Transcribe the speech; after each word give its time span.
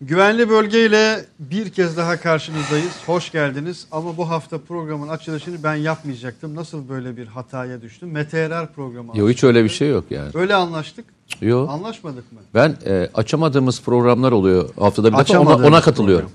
Güvenli 0.00 0.48
bölgeyle 0.48 1.24
bir 1.38 1.70
kez 1.70 1.96
daha 1.96 2.20
karşınızdayız. 2.20 2.92
Hoş 3.06 3.32
geldiniz. 3.32 3.86
Ama 3.92 4.16
bu 4.16 4.30
hafta 4.30 4.58
programın 4.58 5.08
açılışını 5.08 5.62
ben 5.62 5.74
yapmayacaktım. 5.74 6.54
Nasıl 6.54 6.88
böyle 6.88 7.16
bir 7.16 7.26
hataya 7.26 7.82
düştüm? 7.82 8.10
Meteorar 8.10 8.72
programı. 8.72 9.18
Yok 9.18 9.30
hiç 9.30 9.44
öyle 9.44 9.64
bir 9.64 9.68
şey 9.68 9.88
yok 9.88 10.04
yani. 10.10 10.30
Öyle 10.34 10.54
anlaştık. 10.54 11.04
Yok. 11.40 11.70
Anlaşmadık 11.70 12.32
mı? 12.32 12.38
Ben 12.54 12.76
e, 12.86 13.08
açamadığımız 13.14 13.82
programlar 13.82 14.32
oluyor 14.32 14.68
haftada 14.78 15.12
bir 15.12 15.18
defa 15.18 15.40
ona, 15.40 15.56
ona 15.66 15.80
katılıyorum. 15.80 16.30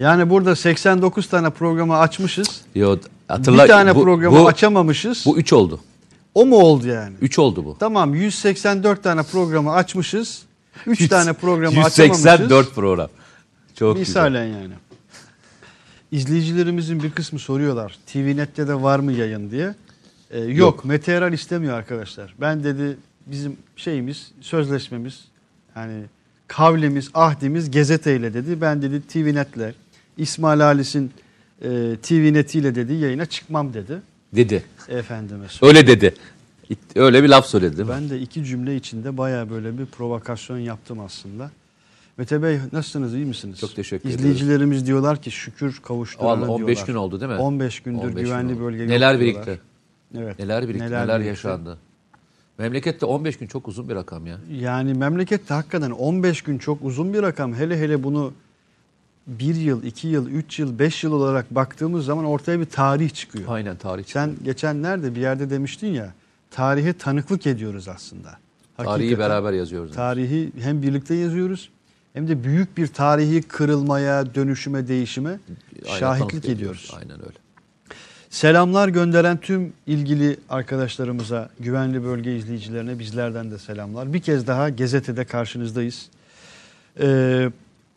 Yani 0.00 0.30
burada 0.30 0.56
89 0.56 1.28
tane 1.28 1.50
programı 1.50 1.98
açmışız. 1.98 2.60
Yok 2.74 2.98
hatırla. 3.28 3.64
bir 3.64 3.68
tane 3.68 3.94
bu, 3.94 4.02
programı 4.02 4.38
bu, 4.38 4.46
açamamışız. 4.46 5.22
Bu 5.26 5.38
3 5.38 5.52
oldu. 5.52 5.80
o 6.34 6.46
mu 6.46 6.56
oldu 6.56 6.86
yani? 6.86 7.14
3 7.20 7.38
oldu 7.38 7.64
bu. 7.64 7.76
Tamam 7.78 8.14
184 8.14 9.02
tane 9.02 9.22
programı 9.22 9.72
açmışız. 9.72 10.42
3 10.86 11.08
tane 11.08 11.32
programı 11.32 11.84
açamamışız. 11.84 12.24
184 12.24 12.74
program. 12.74 13.08
Çok 13.74 13.96
güzel. 13.96 14.08
Misalen 14.08 14.44
yani. 14.44 14.72
İzleyicilerimizin 16.12 17.02
bir 17.02 17.10
kısmı 17.10 17.38
soruyorlar. 17.38 17.98
TVNet'te 18.06 18.68
de 18.68 18.74
var 18.74 18.98
mı 18.98 19.12
yayın 19.12 19.50
diye. 19.50 19.74
Ee, 20.30 20.38
yok, 20.38 20.58
Yok. 20.58 20.84
Meteoral 20.84 21.32
istemiyor 21.32 21.74
arkadaşlar. 21.74 22.34
Ben 22.40 22.64
dedi 22.64 22.96
bizim 23.26 23.56
şeyimiz, 23.76 24.32
sözleşmemiz, 24.40 25.24
yani 25.76 26.02
kavlimiz, 26.48 27.10
ahdimiz 27.14 27.70
gazeteyle 27.70 28.34
dedi. 28.34 28.60
Ben 28.60 28.82
dedi 28.82 29.02
TVNet'le, 29.06 29.74
İsmail 30.16 30.60
Halis'in 30.60 31.12
e, 31.62 31.68
TVNet'iyle 32.02 32.74
dedi 32.74 32.92
yayına 32.92 33.26
çıkmam 33.26 33.74
dedi. 33.74 34.02
Dedi. 34.32 34.64
Efendime 34.88 35.48
söyleyeyim. 35.48 35.76
Öyle 35.76 35.86
dedi. 35.86 36.14
Öyle 36.96 37.22
bir 37.22 37.28
laf 37.28 37.46
söyledi 37.46 37.76
değil 37.76 37.88
mi? 37.88 37.94
Ben 37.94 38.10
de 38.10 38.20
iki 38.20 38.44
cümle 38.44 38.76
içinde 38.76 39.16
baya 39.18 39.50
böyle 39.50 39.78
bir 39.78 39.86
provokasyon 39.86 40.58
yaptım 40.58 41.00
aslında. 41.00 41.50
Mete 42.18 42.42
Bey 42.42 42.58
nasılsınız 42.72 43.14
iyi 43.14 43.24
misiniz? 43.24 43.58
Çok 43.60 43.76
teşekkür 43.76 44.08
ederim. 44.08 44.18
İzleyicilerimiz 44.20 44.86
diyorlar 44.86 45.22
ki 45.22 45.30
şükür 45.30 45.80
kavuşturana 45.84 46.28
Vallahi 46.30 46.50
15 46.50 46.66
diyorlar. 46.66 46.86
gün 46.86 46.94
oldu 46.94 47.20
değil 47.20 47.32
mi? 47.32 47.38
15 47.38 47.80
gündür 47.80 47.98
15 48.02 48.14
gün 48.14 48.24
güvenli 48.24 48.52
oldu. 48.54 48.60
bölge 48.62 48.86
Neler 48.88 48.98
diyorlar. 49.20 49.20
birikti? 49.20 49.60
Evet. 50.18 50.38
Neler 50.38 50.68
birikti? 50.68 50.84
Neler, 50.84 51.08
birikti. 51.08 51.28
yaşandı? 51.28 51.78
Memlekette 52.58 53.06
15 53.06 53.36
gün 53.38 53.46
çok 53.46 53.68
uzun 53.68 53.88
bir 53.88 53.94
rakam 53.94 54.26
ya. 54.26 54.38
Yani 54.60 54.94
memlekette 54.94 55.54
hakikaten 55.54 55.90
15 55.90 56.42
gün 56.42 56.58
çok 56.58 56.78
uzun 56.84 57.14
bir 57.14 57.22
rakam. 57.22 57.54
Hele 57.54 57.78
hele 57.80 58.02
bunu 58.02 58.32
bir 59.26 59.54
yıl, 59.54 59.82
iki 59.82 60.08
yıl, 60.08 60.28
üç 60.28 60.58
yıl, 60.58 60.78
beş 60.78 61.04
yıl 61.04 61.12
olarak 61.12 61.54
baktığımız 61.54 62.04
zaman 62.04 62.24
ortaya 62.24 62.60
bir 62.60 62.64
tarih 62.64 63.10
çıkıyor. 63.10 63.44
Aynen 63.48 63.76
tarih. 63.76 64.04
Sen 64.06 64.30
geçen 64.44 64.82
nerede 64.82 65.14
bir 65.14 65.20
yerde 65.20 65.50
demiştin 65.50 65.86
ya 65.94 66.14
tarihe 66.54 66.92
tanıklık 66.92 67.46
ediyoruz 67.46 67.88
aslında. 67.88 68.38
Tarihi 68.76 68.90
Hakikaten. 68.90 69.18
beraber 69.18 69.52
yazıyoruz. 69.52 69.94
Tarihi 69.94 70.52
hem 70.60 70.82
birlikte 70.82 71.14
yazıyoruz 71.14 71.70
hem 72.12 72.28
de 72.28 72.44
büyük 72.44 72.76
bir 72.76 72.86
tarihi 72.86 73.42
kırılmaya, 73.42 74.34
dönüşüme, 74.34 74.88
değişime 74.88 75.38
Aynen 75.86 75.98
şahitlik 75.98 76.44
ediyoruz. 76.44 76.94
Aynen 76.96 77.20
öyle. 77.20 77.38
Selamlar 78.30 78.88
gönderen 78.88 79.36
tüm 79.36 79.72
ilgili 79.86 80.36
arkadaşlarımıza, 80.48 81.50
güvenli 81.60 82.04
bölge 82.04 82.36
izleyicilerine 82.36 82.98
bizlerden 82.98 83.50
de 83.50 83.58
selamlar. 83.58 84.12
Bir 84.12 84.20
kez 84.20 84.46
daha 84.46 84.68
Gezete'de 84.68 85.24
karşınızdayız. 85.24 86.08
Ee, 87.00 87.50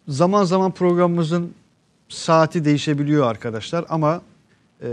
zaman 0.08 0.44
zaman 0.44 0.72
programımızın 0.72 1.53
saati 2.09 2.66
değişebiliyor 2.66 3.28
arkadaşlar 3.28 3.85
ama 3.89 4.22
e, 4.81 4.89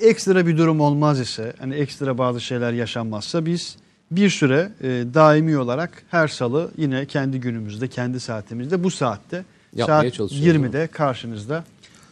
ekstra 0.00 0.46
bir 0.46 0.58
durum 0.58 0.80
olmaz 0.80 1.20
ise, 1.20 1.52
hani 1.58 1.74
ekstra 1.74 2.18
bazı 2.18 2.40
şeyler 2.40 2.72
yaşanmazsa 2.72 3.46
biz 3.46 3.76
bir 4.10 4.30
süre 4.30 4.72
e, 4.82 5.04
daimi 5.14 5.58
olarak 5.58 6.02
her 6.10 6.28
salı 6.28 6.70
yine 6.76 7.06
kendi 7.06 7.40
günümüzde, 7.40 7.88
kendi 7.88 8.20
saatimizde 8.20 8.84
bu 8.84 8.90
saatte 8.90 9.44
Yapmaya 9.74 10.02
saat 10.02 10.14
çalışıyoruz, 10.14 10.64
20'de 10.64 10.86
karşınızda 10.86 11.64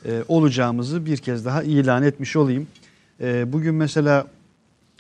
e, 0.07 0.23
olacağımızı 0.29 1.07
bir 1.07 1.17
kez 1.17 1.45
daha 1.45 1.63
ilan 1.63 2.03
etmiş 2.03 2.37
olayım. 2.37 2.67
E, 3.21 3.53
bugün 3.53 3.75
mesela 3.75 4.27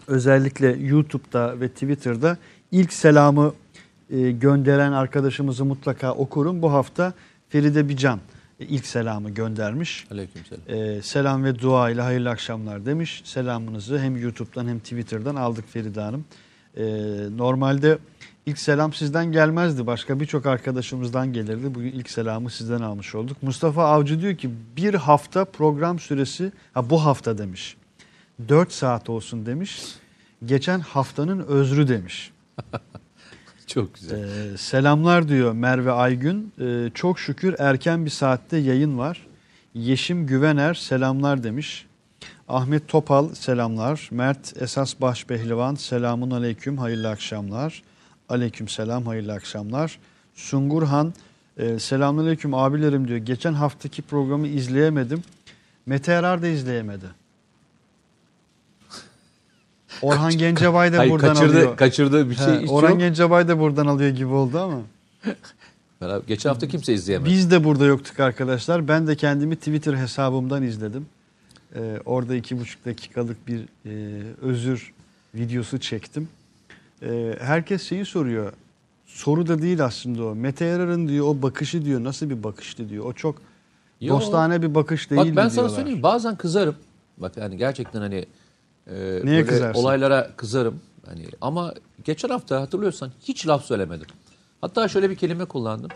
özellikle 0.06 0.68
YouTube'da 0.68 1.60
ve 1.60 1.68
Twitter'da 1.68 2.36
ilk 2.72 2.92
selamı 2.92 3.54
e, 4.10 4.30
gönderen 4.30 4.92
arkadaşımızı 4.92 5.64
mutlaka 5.64 6.12
okurum. 6.12 6.62
Bu 6.62 6.72
hafta 6.72 7.12
Feride 7.48 7.88
Bican 7.88 8.20
ilk 8.58 8.86
selamı 8.86 9.30
göndermiş. 9.30 10.06
Aleykümselam. 10.10 10.62
E, 10.68 11.02
selam 11.02 11.44
ve 11.44 11.58
dua 11.58 11.90
ile 11.90 12.00
hayırlı 12.00 12.30
akşamlar 12.30 12.86
demiş. 12.86 13.22
Selamınızı 13.24 13.98
hem 13.98 14.16
YouTube'dan 14.16 14.68
hem 14.68 14.78
Twitter'dan 14.78 15.34
aldık 15.34 15.68
Feride 15.68 16.00
Hanım. 16.00 16.24
E, 16.76 16.84
normalde 17.36 17.98
ilk 18.46 18.58
selam 18.58 18.92
sizden 18.92 19.32
gelmezdi. 19.32 19.86
Başka 19.86 20.20
birçok 20.20 20.46
arkadaşımızdan 20.46 21.32
gelirdi. 21.32 21.74
Bugün 21.74 21.92
ilk 21.92 22.10
selamı 22.10 22.50
sizden 22.50 22.80
almış 22.80 23.14
olduk. 23.14 23.42
Mustafa 23.42 23.84
Avcı 23.84 24.20
diyor 24.20 24.36
ki 24.36 24.50
bir 24.76 24.94
hafta 24.94 25.44
program 25.44 25.98
süresi, 25.98 26.52
ha 26.74 26.90
bu 26.90 27.04
hafta 27.04 27.38
demiş. 27.38 27.76
4 28.48 28.72
saat 28.72 29.10
olsun 29.10 29.46
demiş. 29.46 29.82
Geçen 30.44 30.80
haftanın 30.80 31.40
özrü 31.40 31.88
demiş. 31.88 32.32
Çok 33.66 33.94
güzel. 33.94 34.18
Ee, 34.18 34.56
selamlar 34.56 35.28
diyor 35.28 35.52
Merve 35.52 35.92
Aygün. 35.92 36.52
Ee, 36.60 36.90
çok 36.94 37.18
şükür 37.18 37.54
erken 37.58 38.04
bir 38.04 38.10
saatte 38.10 38.56
yayın 38.56 38.98
var. 38.98 39.26
Yeşim 39.74 40.26
Güvener 40.26 40.74
selamlar 40.74 41.42
demiş. 41.42 41.86
Ahmet 42.48 42.88
Topal 42.88 43.34
selamlar. 43.34 44.08
Mert 44.12 44.62
Esas 44.62 45.00
Başpehlivan 45.00 45.74
selamun 45.74 46.30
aleyküm 46.30 46.78
hayırlı 46.78 47.08
akşamlar. 47.08 47.82
Aleyküm 48.28 48.68
selam 48.68 49.06
hayırlı 49.06 49.32
akşamlar. 49.32 49.98
Sungurhan 50.34 51.14
e, 51.56 51.78
selamun 51.78 52.22
aleyküm 52.22 52.54
abilerim 52.54 53.08
diyor. 53.08 53.18
Geçen 53.18 53.52
haftaki 53.52 54.02
programı 54.02 54.46
izleyemedim. 54.46 55.22
Mete 55.86 56.12
Erar 56.12 56.42
da 56.42 56.46
izleyemedi. 56.46 57.23
Orhan 60.02 60.38
Gencebay 60.38 60.92
da 60.92 60.98
Hayır, 60.98 61.10
buradan 61.12 61.34
kaçırdı, 61.34 61.56
alıyor. 61.56 61.76
kaçırdığı 61.76 62.30
bir 62.30 62.34
şey 62.34 62.46
He, 62.46 62.60
hiç 62.62 62.70
Orhan 62.70 62.90
yok. 62.90 62.98
Gencebay 63.00 63.48
da 63.48 63.58
buradan 63.58 63.86
alıyor 63.86 64.10
gibi 64.10 64.32
oldu 64.32 64.58
ama. 64.58 64.80
Beraber- 66.02 66.26
Geçen 66.26 66.48
hafta 66.50 66.68
kimse 66.68 66.94
izleyemedi. 66.94 67.30
Biz 67.30 67.50
de 67.50 67.64
burada 67.64 67.84
yoktuk 67.86 68.20
arkadaşlar. 68.20 68.88
Ben 68.88 69.06
de 69.06 69.16
kendimi 69.16 69.56
Twitter 69.56 69.94
hesabımdan 69.94 70.62
izledim. 70.62 71.06
Ee, 71.76 71.98
orada 72.04 72.34
iki 72.34 72.60
buçuk 72.60 72.84
dakikalık 72.84 73.48
bir 73.48 73.60
e, 73.86 74.22
özür 74.42 74.92
videosu 75.34 75.80
çektim. 75.80 76.28
Ee, 77.02 77.36
herkes 77.40 77.88
şeyi 77.88 78.04
soruyor. 78.04 78.52
Soru 79.06 79.46
da 79.46 79.62
değil 79.62 79.84
aslında 79.84 80.24
o. 80.24 80.34
Mete 80.34 80.64
Yarar'ın 80.64 81.08
diyor 81.08 81.26
o 81.26 81.42
bakışı 81.42 81.84
diyor 81.84 82.04
nasıl 82.04 82.30
bir 82.30 82.42
bakıştı 82.42 82.88
diyor. 82.88 83.04
O 83.04 83.12
çok 83.12 83.36
Yo. 84.00 84.14
dostane 84.16 84.62
bir 84.62 84.74
bakış 84.74 85.10
değil 85.10 85.20
Bak 85.20 85.26
ben 85.36 85.48
sana 85.48 85.52
diyorlar. 85.52 85.76
söyleyeyim 85.76 86.02
bazen 86.02 86.36
kızarım. 86.36 86.74
Bak 87.18 87.36
yani 87.36 87.56
gerçekten 87.56 88.00
hani 88.00 88.26
e, 88.86 88.92
böyle 88.92 89.46
kızarsın? 89.46 89.80
olaylara 89.80 90.30
kızarım. 90.36 90.80
Hani 91.06 91.26
ama 91.40 91.74
geçen 92.04 92.28
hafta 92.28 92.60
hatırlıyorsan 92.60 93.10
hiç 93.20 93.46
laf 93.46 93.64
söylemedim. 93.64 94.06
Hatta 94.60 94.88
şöyle 94.88 95.10
bir 95.10 95.16
kelime 95.16 95.44
kullandım. 95.44 95.90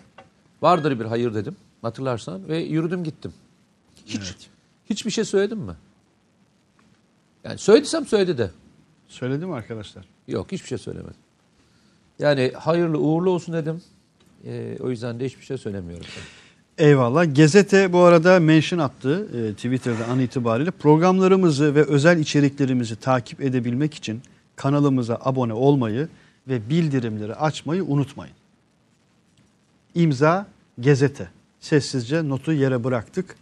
Vardır 0.63 1.01
bir 1.01 1.05
hayır 1.05 1.35
dedim. 1.35 1.57
Hatırlarsan 1.83 2.49
ve 2.49 2.59
yürüdüm 2.59 3.05
gittim. 3.05 3.33
Hiç 4.07 4.49
hiçbir 4.91 5.11
şey 5.11 5.25
söyledim 5.25 5.59
mi? 5.59 5.75
Yani 7.45 7.59
söylediysem 7.59 8.07
söyledi 8.07 8.39
de. 8.39 8.51
Söyledi 9.09 9.47
mi 9.47 9.55
arkadaşlar? 9.55 10.05
Yok 10.29 10.53
hiçbir 10.53 10.69
şey 10.69 10.79
söylemedim. 10.79 11.21
Yani 12.19 12.53
hayırlı 12.57 12.99
uğurlu 12.99 13.31
olsun 13.31 13.55
dedim. 13.55 13.83
E, 14.45 14.77
o 14.81 14.91
yüzden 14.91 15.21
de 15.21 15.27
hiçbir 15.27 15.45
şey 15.45 15.59
söylemiyorum. 15.59 16.07
Eyvallah. 16.79 17.35
Gezete 17.35 17.93
bu 17.93 17.99
arada 17.99 18.41
mention 18.41 18.79
attı 18.79 19.29
e, 19.35 19.55
Twitter'da 19.55 20.07
an 20.07 20.21
itibariyle. 20.21 20.71
Programlarımızı 20.71 21.75
ve 21.75 21.85
özel 21.85 22.19
içeriklerimizi 22.19 22.97
takip 22.97 23.41
edebilmek 23.41 23.95
için 23.95 24.23
kanalımıza 24.57 25.19
abone 25.21 25.53
olmayı 25.53 26.09
ve 26.49 26.71
bildirimleri 26.71 27.35
açmayı 27.35 27.85
unutmayın. 27.85 28.35
İmza 29.95 30.47
Gezete. 30.81 31.29
Sessizce 31.61 32.29
notu 32.29 32.53
yere 32.53 32.85
bıraktık. 32.85 33.37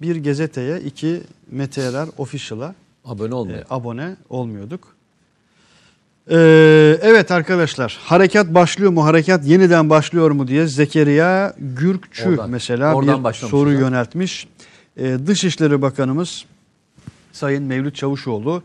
Bir 0.00 0.16
Gezete'ye, 0.16 0.80
iki 0.80 1.22
Mete 1.50 1.82
Erer 1.82 2.08
Official'a 2.18 2.74
Abone 3.04 3.52
e, 3.52 3.64
abone 3.70 4.16
olmuyorduk. 4.30 4.97
Ee, 6.30 6.98
evet 7.02 7.30
arkadaşlar 7.30 7.98
harekat 8.02 8.54
başlıyor 8.54 8.90
mu 8.92 9.04
harekat 9.04 9.46
yeniden 9.46 9.90
başlıyor 9.90 10.30
mu 10.30 10.48
diye 10.48 10.66
Zekeriya 10.66 11.54
Gürkçü 11.58 12.28
Oradan- 12.28 12.50
mesela 12.50 12.94
oradan 12.94 13.24
bir 13.24 13.32
soru 13.32 13.68
ha. 13.68 13.72
yöneltmiş. 13.72 14.48
Ee, 14.96 15.16
Dışişleri 15.26 15.82
Bakanımız 15.82 16.44
Sayın 17.32 17.62
Mevlüt 17.64 17.96
Çavuşoğlu 17.96 18.62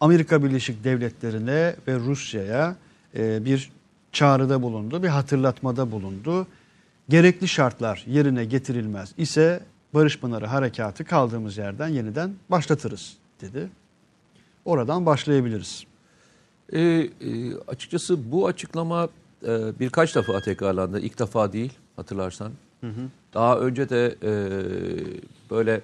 Amerika 0.00 0.44
Birleşik 0.44 0.84
Devletleri'ne 0.84 1.74
ve 1.88 1.94
Rusya'ya 1.98 2.76
e, 3.16 3.44
bir 3.44 3.70
çağrıda 4.12 4.62
bulundu, 4.62 5.02
bir 5.02 5.08
hatırlatmada 5.08 5.90
bulundu. 5.90 6.46
Gerekli 7.08 7.48
şartlar 7.48 8.04
yerine 8.06 8.44
getirilmez 8.44 9.12
ise 9.18 9.60
Barış 9.94 10.18
Pınarı 10.20 10.46
Harekatı 10.46 11.04
kaldığımız 11.04 11.58
yerden 11.58 11.88
yeniden 11.88 12.30
başlatırız 12.50 13.16
dedi. 13.40 13.68
Oradan 14.64 15.06
başlayabiliriz. 15.06 15.84
E, 16.72 16.80
e, 16.80 17.08
açıkçası 17.68 18.32
bu 18.32 18.46
açıklama 18.46 19.08
e, 19.46 19.80
birkaç 19.80 20.16
defa 20.16 20.40
tekrarlandı. 20.40 21.00
İlk 21.00 21.18
defa 21.18 21.52
değil 21.52 21.72
hatırlarsan. 21.96 22.52
Daha 23.34 23.58
önce 23.58 23.88
de 23.88 24.16
e, 24.22 24.32
böyle 25.50 25.80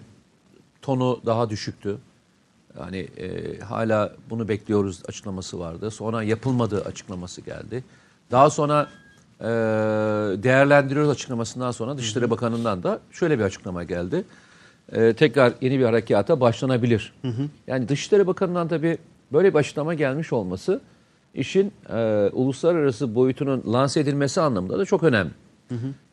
tonu 0.83 1.21
daha 1.27 1.51
düşüktü. 1.51 1.99
Yani 2.81 2.99
e, 2.99 3.59
hala 3.61 4.13
bunu 4.31 4.49
bekliyoruz 4.49 5.03
açıklaması 5.09 5.59
vardı. 5.59 5.91
Sonra 5.91 6.23
yapılmadığı 6.23 6.85
açıklaması 6.85 7.41
geldi. 7.41 7.85
Daha 8.31 8.51
sonra 8.51 8.89
e, 9.41 9.47
değerlendiriyoruz 10.43 11.11
açıklamasından 11.11 11.71
sonra 11.71 11.99
Dışişleri 11.99 12.31
Bakanı'ndan 12.31 12.83
da 12.83 13.01
şöyle 13.13 13.39
bir 13.39 13.45
açıklama 13.45 13.85
geldi. 13.85 14.25
E, 14.93 15.13
tekrar 15.13 15.53
yeni 15.61 15.79
bir 15.79 15.85
harekata 15.85 16.41
başlanabilir. 16.41 17.13
Yani 17.67 17.89
Dışişleri 17.89 18.27
Bakanı'ndan 18.27 18.69
tabii 18.69 18.99
böyle 19.33 19.55
bir 19.55 19.59
açıklama 19.59 19.95
gelmiş 19.95 20.33
olması 20.33 20.81
işin 21.35 21.73
e, 21.89 22.31
uluslararası 22.33 23.15
boyutunun 23.15 23.73
lanse 23.73 24.01
edilmesi 24.01 24.41
anlamında 24.41 24.79
da 24.79 24.85
çok 24.85 25.03
önemli. 25.03 25.31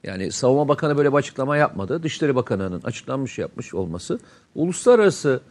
Yani 0.04 0.32
Savunma 0.32 0.68
Bakanı 0.68 0.98
böyle 0.98 1.12
bir 1.12 1.18
açıklama 1.18 1.58
yapmadı. 1.58 2.04
Dışişleri 2.04 2.36
Bakanı'nın 2.36 2.82
açıklanmış 2.82 3.40
yapmış 3.40 3.74
olması 3.74 4.20
uluslararası 4.56 5.42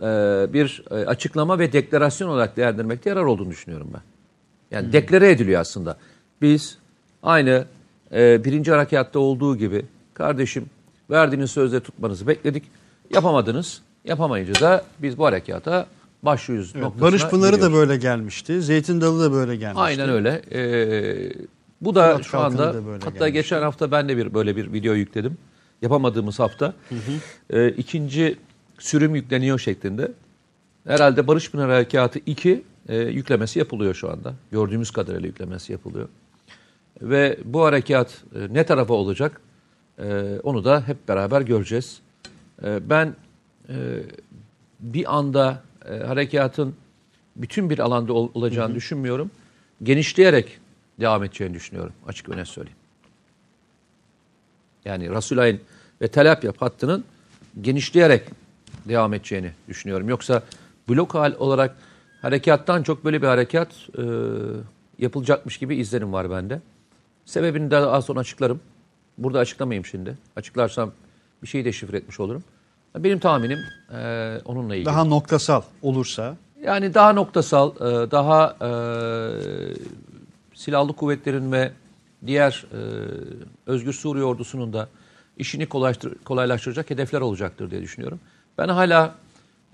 e, 0.00 0.04
bir 0.52 0.84
e, 0.90 0.94
açıklama 0.94 1.58
ve 1.58 1.72
deklarasyon 1.72 2.28
olarak 2.28 2.56
değerlendirmekte 2.56 3.10
yarar 3.10 3.22
olduğunu 3.22 3.50
düşünüyorum 3.50 3.90
ben. 3.94 4.02
Yani 4.70 4.92
deklare 4.92 5.30
ediliyor 5.30 5.60
aslında. 5.60 5.96
Biz 6.42 6.78
aynı 7.22 7.64
e, 8.12 8.44
birinci 8.44 8.70
harekatta 8.70 9.18
olduğu 9.18 9.56
gibi 9.56 9.86
kardeşim 10.14 10.66
verdiğiniz 11.10 11.50
sözleri 11.50 11.80
tutmanızı 11.80 12.26
bekledik. 12.26 12.64
Yapamadınız. 13.14 13.82
Yapamayınca 14.04 14.60
da 14.60 14.84
biz 14.98 15.18
bu 15.18 15.26
harekata 15.26 15.86
başlıyoruz. 16.22 16.72
Evet, 16.76 16.86
Barış 17.00 17.26
Pınarı 17.26 17.52
da 17.52 17.56
gidiyoruz. 17.56 17.76
böyle 17.76 17.96
gelmişti. 17.96 18.62
Zeytin 18.62 19.00
Dalı 19.00 19.24
da 19.24 19.32
böyle 19.32 19.56
gelmişti. 19.56 19.82
Aynen 19.82 20.08
öyle. 20.08 20.42
Ee, 20.52 21.32
bu 21.80 21.94
da 21.94 22.12
Fırat 22.12 22.26
şu 22.26 22.38
anda 22.38 22.74
da 22.74 22.86
böyle 22.86 23.04
hatta 23.04 23.10
gelmişti. 23.10 23.32
geçen 23.32 23.62
hafta 23.62 23.90
ben 23.90 24.08
de 24.08 24.16
bir 24.16 24.34
böyle 24.34 24.56
bir 24.56 24.72
video 24.72 24.94
yükledim. 24.94 25.38
Yapamadığımız 25.82 26.38
hafta. 26.38 26.74
Ee, 27.50 27.68
ikinci 27.68 28.36
sürüm 28.78 29.14
yükleniyor 29.14 29.58
şeklinde. 29.58 30.12
Herhalde 30.86 31.26
Barış 31.26 31.50
Pınar 31.50 31.70
Harekatı 31.70 32.18
2 32.26 32.62
e, 32.88 32.96
yüklemesi 32.96 33.58
yapılıyor 33.58 33.94
şu 33.94 34.10
anda. 34.10 34.34
Gördüğümüz 34.52 34.90
kadarıyla 34.90 35.26
yüklemesi 35.26 35.72
yapılıyor. 35.72 36.08
Ve 37.02 37.38
bu 37.44 37.64
harekat 37.64 38.22
e, 38.34 38.54
ne 38.54 38.66
tarafa 38.66 38.94
olacak? 38.94 39.40
E, 39.98 40.38
onu 40.42 40.64
da 40.64 40.82
hep 40.86 41.08
beraber 41.08 41.40
göreceğiz. 41.40 42.00
E, 42.64 42.90
ben 42.90 43.14
e, 43.68 43.74
bir 44.80 45.16
anda 45.16 45.62
e, 45.88 45.96
harekatın 45.96 46.74
bütün 47.36 47.70
bir 47.70 47.78
alanda 47.78 48.12
ol- 48.12 48.30
olacağını 48.34 48.74
düşünmüyorum. 48.74 49.30
Genişleyerek 49.82 50.58
devam 51.00 51.24
edeceğini 51.24 51.54
düşünüyorum. 51.54 51.92
Açık 52.06 52.28
net 52.28 52.48
söyleyeyim. 52.48 52.78
Yani 54.84 55.10
Rasulayn 55.10 55.60
ve 56.02 56.08
Tel 56.08 56.28
hattının 56.58 57.04
genişleyerek 57.60 58.22
devam 58.88 59.14
edeceğini 59.14 59.50
düşünüyorum. 59.68 60.08
Yoksa 60.08 60.42
blok 60.88 61.14
hal 61.14 61.34
olarak 61.38 61.76
harekattan 62.22 62.82
çok 62.82 63.04
böyle 63.04 63.22
bir 63.22 63.26
harekat 63.26 63.68
e, 63.98 64.02
yapılacakmış 64.98 65.58
gibi 65.58 65.76
izlenim 65.76 66.12
var 66.12 66.30
bende. 66.30 66.60
Sebebini 67.24 67.70
daha 67.70 68.02
sonra 68.02 68.20
açıklarım. 68.20 68.60
Burada 69.18 69.38
açıklamayayım 69.38 69.84
şimdi. 69.86 70.18
Açıklarsam 70.36 70.92
bir 71.42 71.48
şeyi 71.48 71.64
de 71.64 71.72
şifre 71.72 71.96
etmiş 71.96 72.20
olurum. 72.20 72.44
Benim 72.98 73.18
tahminim 73.18 73.58
e, 73.94 74.38
onunla 74.44 74.74
ilgili. 74.74 74.86
Daha 74.86 75.04
noktasal 75.04 75.62
olursa 75.82 76.36
Yani 76.64 76.94
daha 76.94 77.12
noktasal, 77.12 77.70
e, 77.76 78.10
daha 78.10 78.56
e, 78.60 78.70
silahlı 80.54 80.92
kuvvetlerin 80.92 81.52
ve 81.52 81.72
diğer 82.26 82.66
e, 82.72 82.78
Özgür 83.66 83.92
Suriye 83.92 84.24
ordusunun 84.24 84.72
da 84.72 84.88
işini 85.38 85.66
kolaylaştır, 85.66 86.14
kolaylaştıracak 86.24 86.90
hedefler 86.90 87.20
olacaktır 87.20 87.70
diye 87.70 87.82
düşünüyorum. 87.82 88.20
Ben 88.58 88.68
hala 88.68 89.14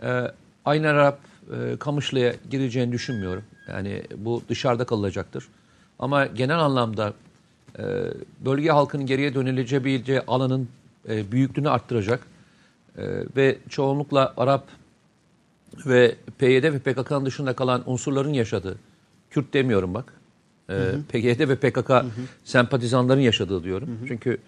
e, 0.02 0.32
Aynen 0.64 0.94
Arap 0.94 1.18
e, 1.54 1.76
Kamışlı'ya 1.76 2.34
gireceğini 2.50 2.92
düşünmüyorum. 2.92 3.44
Yani 3.68 4.02
bu 4.16 4.42
dışarıda 4.48 4.84
kalacaktır. 4.84 5.48
Ama 5.98 6.26
genel 6.26 6.58
anlamda 6.58 7.12
e, 7.78 7.84
bölge 8.40 8.70
halkının 8.70 9.06
geriye 9.06 9.34
dönülebileceği 9.34 10.20
alanın 10.26 10.68
e, 11.08 11.32
büyüklüğünü 11.32 11.70
arttıracak 11.70 12.20
e, 12.96 13.04
ve 13.36 13.58
çoğunlukla 13.68 14.34
Arap 14.36 14.68
ve 15.86 16.14
PYD 16.38 16.62
ve 16.62 16.78
PKK'nın 16.78 17.26
dışında 17.26 17.52
kalan 17.52 17.90
unsurların 17.90 18.32
yaşadığı, 18.32 18.78
Kürt 19.30 19.54
demiyorum 19.54 19.94
bak, 19.94 20.12
e, 20.70 20.74
PYD 21.08 21.48
ve 21.48 21.56
PKK 21.56 21.90
sempatizanların 22.44 23.20
yaşadığı 23.20 23.64
diyorum. 23.64 23.98
Çünkü 24.08 24.38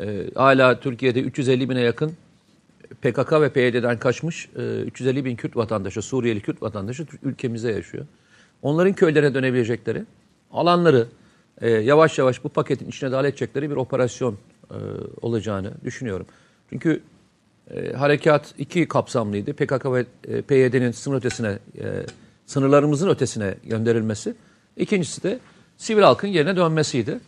e, 0.00 0.30
hala 0.34 0.80
Türkiye'de 0.80 1.20
350 1.20 1.70
bine 1.70 1.80
yakın 1.80 2.12
PKK 3.02 3.32
ve 3.32 3.52
PYD'den 3.52 3.98
kaçmış 3.98 4.48
e, 4.56 4.80
350 4.80 5.24
bin 5.24 5.36
Kürt 5.36 5.56
vatandaşı, 5.56 6.02
Suriyeli 6.02 6.40
Kürt 6.40 6.62
vatandaşı 6.62 7.06
ülkemizde 7.22 7.72
yaşıyor. 7.72 8.06
Onların 8.62 8.92
köylerine 8.92 9.34
dönebilecekleri, 9.34 10.04
alanları 10.52 11.06
e, 11.60 11.70
yavaş 11.70 12.18
yavaş 12.18 12.44
bu 12.44 12.48
paketin 12.48 12.88
içine 12.88 13.12
dahil 13.12 13.24
edecekleri 13.24 13.70
bir 13.70 13.76
operasyon 13.76 14.38
e, 14.70 14.76
olacağını 15.20 15.72
düşünüyorum. 15.84 16.26
Çünkü 16.70 17.02
e, 17.70 17.92
harekat 17.92 18.54
iki 18.58 18.88
kapsamlıydı. 18.88 19.52
PKK 19.52 19.86
ve 19.86 20.06
e, 20.28 20.42
PYD'nin 20.42 20.90
sınır 20.90 21.16
ötesine, 21.16 21.58
e, 21.78 21.84
sınırlarımızın 22.46 23.08
ötesine 23.08 23.54
gönderilmesi. 23.64 24.34
İkincisi 24.76 25.22
de 25.22 25.38
sivil 25.76 26.02
halkın 26.02 26.28
yerine 26.28 26.56
dönmesiydi. 26.56 27.20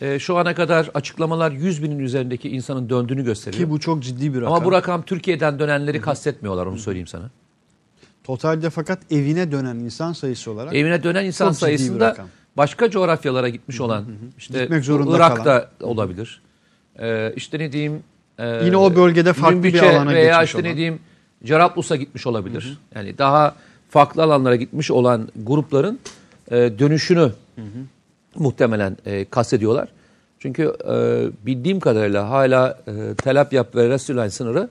E, 0.00 0.18
şu 0.18 0.36
ana 0.36 0.54
kadar 0.54 0.90
açıklamalar 0.94 1.52
100 1.52 1.82
binin 1.82 1.98
üzerindeki 1.98 2.48
insanın 2.48 2.88
döndüğünü 2.88 3.24
gösteriyor. 3.24 3.64
ki 3.64 3.70
bu 3.70 3.80
çok 3.80 4.02
ciddi 4.02 4.34
bir 4.34 4.40
rakam. 4.40 4.52
Ama 4.52 4.64
bu 4.64 4.72
rakam 4.72 5.02
Türkiye'den 5.02 5.58
dönenleri 5.58 6.00
kastetmiyorlar 6.00 6.66
onu 6.66 6.78
söyleyeyim 6.78 7.06
sana. 7.06 7.30
Totalde 8.24 8.70
fakat 8.70 9.12
evine 9.12 9.52
dönen 9.52 9.76
insan 9.76 10.12
sayısı 10.12 10.50
olarak 10.50 10.74
Evine 10.74 11.02
dönen 11.02 11.24
insan 11.24 11.52
sayısında 11.52 12.16
başka 12.56 12.90
coğrafyalara 12.90 13.48
gitmiş 13.48 13.80
olan 13.80 14.06
işte 14.38 14.60
Gitmek 14.60 14.84
zorunda 14.84 15.16
Irak'ta 15.16 15.70
olabilir. 15.80 16.42
Ee, 17.00 17.32
işte 17.36 17.58
ne 17.58 17.72
diyeyim 17.72 18.02
e, 18.38 18.64
Yine 18.64 18.76
o 18.76 18.96
bölgede 18.96 19.32
farklı 19.32 19.62
bir 19.62 19.82
alana 19.82 20.10
veya 20.10 20.30
geçmiş 20.30 20.48
işte 20.50 20.62
ne 20.62 20.66
olan. 20.66 20.76
diyeyim 20.76 20.98
Cerablus'a 21.44 21.96
gitmiş 21.96 22.26
olabilir. 22.26 22.78
Yani 22.94 23.18
daha 23.18 23.54
farklı 23.90 24.22
alanlara 24.22 24.56
gitmiş 24.56 24.90
olan 24.90 25.28
grupların 25.36 25.98
e, 26.50 26.56
dönüşünü 26.78 27.32
muhtemelen 28.34 28.96
e, 29.06 29.24
kastediyorlar. 29.24 29.88
Çünkü 30.38 30.72
e, 30.88 30.96
bildiğim 31.46 31.80
kadarıyla 31.80 32.30
hala 32.30 32.78
e, 32.86 33.14
Tel 33.14 33.40
Abyad 33.40 33.74
ve 33.74 33.88
Resulayn 33.88 34.28
sınırı 34.28 34.68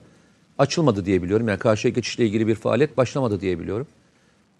açılmadı 0.58 1.04
diye 1.04 1.22
biliyorum. 1.22 1.48
Yani 1.48 1.58
karşıya 1.58 1.94
geçişle 1.94 2.26
ilgili 2.26 2.46
bir 2.46 2.54
faaliyet 2.54 2.96
başlamadı 2.96 3.40
diye 3.40 3.60
biliyorum. 3.60 3.86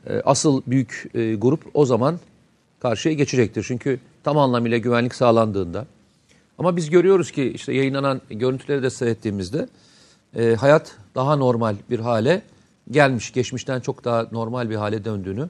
E, 0.07 0.23
asıl 0.25 0.63
büyük 0.67 1.11
e, 1.15 1.35
grup 1.35 1.61
o 1.75 1.87
zaman 1.87 2.19
karşıya 2.81 3.15
geçecektir. 3.15 3.65
Çünkü 3.69 4.01
tam 4.25 4.39
anlamıyla 4.39 4.79
güvenlik 4.79 5.15
sağlandığında. 5.15 5.87
Ama 6.59 6.77
biz 6.77 6.91
görüyoruz 6.91 7.31
ki 7.31 7.53
işte 7.55 7.73
yayınlanan 7.73 8.21
görüntüleri 8.31 8.83
de 8.83 8.91
seyrettiğimizde 8.91 9.69
e, 10.37 10.55
hayat 10.55 10.97
daha 11.15 11.37
normal 11.37 11.77
bir 11.91 11.99
hale 11.99 12.43
gelmiş. 12.91 13.33
Geçmişten 13.33 13.81
çok 13.81 14.05
daha 14.05 14.27
normal 14.33 14.71
bir 14.71 14.77
hale 14.77 15.05
döndüğünü 15.05 15.49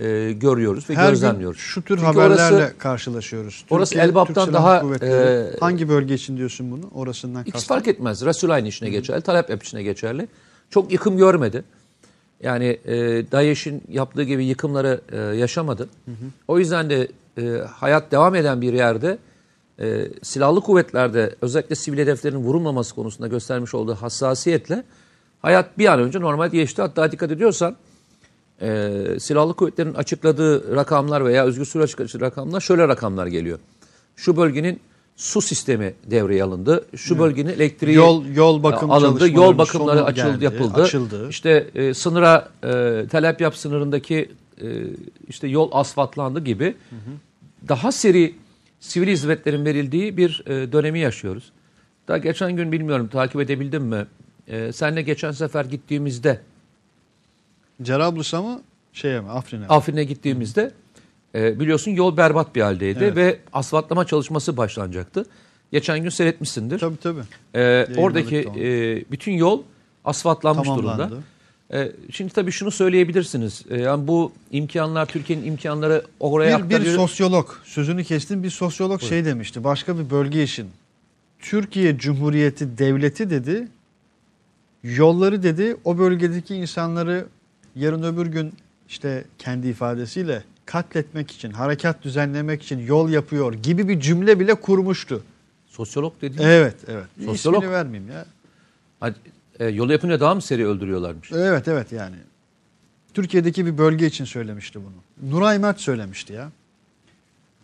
e, 0.00 0.32
görüyoruz 0.32 0.90
ve 0.90 0.94
her 0.94 1.02
gün 1.04 1.10
gözlemliyoruz. 1.10 1.60
şu 1.60 1.82
tür 1.82 1.96
Çünkü 1.96 2.06
haberlerle 2.06 2.56
orası- 2.56 2.78
karşılaşıyoruz. 2.78 3.64
orası 3.70 3.92
Türkiye, 3.92 4.08
Elbap'tan 4.10 4.44
Türk 4.44 4.56
Silahlı 4.56 5.00
daha, 5.00 5.06
e, 5.06 5.50
hangi 5.60 5.88
bölge 5.88 6.14
için 6.14 6.36
diyorsun 6.36 6.70
bunu? 6.70 6.90
Orasından 6.94 7.44
Hiç 7.44 7.66
fark 7.66 7.88
etmez. 7.88 8.24
Resul 8.24 8.50
aynı 8.50 8.68
içine 8.68 8.90
geçerli, 8.90 9.20
Talep 9.20 9.64
içine 9.64 9.82
geçerli. 9.82 10.28
Çok 10.70 10.92
yıkım 10.92 11.16
görmedi. 11.16 11.64
Yani 12.42 12.78
e, 12.84 12.96
DAEŞ'in 13.32 13.82
yaptığı 13.88 14.22
gibi 14.22 14.44
yıkımları 14.44 15.00
e, 15.12 15.16
yaşamadı. 15.16 15.88
O 16.48 16.58
yüzden 16.58 16.90
de 16.90 17.08
e, 17.38 17.42
hayat 17.58 18.12
devam 18.12 18.34
eden 18.34 18.60
bir 18.60 18.72
yerde 18.72 19.18
e, 19.80 20.08
silahlı 20.22 20.60
kuvvetlerde 20.60 21.34
özellikle 21.42 21.74
sivil 21.74 21.98
hedeflerin 21.98 22.36
vurulmaması 22.36 22.94
konusunda 22.94 23.28
göstermiş 23.28 23.74
olduğu 23.74 23.94
hassasiyetle 23.94 24.84
hayat 25.42 25.78
bir 25.78 25.86
an 25.86 26.00
önce 26.00 26.20
normal 26.20 26.48
geçti. 26.48 26.82
Hatta 26.82 27.12
dikkat 27.12 27.30
ediyorsan 27.30 27.76
e, 28.62 28.92
silahlı 29.20 29.54
kuvvetlerin 29.54 29.94
açıkladığı 29.94 30.76
rakamlar 30.76 31.24
veya 31.24 31.44
özgür 31.44 31.64
sürü 31.64 31.82
açıkladığı 31.82 32.20
rakamlar 32.20 32.60
şöyle 32.60 32.88
rakamlar 32.88 33.26
geliyor. 33.26 33.58
Şu 34.16 34.36
bölgenin 34.36 34.80
su 35.16 35.40
sistemi 35.40 35.94
devreye 36.10 36.44
alındı. 36.44 36.86
Şu 36.96 37.18
bölgenin 37.18 37.50
elektriği 37.50 37.94
Yol- 37.94 38.34
yol 38.34 38.62
bakım 38.62 38.90
alındı. 38.90 39.30
Yol 39.30 39.58
bakımları 39.58 40.04
açıldı, 40.04 40.30
geldi, 40.30 40.44
yapıldı. 40.44 40.82
açıldı. 40.82 41.28
İşte 41.28 41.70
e, 41.74 41.94
sınıra 41.94 42.48
e, 42.64 42.68
Tel 43.10 43.28
Abyad 43.28 43.52
sınırındaki 43.52 44.30
e, 44.62 44.66
işte 45.28 45.48
yol 45.48 45.68
asfaltlandı 45.72 46.40
gibi 46.40 46.74
daha 47.68 47.92
seri 47.92 48.34
sivil 48.80 49.08
hizmetlerin 49.08 49.64
verildiği 49.64 50.16
bir 50.16 50.42
e, 50.46 50.72
dönemi 50.72 50.98
yaşıyoruz. 50.98 51.52
Daha 52.08 52.18
geçen 52.18 52.56
gün 52.56 52.72
bilmiyorum 52.72 53.08
takip 53.08 53.40
edebildim 53.40 53.82
mi? 53.82 54.06
E, 54.48 54.72
senle 54.72 55.02
geçen 55.02 55.30
sefer 55.32 55.64
gittiğimizde 55.64 56.40
Cerablus'a 57.82 58.42
mı 58.42 58.60
şeye 58.92 59.20
mi 59.20 59.30
Afrin'e 59.30 59.60
mi? 59.60 59.66
Afrin'e 59.68 60.04
gittiğimizde 60.04 60.70
e, 61.34 61.60
biliyorsun 61.60 61.90
yol 61.90 62.16
berbat 62.16 62.54
bir 62.54 62.60
haldeydi 62.60 63.04
Evet. 63.04 63.16
ve 63.16 63.38
asfaltlama 63.52 64.04
çalışması 64.06 64.56
başlanacaktı. 64.56 65.26
Geçen 65.72 66.02
gün 66.02 66.08
seyretmişsindir. 66.08 66.78
Tabii 66.78 66.96
tabii. 66.96 67.20
Ee, 67.54 67.86
oradaki 67.96 68.36
e, 68.38 69.04
bütün 69.10 69.32
yol 69.32 69.62
asfaltlanmış 70.04 70.68
Tamamlandı. 70.68 71.02
durumda. 71.08 71.22
Ee, 71.72 71.92
şimdi 72.12 72.32
tabii 72.32 72.52
şunu 72.52 72.70
söyleyebilirsiniz. 72.70 73.64
Ee, 73.70 73.80
yani 73.80 74.06
bu 74.06 74.32
imkanlar, 74.50 75.06
Türkiye'nin 75.06 75.46
imkanları 75.46 76.04
oraya 76.20 76.70
Bir, 76.70 76.80
bir 76.80 76.96
sosyolog, 76.96 77.48
sözünü 77.64 78.04
kestim 78.04 78.42
bir 78.42 78.50
sosyolog 78.50 79.02
şey 79.02 79.24
demişti. 79.24 79.64
Başka 79.64 79.98
bir 79.98 80.10
bölge 80.10 80.42
için. 80.42 80.68
Türkiye 81.38 81.98
Cumhuriyeti 81.98 82.78
Devleti 82.78 83.30
dedi. 83.30 83.68
Yolları 84.82 85.42
dedi 85.42 85.76
o 85.84 85.98
bölgedeki 85.98 86.54
insanları 86.54 87.26
yarın 87.76 88.02
öbür 88.02 88.26
gün 88.26 88.52
işte 88.88 89.24
kendi 89.38 89.68
ifadesiyle 89.68 90.42
katletmek 90.66 91.30
için, 91.30 91.50
harekat 91.50 92.02
düzenlemek 92.02 92.62
için 92.62 92.78
yol 92.78 93.08
yapıyor 93.08 93.52
gibi 93.52 93.88
bir 93.88 94.00
cümle 94.00 94.40
bile 94.40 94.54
kurmuştu. 94.54 95.22
Sosyolog 95.66 96.12
dediğim. 96.22 96.50
Evet, 96.50 96.76
evet. 96.88 97.04
Sosyolog. 97.24 97.62
İsmini 97.62 97.74
vermeyeyim 97.74 98.12
ya. 98.12 98.26
Hadi, 99.00 99.14
e, 99.60 99.66
yolu 99.66 99.92
yapınca 99.92 100.20
daha 100.20 100.34
mı 100.34 100.42
seri 100.42 100.66
öldürüyorlarmış? 100.66 101.32
Evet, 101.32 101.68
evet 101.68 101.92
yani. 101.92 102.16
Türkiye'deki 103.14 103.66
bir 103.66 103.78
bölge 103.78 104.06
için 104.06 104.24
söylemişti 104.24 104.78
bunu. 104.80 105.30
Nuray 105.32 105.58
Mert 105.58 105.80
söylemişti 105.80 106.32
ya. 106.32 106.50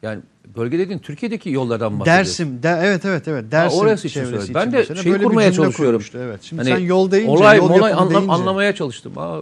Yani 0.03 0.21
bölge 0.57 0.79
dediğin 0.79 0.99
Türkiye'deki 0.99 1.51
yollardan 1.51 1.93
mı? 1.93 2.05
Dersim, 2.05 2.63
de, 2.63 2.81
evet 2.83 3.05
evet 3.05 3.29
evet. 3.29 3.53
Dersim 3.53 3.81
orası 3.81 4.09
için 4.09 4.21
çevresi 4.21 4.47
söyle. 4.47 4.55
Ben 4.55 4.73
de 4.73 4.77
mesela 4.77 5.03
şey 5.03 5.13
böyle 5.13 5.25
kurmaya 5.25 5.53
çalışıyorum. 5.53 5.95
kurmuştu, 5.95 6.19
Evet. 6.19 6.43
Şimdi 6.43 6.63
Hani 6.63 6.79
sen 6.79 6.87
yol 6.87 7.11
deyince, 7.11 7.31
olay, 7.31 7.59
yol 7.59 7.71
yapımı 7.71 7.87
anla- 7.97 8.11
deyince. 8.11 8.33
anlamaya 8.33 8.75
çalıştım. 8.75 9.13
Aa, 9.17 9.41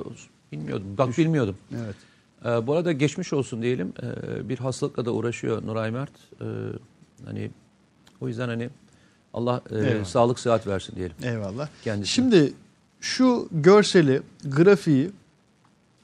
bilmiyordum. 0.52 0.86
Bak 0.98 1.18
bilmiyordum. 1.18 1.56
Evet. 1.84 1.94
Ee, 2.44 2.66
bu 2.66 2.74
arada 2.74 2.92
geçmiş 2.92 3.32
olsun 3.32 3.62
diyelim. 3.62 3.92
Ee, 4.02 4.48
bir 4.48 4.58
hastalıkla 4.58 5.04
da 5.04 5.12
uğraşıyor 5.12 5.66
Nuray 5.66 5.90
Mert. 5.90 6.10
Ee, 6.40 6.44
hani 7.24 7.50
o 8.20 8.28
yüzden 8.28 8.48
hani 8.48 8.70
Allah 9.34 9.60
e, 9.70 9.78
Eyvallah. 9.78 10.04
sağlık 10.04 10.38
sıhhat 10.38 10.66
versin 10.66 10.96
diyelim. 10.96 11.16
Eyvallah. 11.22 11.68
Kendisine. 11.84 12.06
Şimdi 12.14 12.52
şu 13.00 13.48
görseli, 13.52 14.22
grafiği 14.44 15.10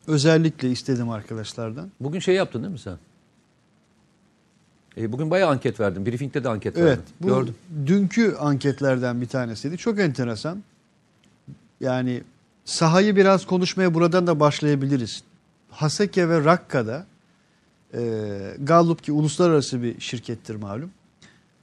özellikle 0.07 0.71
istedim 0.71 1.11
arkadaşlardan. 1.11 1.91
Bugün 2.01 2.21
şey 2.21 2.35
yaptın 2.35 2.63
değil 2.63 2.73
mi 2.73 2.79
sen? 2.79 2.97
E, 4.97 5.13
bugün 5.13 5.31
bayağı 5.31 5.51
anket 5.51 5.81
verdin. 5.81 6.07
Briefing'de 6.07 6.45
de 6.45 6.49
anket 6.49 6.79
Evet. 6.79 6.89
verdin. 6.99 7.05
Bu 7.21 7.27
Gördüm. 7.29 7.55
dünkü 7.87 8.35
anketlerden 8.41 9.21
bir 9.21 9.27
tanesiydi. 9.27 9.79
Çok 9.79 9.99
enteresan. 9.99 10.63
Yani 11.81 12.23
sahayı 12.65 13.17
biraz 13.17 13.47
konuşmaya 13.47 13.95
buradan 13.95 14.27
da 14.27 14.41
başlayabiliriz. 14.41 15.23
Haseke 15.71 16.29
ve 16.29 16.45
Rakka'da 16.45 17.07
e, 17.95 18.01
Gallup 18.59 19.03
ki 19.03 19.13
uluslararası 19.13 19.83
bir 19.83 20.01
şirkettir 20.01 20.55
malum. 20.55 20.91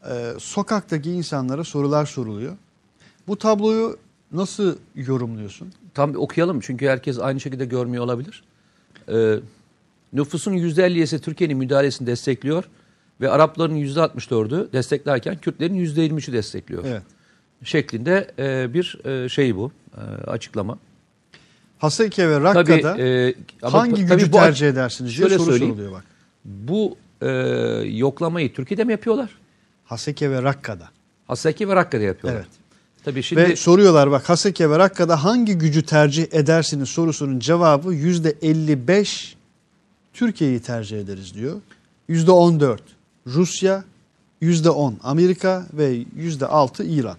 E, 0.09 0.33
sokaktaki 0.39 1.11
insanlara 1.11 1.63
sorular 1.63 2.05
soruluyor. 2.05 2.57
Bu 3.27 3.37
tabloyu 3.37 3.97
nasıl 4.31 4.77
yorumluyorsun? 4.95 5.73
Tam 5.93 6.13
bir 6.13 6.17
okuyalım 6.17 6.59
çünkü 6.59 6.87
herkes 6.87 7.19
aynı 7.19 7.39
şekilde 7.39 7.65
görmüyor 7.65 8.03
olabilir. 8.03 8.43
Ee, 9.09 9.35
nüfusun 10.13 10.53
%57'si 10.53 11.19
Türkiye'nin 11.19 11.57
müdahalesini 11.57 12.07
destekliyor 12.07 12.63
ve 13.21 13.29
Arapların 13.29 13.75
%64'ü 13.75 14.73
desteklerken 14.73 15.37
Kürtlerin 15.37 15.85
%23'ü 15.85 16.33
destekliyor. 16.33 16.83
Evet. 16.85 17.01
Şeklinde 17.63 18.31
e, 18.39 18.73
bir 18.73 18.99
e, 19.05 19.29
şey 19.29 19.55
bu 19.55 19.71
e, 19.97 20.01
açıklama. 20.29 20.77
Haseke 21.77 22.29
ve 22.29 22.39
Rakka'da 22.41 22.81
Tabii, 22.81 23.01
e, 23.01 23.35
ama 23.61 23.79
hangi 23.79 24.07
tabii 24.07 24.21
gücü 24.21 24.33
bu- 24.33 24.37
tercih 24.37 24.67
edersiniz 24.67 25.17
diye 25.17 25.29
soru 25.29 25.57
soruluyor 25.57 25.91
bak. 25.91 26.03
Bu 26.45 26.97
e, 27.21 27.29
yoklamayı 27.85 28.53
Türkiye'de 28.53 28.83
mi 28.83 28.91
yapıyorlar? 28.91 29.29
Haseke 29.87 30.31
ve 30.31 30.43
Rakka'da. 30.43 30.89
Haseki 31.27 31.69
ve 31.69 31.75
Rakka'da 31.75 32.03
yapıyorlar. 32.03 32.41
Evet. 32.41 32.51
Tabii 33.05 33.23
şimdi 33.23 33.41
Ve 33.41 33.55
soruyorlar 33.55 34.11
bak 34.11 34.29
Haseke 34.29 34.69
ve 34.69 34.79
Rakka'da 34.79 35.23
hangi 35.23 35.57
gücü 35.57 35.81
tercih 35.81 36.27
edersiniz 36.31 36.89
sorusunun 36.89 37.39
cevabı 37.39 37.93
yüzde 37.93 38.35
55 38.41 39.35
Türkiye'yi 40.13 40.59
tercih 40.59 40.99
ederiz 40.99 41.33
diyor. 41.33 41.61
Yüzde 42.07 42.31
14 42.31 42.81
Rusya, 43.27 43.83
yüzde 44.41 44.69
10 44.69 44.97
Amerika 45.03 45.65
ve 45.73 46.03
yüzde 46.15 46.45
6 46.45 46.83
İran. 46.83 47.17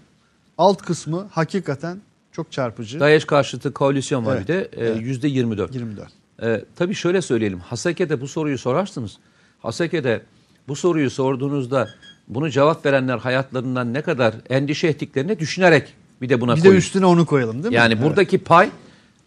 Alt 0.58 0.82
kısmı 0.82 1.28
hakikaten 1.30 2.00
çok 2.32 2.52
çarpıcı. 2.52 3.00
DAEŞ 3.00 3.24
karşıtı 3.24 3.72
koalisyon 3.72 4.26
var 4.26 4.36
Evet, 4.36 4.48
bir 4.48 4.54
de 4.54 4.60
e, 4.60 4.86
evet. 4.86 5.02
yüzde 5.02 5.28
24. 5.28 5.74
24. 5.74 6.08
Ee, 6.42 6.64
tabii 6.76 6.94
şöyle 6.94 7.22
söyleyelim. 7.22 7.60
Haseke'de 7.60 8.20
bu 8.20 8.28
soruyu 8.28 8.58
sorarsınız. 8.58 9.18
Haseke'de 9.58 10.22
bu 10.68 10.76
soruyu 10.76 11.10
sorduğunuzda 11.10 11.88
bunu 12.28 12.50
cevap 12.50 12.86
verenler 12.86 13.18
hayatlarından 13.18 13.94
ne 13.94 14.02
kadar 14.02 14.34
endişe 14.50 14.88
ettiklerini 14.88 15.38
düşünerek 15.38 15.94
bir 16.22 16.28
de 16.28 16.40
buna 16.40 16.52
Bir 16.56 16.60
de 16.62 16.66
koyun. 16.68 16.76
üstüne 16.78 17.06
onu 17.06 17.26
koyalım 17.26 17.54
değil 17.62 17.68
mi? 17.68 17.74
yani 17.74 17.94
Evet. 17.94 18.04
buradaki 18.04 18.38
pay 18.38 18.70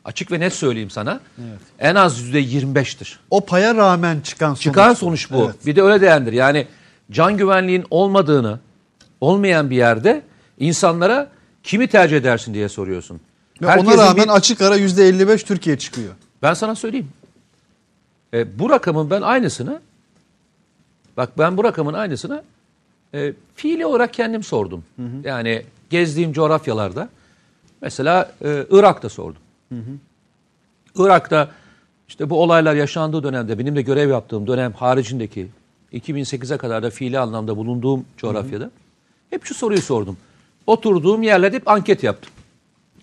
açık 0.05 0.31
ve 0.31 0.39
net 0.39 0.53
söyleyeyim 0.53 0.89
sana 0.89 1.19
en 1.79 1.95
az 1.95 2.19
yüzde 2.19 2.41
25'tir. 2.43 3.15
o 3.29 3.45
paya 3.45 3.75
rağmen 3.75 4.19
çıkan 4.21 4.47
sonuç. 4.49 4.61
Çıkan 4.61 4.93
sonuç 4.93 5.31
bu. 5.31 5.45
Evet. 5.45 5.65
Bir 5.65 5.75
de 5.75 5.81
öyle 5.81 6.01
değerlendir. 6.01 6.33
Yani 6.33 6.67
can 7.11 7.37
güvenliğin 7.37 7.85
olmadığını, 7.89 8.59
olmayan 9.21 9.69
bir 9.69 9.75
yerde 9.75 10.21
insanlara 10.59 11.29
kimi 11.63 11.87
tercih 11.87 12.17
edersin 12.17 12.53
diye 12.53 12.69
soruyorsun. 12.69 13.21
Ve 13.61 13.67
ona 13.75 13.97
rağmen 13.97 14.25
bir- 14.25 14.29
açık 14.35 14.61
ara 14.61 14.75
yüzde 14.75 15.07
55 15.07 15.43
Türkiye 15.43 15.77
çıkıyor. 15.77 16.13
Ben 16.43 16.53
sana 16.53 16.75
söyleyeyim. 16.75 17.07
E, 18.33 18.59
bu 18.59 18.69
rakamın 18.69 19.09
ben 19.09 19.21
aynısını 19.21 19.81
bak 21.17 21.29
ben 21.37 21.57
bu 21.57 21.63
rakamın 21.63 21.93
aynısını 21.93 22.43
e, 23.13 23.33
fiili 23.55 23.85
olarak 23.85 24.13
kendim 24.13 24.43
sordum. 24.43 24.83
Yani 25.23 25.63
gezdiğim 25.89 26.33
coğrafyalarda 26.33 27.09
mesela 27.81 28.31
e, 28.45 28.65
Irak'ta 28.71 29.09
sordum. 29.09 29.41
Irak'ta 30.95 31.51
işte 32.07 32.29
bu 32.29 32.41
olaylar 32.41 32.75
yaşandığı 32.75 33.23
dönemde 33.23 33.59
benim 33.59 33.75
de 33.75 33.81
görev 33.81 34.09
yaptığım 34.09 34.47
dönem 34.47 34.73
haricindeki 34.73 35.47
2008'e 35.93 36.57
kadar 36.57 36.83
da 36.83 36.89
fiili 36.89 37.19
anlamda 37.19 37.57
bulunduğum 37.57 38.05
coğrafyada 38.17 38.71
hep 39.29 39.45
şu 39.45 39.53
soruyu 39.53 39.81
sordum. 39.81 40.17
Oturduğum 40.67 41.23
yerlerde 41.23 41.55
hep 41.55 41.67
anket 41.67 42.03
yaptım. 42.03 42.31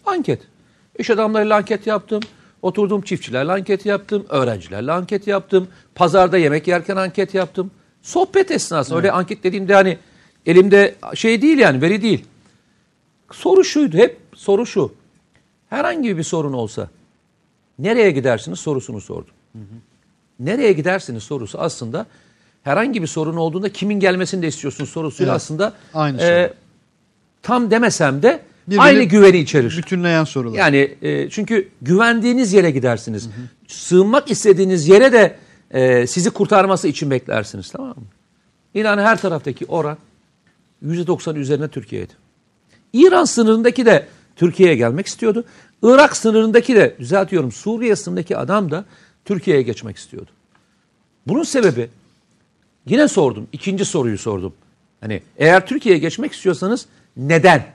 Anket. 0.06 0.40
İş 0.98 1.10
adamlarıyla 1.10 1.56
anket 1.56 1.86
yaptım. 1.86 2.20
Oturduğum 2.62 3.02
çiftçilerle 3.02 3.52
anket 3.52 3.86
yaptım. 3.86 4.26
Öğrencilerle 4.28 4.92
anket 4.92 5.26
yaptım. 5.26 5.68
Pazarda 5.94 6.38
yemek 6.38 6.68
yerken 6.68 6.96
anket 6.96 7.34
yaptım. 7.34 7.70
Sohbet 8.08 8.50
esnasında 8.50 8.96
öyle 8.96 9.12
anket 9.12 9.44
dediğimde 9.44 9.74
hani 9.74 9.98
elimde 10.46 10.94
şey 11.14 11.42
değil 11.42 11.58
yani 11.58 11.82
veri 11.82 12.02
değil. 12.02 12.24
Soru 13.32 13.64
şuydu 13.64 13.96
hep 13.96 14.16
soru 14.34 14.66
şu. 14.66 14.94
Herhangi 15.70 16.18
bir 16.18 16.22
sorun 16.22 16.52
olsa 16.52 16.88
nereye 17.78 18.10
gidersiniz 18.10 18.60
sorusunu 18.60 19.00
sordum. 19.00 19.34
Nereye 20.40 20.72
gidersiniz 20.72 21.22
sorusu 21.22 21.58
aslında 21.58 22.06
herhangi 22.62 23.02
bir 23.02 23.06
sorun 23.06 23.36
olduğunda 23.36 23.72
kimin 23.72 24.00
gelmesini 24.00 24.42
de 24.42 24.48
istiyorsunuz 24.48 24.90
sorusuyla 24.90 25.32
Evet, 25.32 25.36
aslında 25.42 25.72
aynı 25.94 26.22
e, 26.22 26.52
tam 27.42 27.70
demesem 27.70 28.22
de 28.22 28.40
Birbirini 28.66 28.82
aynı 28.82 29.02
güveni 29.02 29.38
içerir. 29.38 29.76
Bütünleyen 29.76 30.24
sorular. 30.24 30.58
Yani 30.58 30.94
e, 31.02 31.30
çünkü 31.30 31.68
güvendiğiniz 31.82 32.52
yere 32.52 32.70
gidersiniz. 32.70 33.28
Sığınmak 33.66 34.30
istediğiniz 34.30 34.88
yere 34.88 35.12
de 35.12 35.36
e, 35.70 36.06
sizi 36.06 36.30
kurtarması 36.30 36.88
için 36.88 37.10
beklersiniz 37.10 37.70
tamam 37.70 37.88
mı? 37.88 38.04
İnan 38.74 38.98
her 38.98 39.20
taraftaki 39.20 39.66
oran 39.66 39.98
%90 40.86 41.38
üzerine 41.38 41.68
Türkiye'ydi. 41.68 42.12
İran 42.92 43.24
sınırındaki 43.24 43.86
de 43.86 44.06
Türkiye'ye 44.36 44.76
gelmek 44.76 45.06
istiyordu. 45.06 45.44
Irak 45.82 46.16
sınırındaki 46.16 46.76
de 46.76 46.96
düzeltiyorum 46.98 47.52
Suriye 47.52 47.96
sınırındaki 47.96 48.36
adam 48.36 48.70
da 48.70 48.84
Türkiye'ye 49.24 49.62
geçmek 49.62 49.96
istiyordu. 49.96 50.30
Bunun 51.26 51.42
sebebi 51.42 51.90
yine 52.86 53.08
sordum. 53.08 53.48
ikinci 53.52 53.84
soruyu 53.84 54.18
sordum. 54.18 54.54
Hani 55.00 55.22
eğer 55.36 55.66
Türkiye'ye 55.66 56.00
geçmek 56.00 56.32
istiyorsanız 56.32 56.86
neden? 57.16 57.66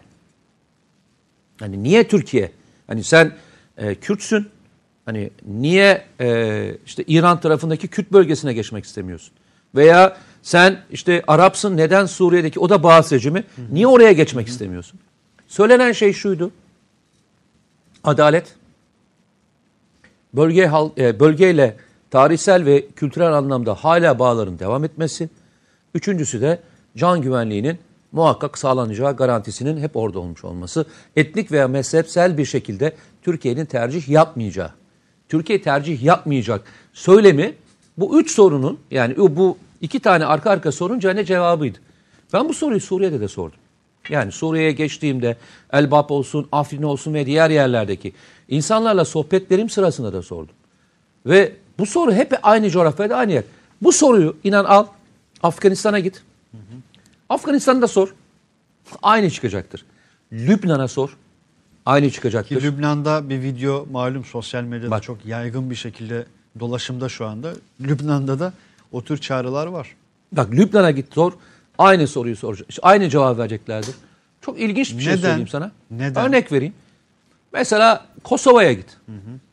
Hani 1.59 1.83
niye 1.83 2.07
Türkiye? 2.07 2.51
Hani 2.87 3.03
sen 3.03 3.35
e, 3.77 3.95
Kürtsün. 3.95 4.47
Hani 5.05 5.29
niye 5.45 6.05
e, 6.19 6.77
işte 6.85 7.03
İran 7.07 7.39
tarafındaki 7.39 7.87
Kürt 7.87 8.11
bölgesine 8.11 8.53
geçmek 8.53 8.85
istemiyorsun? 8.85 9.33
Veya 9.75 10.17
sen 10.41 10.79
işte 10.91 11.23
Arapsın 11.27 11.77
neden 11.77 12.05
Suriye'deki 12.05 12.59
o 12.59 12.69
da 12.69 12.83
Bağız 12.83 13.11
rejimi 13.11 13.43
niye 13.71 13.87
oraya 13.87 14.11
geçmek 14.11 14.47
istemiyorsun? 14.47 14.99
Söylenen 15.47 15.91
şey 15.91 16.13
şuydu. 16.13 16.51
Adalet. 18.03 18.55
Bölge 20.33 20.71
e, 20.97 21.19
bölgeyle 21.19 21.77
tarihsel 22.11 22.65
ve 22.65 22.87
kültürel 22.87 23.33
anlamda 23.33 23.75
hala 23.75 24.19
bağların 24.19 24.59
devam 24.59 24.83
etmesi. 24.83 25.29
Üçüncüsü 25.93 26.41
de 26.41 26.59
can 26.97 27.21
güvenliğinin 27.21 27.77
muhakkak 28.11 28.57
sağlanacağı 28.57 29.15
garantisinin 29.15 29.81
hep 29.81 29.95
orada 29.95 30.19
olmuş 30.19 30.43
olması. 30.43 30.85
Etnik 31.15 31.51
veya 31.51 31.67
mezhepsel 31.67 32.37
bir 32.37 32.45
şekilde 32.45 32.95
Türkiye'nin 33.21 33.65
tercih 33.65 34.09
yapmayacağı. 34.09 34.71
Türkiye 35.33 35.61
tercih 35.61 36.03
yapmayacak 36.03 36.61
söylemi 36.93 37.53
bu 37.97 38.19
üç 38.19 38.31
sorunun 38.31 38.79
yani 38.91 39.17
bu 39.17 39.57
iki 39.81 39.99
tane 39.99 40.25
arka 40.25 40.49
arka 40.49 40.71
sorun 40.71 40.99
ne 41.15 41.25
cevabıydı. 41.25 41.77
Ben 42.33 42.49
bu 42.49 42.53
soruyu 42.53 42.79
Suriye'de 42.79 43.19
de 43.19 43.27
sordum. 43.27 43.59
Yani 44.09 44.31
Suriye'ye 44.31 44.71
geçtiğimde 44.71 45.37
Elbap 45.71 46.11
olsun, 46.11 46.47
Afrin 46.51 46.83
olsun 46.83 47.13
ve 47.13 47.25
diğer 47.25 47.49
yerlerdeki 47.49 48.13
insanlarla 48.49 49.05
sohbetlerim 49.05 49.69
sırasında 49.69 50.13
da 50.13 50.21
sordum. 50.21 50.55
Ve 51.25 51.53
bu 51.79 51.85
soru 51.85 52.13
hep 52.13 52.39
aynı 52.43 52.69
coğrafyada 52.69 53.15
aynı 53.15 53.31
yer. 53.31 53.43
Bu 53.81 53.91
soruyu 53.91 54.35
inan 54.43 54.65
al 54.65 54.85
Afganistan'a 55.43 55.99
git. 55.99 56.23
Afganistan'da 57.29 57.87
sor. 57.87 58.15
Aynı 59.01 59.29
çıkacaktır. 59.29 59.85
Lübnan'a 60.31 60.87
sor. 60.87 61.17
Aynı 61.85 62.11
çıkacaktır. 62.11 62.59
Ki 62.59 62.63
Lübnan'da 62.63 63.29
bir 63.29 63.41
video 63.41 63.87
malum 63.91 64.25
sosyal 64.25 64.63
medyada 64.63 64.91
Bak. 64.91 65.03
çok 65.03 65.25
yaygın 65.25 65.69
bir 65.69 65.75
şekilde 65.75 66.25
dolaşımda 66.59 67.09
şu 67.09 67.25
anda. 67.27 67.53
Lübnan'da 67.81 68.39
da 68.39 68.53
o 68.91 69.03
tür 69.03 69.17
çağrılar 69.17 69.67
var. 69.67 69.95
Bak 70.31 70.51
Lübnan'a 70.51 70.91
git 70.91 71.13
sor. 71.13 71.33
Aynı 71.77 72.07
soruyu 72.07 72.35
soracak. 72.35 72.69
işte 72.69 72.81
Aynı 72.85 73.09
cevap 73.09 73.37
vereceklerdir. 73.37 73.95
Çok 74.41 74.59
ilginç 74.59 74.97
bir 74.97 75.01
şey 75.03 75.13
Neden? 75.13 75.21
söyleyeyim 75.21 75.47
sana. 75.47 75.71
Neden? 75.91 76.25
Örnek 76.27 76.51
vereyim. 76.51 76.73
Mesela 77.53 78.05
Kosova'ya 78.23 78.73
git. 78.73 78.97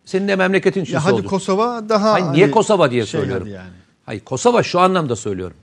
Senin 0.05 0.29
de 0.29 0.37
memleketin 0.37 0.83
için 0.83 0.95
Ya 0.95 1.05
hadi 1.05 1.15
oldu. 1.15 1.27
Kosova 1.27 1.89
daha 1.89 2.13
Hayır, 2.13 2.27
niye 2.33 2.45
hani 2.45 2.51
Kosova 2.51 2.91
diye 2.91 3.07
şey 3.07 3.21
söylüyorum. 3.21 3.47
yani. 3.49 3.69
Hayır 4.07 4.21
Kosova 4.21 4.63
şu 4.63 4.81
anlamda 4.81 5.17
söylüyorum. 5.17 5.57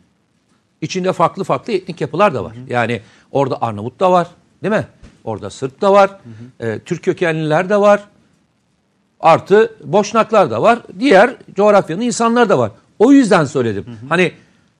İçinde 0.81 1.13
farklı 1.13 1.43
farklı 1.43 1.74
etnik 1.74 2.01
yapılar 2.01 2.33
da 2.33 2.43
var. 2.43 2.55
Yani 2.67 3.01
orada 3.31 3.62
Arnavut 3.62 4.00
da 4.00 4.12
var 4.12 4.27
değil 4.63 4.74
mi? 4.75 4.88
Orada 5.27 5.50
Sırp 5.50 5.81
da 5.81 5.93
var. 5.93 6.19
e, 6.60 6.79
Türk 6.79 7.03
kökenliler 7.03 7.69
de 7.69 7.77
var. 7.77 8.03
Artı 9.19 9.75
Boşnaklar 9.84 10.51
da 10.51 10.62
var. 10.62 10.79
Diğer 11.00 11.36
coğrafyanın 11.55 12.01
insanlar 12.01 12.50
da 12.50 12.60
var. 12.60 12.72
O 13.00 13.12
yüzden 13.12 13.46
söyledim. 13.46 13.86
Hani 14.10 14.31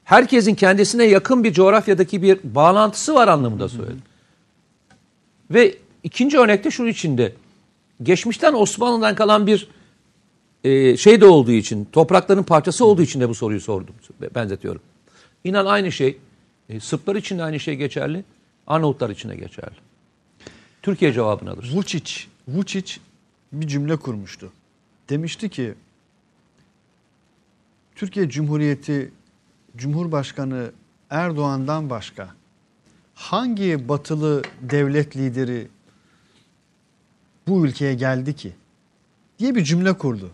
herkesin 0.04 0.56
kendisine 0.56 1.04
yakın 1.04 1.44
bir 1.44 1.54
coğrafyadaki 1.54 2.22
bir 2.22 2.40
bağlantısı 2.44 3.16
var 3.16 3.28
anlamında 3.28 3.70
söyledim. 3.70 4.02
Ve 5.52 5.76
ikinci 6.04 6.40
örnekte 6.40 6.72
şunun 6.72 6.90
içinde. 6.90 7.34
Geçmişten 8.04 8.54
Osmanlı'dan 8.54 9.16
kalan 9.16 9.48
bir 9.48 9.68
e, 10.64 10.98
şey 10.98 11.22
de 11.22 11.26
olduğu 11.26 11.52
için, 11.52 11.88
toprakların 11.92 12.44
parçası 12.44 12.86
olduğu 12.86 13.02
için 13.02 13.22
de 13.22 13.30
bu 13.30 13.36
soruyu 13.36 13.62
sordum, 13.62 13.96
benzetiyorum. 14.36 14.82
İnan 15.44 15.66
aynı 15.66 15.92
şey, 15.92 16.18
e, 16.70 16.80
Sırplar 16.80 17.16
için 17.16 17.38
de 17.40 17.44
aynı 17.44 17.60
şey 17.60 17.76
geçerli, 17.76 18.24
Arnavutlar 18.68 19.10
için 19.10 19.30
de 19.30 19.36
geçerli. 19.36 19.87
Türkiye 20.88 21.14
cevabını 21.14 21.52
alır. 21.52 21.72
Vučić, 21.74 22.26
Vučić 22.56 22.98
bir 23.54 23.68
cümle 23.68 23.96
kurmuştu. 23.96 24.52
Demişti 25.10 25.50
ki 25.50 25.74
Türkiye 27.96 28.30
Cumhuriyeti 28.30 29.12
Cumhurbaşkanı 29.78 30.72
Erdoğan'dan 31.10 31.90
başka 31.90 32.30
hangi 33.16 33.90
batılı 33.90 34.42
devlet 34.62 35.18
lideri 35.18 35.68
bu 37.48 37.66
ülkeye 37.66 37.94
geldi 37.94 38.36
ki? 38.36 38.54
diye 39.40 39.56
bir 39.56 39.64
cümle 39.64 39.94
kurdu. 39.94 40.32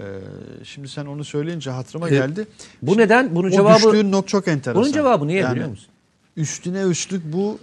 şimdi 0.64 0.88
sen 0.88 1.06
onu 1.06 1.24
söyleyince 1.24 1.70
hatırıma 1.70 2.08
E, 2.08 2.12
geldi. 2.12 2.46
Bu 2.82 2.96
neden? 2.98 3.34
Bunun 3.36 3.48
o 3.48 3.50
cevabı 3.50 3.76
düştüğün 3.92 4.12
not 4.12 4.28
çok 4.28 4.48
enteresan. 4.48 4.82
bunun 4.82 4.92
cevabı 4.92 5.26
niye 5.26 5.40
Yani 5.40 5.54
biliyor 5.54 5.70
musun? 5.70 5.88
Üstüne 6.36 6.80
üstlük 6.82 7.32
bu 7.32 7.58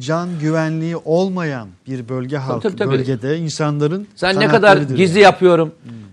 can 0.00 0.28
güvenliği 0.40 0.96
olmayan 0.96 1.68
bir 1.86 2.08
bölge 2.08 2.36
halkı 2.36 2.60
tabii, 2.60 2.76
tabii. 2.76 2.90
bölgede 2.92 3.38
insanların 3.38 4.06
Sen 4.16 4.40
ne 4.40 4.48
kadar 4.48 4.76
gizli 4.76 5.18
yani. 5.18 5.24
yapıyorum, 5.24 5.72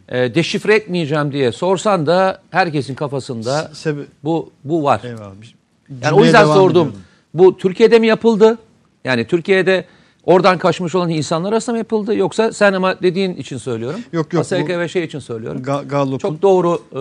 e, 0.10 0.36
deşifre 0.36 0.76
etmeyeceğim 0.76 1.32
diye 1.32 1.52
sorsan 1.52 2.06
da 2.06 2.42
herkesin 2.52 2.96
kafasında 2.96 3.72
Sebe- 3.74 4.06
bu 4.24 4.52
bu 4.64 4.84
var. 4.84 5.02
Eyvallah. 5.04 5.32
Bir- 5.42 5.56
Yani 6.04 6.16
o 6.16 6.24
yüzden 6.24 6.46
sordum. 6.46 6.70
ediyordum. 6.88 6.94
Bu 7.34 7.58
Türkiye'de 7.58 8.00
mi 8.00 8.08
yapıldı? 8.08 8.58
Yani 9.06 9.28
Türkiye'de 9.28 9.86
oradan 10.24 10.58
kaçmış 10.58 10.96
olan 10.96 11.10
insanlar 11.10 11.50
arasında 11.54 11.74
mı 11.74 11.78
yapıldı? 11.78 12.16
Yoksa 12.16 12.52
sen 12.54 12.74
ama 12.74 13.02
dediğin 13.02 13.36
için 13.36 13.58
söylüyorum. 13.58 14.00
Yok, 14.14 14.34
yok, 14.34 14.42
ASK 14.42 14.80
ve 14.80 14.88
şey 14.88 15.04
için 15.04 15.20
söylüyorum. 15.20 15.62
Ga- 15.62 15.88
Gallup'un 15.88 16.18
Çok 16.18 16.42
doğru. 16.42 16.82
e, 16.94 17.00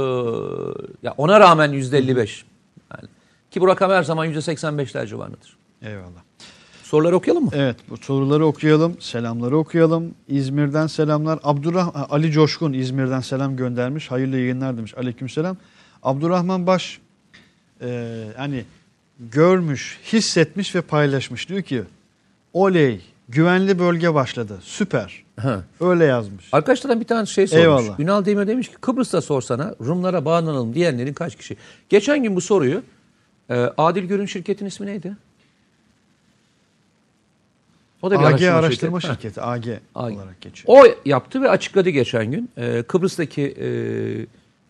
ya 1.07 1.15
ona 1.17 1.41
rağmen 1.41 1.73
yüzde 1.73 1.99
55. 1.99 2.45
Yani, 2.95 3.09
ki 3.51 3.61
bu 3.61 3.69
rakam 3.69 3.91
her 3.91 4.03
zaman 4.03 4.25
yüzde 4.25 4.39
85'ler 4.53 5.07
civarındadır. 5.07 5.57
Eyvallah. 5.83 6.28
Soruları 6.89 7.17
okuyalım 7.17 7.45
mı? 7.45 7.51
Evet 7.55 7.77
bu 7.91 7.97
soruları 7.97 8.47
okuyalım. 8.47 9.01
Selamları 9.01 9.59
okuyalım. 9.59 10.15
İzmir'den 10.29 10.87
selamlar. 10.87 11.39
Abdurrah 11.43 12.13
Ali 12.13 12.33
Coşkun 12.33 12.73
İzmir'den 12.73 13.21
selam 13.21 13.57
göndermiş. 13.57 14.11
Hayırlı 14.11 14.37
yayınlar 14.37 14.77
demiş. 14.77 14.99
Aleykümselam. 14.99 15.57
Abdurrahman 16.03 16.67
Baş 16.67 17.01
e, 17.83 18.25
hani 18.37 18.65
görmüş, 19.21 19.99
hissetmiş 20.13 20.75
ve 20.75 20.81
paylaşmış. 20.81 21.49
Diyor 21.49 21.63
ki 21.63 21.83
oley 22.53 23.01
güvenli 23.29 23.79
bölge 23.79 24.15
başladı. 24.15 24.59
Süper. 24.63 25.25
Ha. 25.41 25.63
Öyle 25.81 26.05
yazmış. 26.05 26.49
Arkadaşlardan 26.53 27.01
bir 27.01 27.07
tane 27.07 27.27
şey 27.27 27.47
sormuş. 27.47 27.65
Eyvallah. 27.65 28.01
Ünal 28.01 28.25
Demir 28.25 28.47
demiş 28.47 28.69
ki 28.69 28.75
Kıbrıs'ta 28.81 29.21
sorsana 29.21 29.75
Rumlara 29.81 30.25
bağlanalım 30.25 30.75
diyenlerin 30.75 31.15
kaç 31.15 31.37
kişi? 31.37 31.57
Geçen 31.89 32.23
gün 32.23 32.37
bu 32.37 32.41
soruyu 32.41 32.83
e, 33.51 33.55
Adil 33.79 34.05
Görün 34.05 34.27
şirketin 34.27 34.67
ismi 34.67 34.87
neydi? 34.87 35.17
O 38.03 38.11
da 38.11 38.15
bir 38.15 38.25
AG 38.25 38.31
araştırma, 38.31 38.59
araştırma 38.59 39.01
şirketi. 39.01 39.23
şirketi, 39.23 39.43
AG, 39.43 39.67
AG. 39.95 40.15
olarak 40.15 40.41
geçiyor. 40.41 40.79
O 40.79 40.87
yaptı 41.05 41.43
ve 41.43 41.51
açıkladı 41.51 41.91
geçen 41.91 42.31
gün. 42.31 42.51
Ee, 42.59 42.83
Kıbrıs'taki 42.83 43.43
e, 43.43 43.69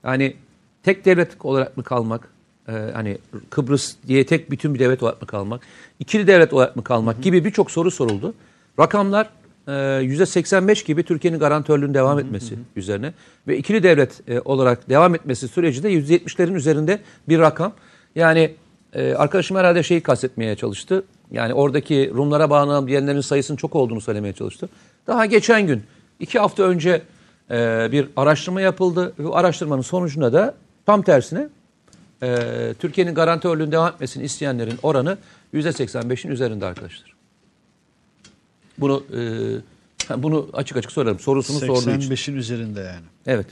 yani 0.08 0.36
tek 0.82 1.04
devlet 1.04 1.44
olarak 1.44 1.76
mı 1.76 1.82
kalmak, 1.82 2.28
e, 2.68 2.72
hani 2.72 3.18
Kıbrıs 3.50 3.94
diye 4.06 4.26
tek 4.26 4.50
bütün 4.50 4.74
bir 4.74 4.78
devlet 4.78 5.02
olarak 5.02 5.22
mı 5.22 5.28
kalmak, 5.28 5.60
ikili 6.00 6.26
devlet 6.26 6.52
olarak 6.52 6.76
mı 6.76 6.84
kalmak 6.84 7.22
gibi 7.22 7.44
birçok 7.44 7.70
soru 7.70 7.90
soruldu. 7.90 8.34
Rakamlar 8.78 9.30
e, 9.68 9.70
%85 9.70 10.86
gibi 10.86 11.02
Türkiye'nin 11.02 11.38
garantörlüğünün 11.38 11.94
devam 11.94 12.18
etmesi 12.18 12.54
üzerine 12.76 13.12
ve 13.48 13.58
ikili 13.58 13.82
devlet 13.82 14.28
e, 14.28 14.40
olarak 14.40 14.88
devam 14.88 15.14
etmesi 15.14 15.48
süreci 15.48 15.82
de 15.82 15.92
%70'lerin 15.92 16.54
üzerinde 16.54 17.00
bir 17.28 17.38
rakam. 17.38 17.72
Yani 18.14 18.54
e, 18.92 19.14
arkadaşım 19.14 19.56
herhalde 19.56 19.82
şeyi 19.82 20.00
kastetmeye 20.00 20.56
çalıştı. 20.56 21.04
Yani 21.30 21.54
oradaki 21.54 22.10
Rumlara 22.14 22.50
bağlanan 22.50 22.86
diyenlerin 22.86 23.20
sayısının 23.20 23.56
çok 23.56 23.74
olduğunu 23.76 24.00
söylemeye 24.00 24.32
çalıştı. 24.32 24.68
Daha 25.06 25.26
geçen 25.26 25.66
gün, 25.66 25.82
iki 26.20 26.38
hafta 26.38 26.62
önce 26.62 27.02
e, 27.50 27.88
bir 27.92 28.08
araştırma 28.16 28.60
yapıldı. 28.60 29.12
Bu 29.18 29.36
araştırmanın 29.36 29.82
sonucunda 29.82 30.32
da 30.32 30.54
tam 30.86 31.02
tersine 31.02 31.48
e, 32.22 32.38
Türkiye'nin 32.78 33.14
garantörlüğünün 33.14 33.72
devam 33.72 33.92
etmesini 33.92 34.24
isteyenlerin 34.24 34.78
oranı 34.82 35.18
%85'in 35.54 36.30
üzerinde 36.30 36.66
arkadaşlar. 36.66 37.14
Bunu 38.78 39.04
e, 40.10 40.22
bunu 40.22 40.48
açık 40.52 40.76
açık 40.76 40.92
sorarım. 40.92 41.18
Sorusunu 41.18 41.58
sorduğu 41.58 41.90
için. 41.90 42.10
85'in 42.10 42.36
üzerinde 42.36 42.80
yani. 42.80 43.06
Evet. 43.26 43.46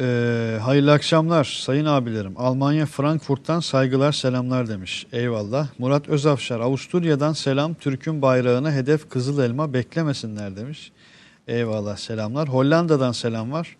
Ee, 0.00 0.58
hayırlı 0.62 0.92
akşamlar 0.92 1.44
sayın 1.64 1.84
abilerim. 1.84 2.32
Almanya 2.36 2.86
Frankfurt'tan 2.86 3.60
saygılar 3.60 4.12
selamlar 4.12 4.68
demiş. 4.68 5.06
Eyvallah. 5.12 5.68
Murat 5.78 6.08
Özafşar 6.08 6.60
Avusturya'dan 6.60 7.32
selam 7.32 7.74
Türk'ün 7.74 8.22
bayrağına 8.22 8.72
hedef 8.72 9.10
kızıl 9.10 9.42
elma 9.42 9.72
beklemesinler 9.72 10.56
demiş. 10.56 10.92
Eyvallah 11.48 11.96
selamlar. 11.96 12.48
Hollanda'dan 12.48 13.12
selam 13.12 13.52
var. 13.52 13.76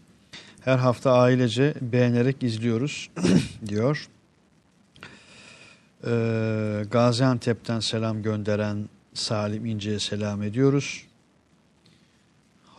Her 0.60 0.78
hafta 0.78 1.12
ailece 1.12 1.74
beğenerek 1.80 2.42
izliyoruz 2.42 3.10
diyor. 3.66 4.08
Ee, 6.06 6.84
Gaziantep'ten 6.90 7.80
selam 7.80 8.22
gönderen 8.22 8.88
Salim 9.14 9.66
İnce'ye 9.66 9.98
selam 9.98 10.42
ediyoruz. 10.42 11.09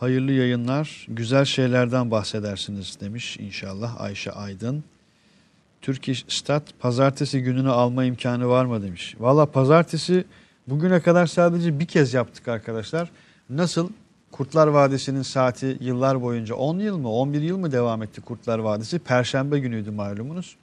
Hayırlı 0.02 0.32
yayınlar, 0.32 1.06
güzel 1.08 1.44
şeylerden 1.44 2.10
bahsedersiniz 2.10 3.00
demiş 3.00 3.36
inşallah 3.36 4.00
Ayşe 4.00 4.32
Aydın. 4.32 4.84
Türk 5.80 6.08
İş 6.08 6.24
Stat 6.28 6.62
pazartesi 6.80 7.42
gününü 7.42 7.70
alma 7.70 8.04
imkanı 8.04 8.48
var 8.48 8.64
mı 8.64 8.82
demiş. 8.82 9.14
Valla 9.20 9.46
pazartesi 9.46 10.24
bugüne 10.68 11.00
kadar 11.00 11.26
sadece 11.26 11.78
bir 11.78 11.86
kez 11.86 12.14
yaptık 12.14 12.48
arkadaşlar. 12.48 13.10
Nasıl 13.50 13.88
Kurtlar 14.32 14.66
Vadisi'nin 14.66 15.22
saati 15.22 15.76
yıllar 15.80 16.22
boyunca 16.22 16.54
10 16.54 16.78
yıl 16.78 16.98
mı 16.98 17.12
11 17.12 17.42
yıl 17.42 17.58
mı 17.58 17.72
devam 17.72 18.02
etti 18.02 18.20
Kurtlar 18.20 18.58
Vadisi? 18.58 18.98
Perşembe 18.98 19.58
günüydü 19.58 19.90
malumunuz. 19.90 20.56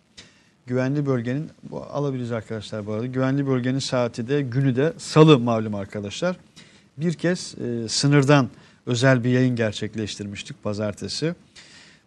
Güvenli 0.67 1.05
bölgenin 1.05 1.49
bu 1.63 1.83
alabiliriz 1.83 2.31
arkadaşlar 2.31 2.85
bu 2.85 2.93
arada. 2.93 3.05
Güvenli 3.05 3.47
bölgenin 3.47 3.79
saati 3.79 4.27
de 4.27 4.41
günü 4.41 4.75
de 4.75 4.93
salı 4.97 5.39
malum 5.39 5.75
arkadaşlar. 5.75 6.35
Bir 6.97 7.13
kez 7.13 7.55
e, 7.59 7.87
sınırdan 7.87 8.49
özel 8.89 9.23
bir 9.23 9.29
yayın 9.29 9.55
gerçekleştirmiştik 9.55 10.63
pazartesi. 10.63 11.35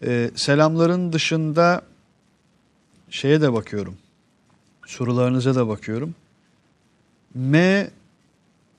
E, 0.07 0.31
selamların 0.35 1.13
dışında 1.13 1.83
şeye 3.11 3.41
de 3.41 3.53
bakıyorum. 3.53 3.97
Sorularınıza 4.87 5.55
da 5.55 5.69
bakıyorum. 5.69 6.15
M 7.35 7.91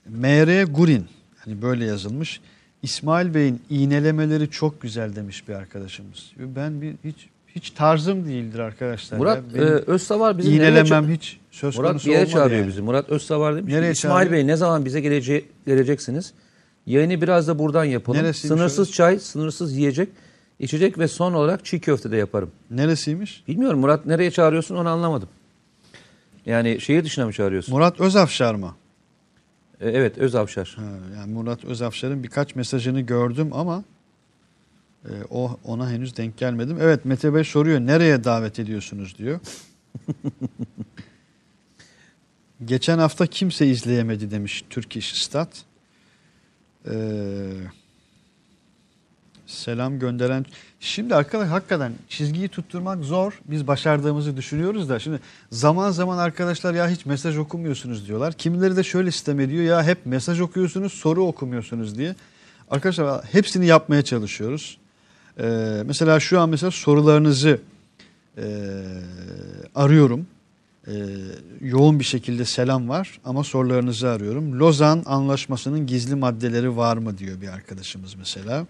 MR 0.08 0.64
Gurin 0.64 1.06
hani 1.44 1.62
böyle 1.62 1.84
yazılmış. 1.84 2.40
İsmail 2.82 3.34
Bey'in 3.34 3.62
iğnelemeleri 3.70 4.50
çok 4.50 4.82
güzel 4.82 5.16
demiş 5.16 5.48
bir 5.48 5.54
arkadaşımız. 5.54 6.32
Ben 6.38 6.82
bir 6.82 6.94
hiç 7.04 7.28
hiç 7.54 7.70
tarzım 7.70 8.26
değildir 8.26 8.58
arkadaşlar. 8.58 9.18
Murat 9.18 9.36
ya. 9.54 9.62
e, 9.62 9.66
Benim 9.66 9.82
Özsavar 9.86 10.38
bizim 10.38 10.52
iğnelemem 10.52 11.08
hiç 11.10 11.38
söz 11.50 11.76
Murat 11.76 11.90
konusu 11.90 12.06
bir 12.06 12.12
yere 12.12 12.20
olmadı 12.22 12.32
çağırıyor 12.32 12.60
yani. 12.60 12.68
bizi. 12.68 12.82
Murat 12.82 13.08
Özsavar 13.10 13.56
demiş. 13.56 13.72
Nereye 13.72 13.92
İsmail 13.92 14.14
çağırıyor? 14.14 14.32
Bey 14.32 14.46
ne 14.46 14.56
zaman 14.56 14.84
bize 14.84 15.00
gelece 15.00 15.44
geleceksiniz? 15.66 16.32
Yayını 16.86 17.20
biraz 17.20 17.48
da 17.48 17.58
buradan 17.58 17.84
yapalım. 17.84 18.18
Neresiymiş 18.18 18.58
sınırsız 18.58 18.78
orası? 18.78 18.92
çay, 18.92 19.18
sınırsız 19.18 19.76
yiyecek, 19.76 20.08
içecek 20.58 20.98
ve 20.98 21.08
son 21.08 21.32
olarak 21.32 21.64
çiğ 21.64 21.80
köfte 21.80 22.10
de 22.10 22.16
yaparım. 22.16 22.50
Neresiymiş? 22.70 23.44
Bilmiyorum 23.48 23.80
Murat 23.80 24.06
nereye 24.06 24.30
çağırıyorsun 24.30 24.76
onu 24.76 24.88
anlamadım. 24.88 25.28
Yani 26.46 26.80
şehir 26.80 27.04
dışına 27.04 27.26
mı 27.26 27.32
çağırıyorsun? 27.32 27.74
Murat 27.74 28.00
Özafşar 28.00 28.54
mı? 28.54 28.74
E, 29.80 29.90
evet 29.90 30.18
Özavşar. 30.18 30.74
Ha, 30.76 30.84
yani 31.16 31.32
Murat 31.32 31.64
Özafşar'ın 31.64 32.22
birkaç 32.22 32.54
mesajını 32.54 33.00
gördüm 33.00 33.50
ama 33.52 33.84
e, 35.04 35.12
o 35.30 35.58
ona 35.64 35.90
henüz 35.90 36.16
denk 36.16 36.38
gelmedim. 36.38 36.78
Evet 36.80 37.04
Mete 37.04 37.34
Bey 37.34 37.44
soruyor 37.44 37.80
nereye 37.80 38.24
davet 38.24 38.58
ediyorsunuz 38.58 39.18
diyor. 39.18 39.40
Geçen 42.64 42.98
hafta 42.98 43.26
kimse 43.26 43.66
izleyemedi 43.66 44.30
demiş 44.30 44.64
Türk 44.70 44.96
İş 44.96 45.22
Stat. 45.22 45.64
Ee, 46.88 46.94
selam 49.46 49.98
gönderen. 49.98 50.46
Şimdi 50.80 51.14
arkadaş 51.14 51.48
hakikaten 51.48 51.92
çizgiyi 52.08 52.48
tutturmak 52.48 53.04
zor. 53.04 53.40
Biz 53.44 53.66
başardığımızı 53.66 54.36
düşünüyoruz 54.36 54.88
da 54.88 54.98
şimdi 54.98 55.20
zaman 55.50 55.90
zaman 55.90 56.18
arkadaşlar 56.18 56.74
ya 56.74 56.88
hiç 56.88 57.06
mesaj 57.06 57.38
okumuyorsunuz 57.38 58.08
diyorlar. 58.08 58.32
Kimileri 58.32 58.76
de 58.76 58.82
şöyle 58.82 59.10
sistem 59.10 59.40
ediyor 59.40 59.64
ya 59.64 59.84
hep 59.84 60.06
mesaj 60.06 60.40
okuyorsunuz 60.40 60.92
soru 60.92 61.24
okumuyorsunuz 61.26 61.98
diye. 61.98 62.14
Arkadaşlar 62.70 63.24
hepsini 63.24 63.66
yapmaya 63.66 64.02
çalışıyoruz. 64.02 64.78
Ee, 65.40 65.82
mesela 65.86 66.20
şu 66.20 66.40
an 66.40 66.48
mesela 66.48 66.70
sorularınızı 66.70 67.60
e, 68.38 68.44
arıyorum. 69.74 70.26
Ee, 70.88 70.92
yoğun 71.60 71.98
bir 71.98 72.04
şekilde 72.04 72.44
selam 72.44 72.88
var 72.88 73.20
ama 73.24 73.44
sorularınızı 73.44 74.08
arıyorum. 74.08 74.58
Lozan 74.58 75.02
Anlaşması'nın 75.06 75.86
gizli 75.86 76.14
maddeleri 76.14 76.76
var 76.76 76.96
mı 76.96 77.18
diyor 77.18 77.40
bir 77.40 77.48
arkadaşımız 77.48 78.14
mesela. 78.14 78.66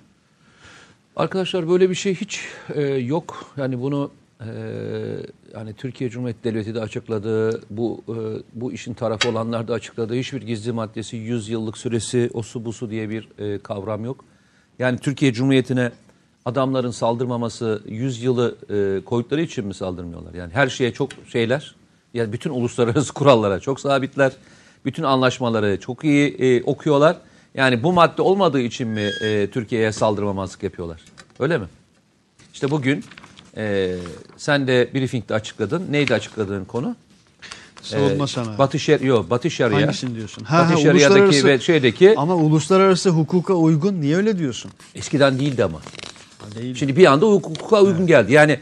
Arkadaşlar 1.17 1.69
böyle 1.69 1.91
bir 1.91 1.95
şey 1.95 2.15
hiç 2.15 2.41
e, 2.75 2.83
yok. 2.83 3.53
Yani 3.57 3.81
bunu 3.81 4.11
e, 4.41 4.47
yani 5.55 5.75
Türkiye 5.75 6.11
Cumhuriyeti 6.11 6.45
Devleti 6.45 6.75
de 6.75 6.81
açıkladı. 6.81 7.61
Bu 7.71 8.03
e, 8.09 8.15
bu 8.61 8.73
işin 8.73 8.95
tarafı 8.95 9.29
olanlar 9.29 9.69
da 9.69 9.75
açıkladı. 9.75 10.15
Hiçbir 10.15 10.43
gizli 10.43 10.73
maddesi, 10.73 11.17
100 11.17 11.49
yıllık 11.49 11.79
süresi, 11.79 12.31
osu 12.35 12.65
busu 12.65 12.91
diye 12.91 13.11
bir 13.11 13.29
e, 13.39 13.59
kavram 13.59 14.05
yok. 14.05 14.25
Yani 14.79 14.99
Türkiye 14.99 15.33
Cumhuriyeti'ne 15.33 15.93
adamların 16.45 16.91
saldırmaması 16.91 17.83
100 17.87 18.23
yılı 18.23 18.57
e, 18.71 19.05
koydukları 19.05 19.43
için 19.43 19.67
mi 19.67 19.75
saldırmıyorlar? 19.75 20.35
Yani 20.35 20.53
her 20.53 20.69
şeye 20.69 20.93
çok 20.93 21.11
şeyler. 21.29 21.75
Yani 22.15 22.33
bütün 22.33 22.51
uluslararası 22.51 23.13
kurallara 23.15 23.61
çok 23.61 23.81
sabitler. 23.81 24.33
Bütün 24.85 25.03
anlaşmaları 25.03 25.81
çok 25.81 26.05
iyi 26.05 26.37
e, 26.39 26.63
okuyorlar. 26.63 27.17
Yani 27.55 27.83
bu 27.83 27.93
madde 27.93 28.23
olmadığı 28.23 28.61
için 28.61 28.89
mi 28.89 29.11
e, 29.23 29.51
Türkiye'ye 29.51 29.93
saldırmamazlık 29.93 30.63
yapıyorlar? 30.63 31.01
Öyle 31.39 31.59
mi? 31.59 31.67
İşte 32.55 32.71
bugün 32.71 33.05
e, 33.57 33.95
sen 34.37 34.67
de 34.67 34.91
briefingde 34.95 35.35
açıkladın. 35.35 35.87
Neydi 35.91 36.15
açıkladığın 36.15 36.65
konu? 36.65 36.97
Savunma 37.83 38.25
E, 38.25 38.27
sanayi. 38.27 38.59
Batı 38.59 38.79
Şer 38.79 39.01
yok 39.01 39.31
Batı 39.31 39.51
Şeria. 39.51 39.81
Hangisini 39.83 40.15
diyorsun? 40.15 40.45
Batı 40.53 40.81
Şeria'daki 40.81 41.45
ve 41.45 41.59
şeydeki 41.59 42.15
Ama 42.17 42.35
uluslararası 42.35 43.11
hukuka 43.11 43.55
uygun 43.55 44.01
niye 44.01 44.17
öyle 44.17 44.39
diyorsun? 44.39 44.71
eskiden 44.95 45.39
değildi 45.39 45.65
ama. 45.65 45.79
Ha, 45.79 46.61
değil. 46.61 46.75
Şimdi 46.75 46.97
bir 46.97 47.07
anda 47.07 47.27
hukuka 47.27 47.83
uygun 47.83 48.07
geldi. 48.07 48.33
Yani 48.33 48.61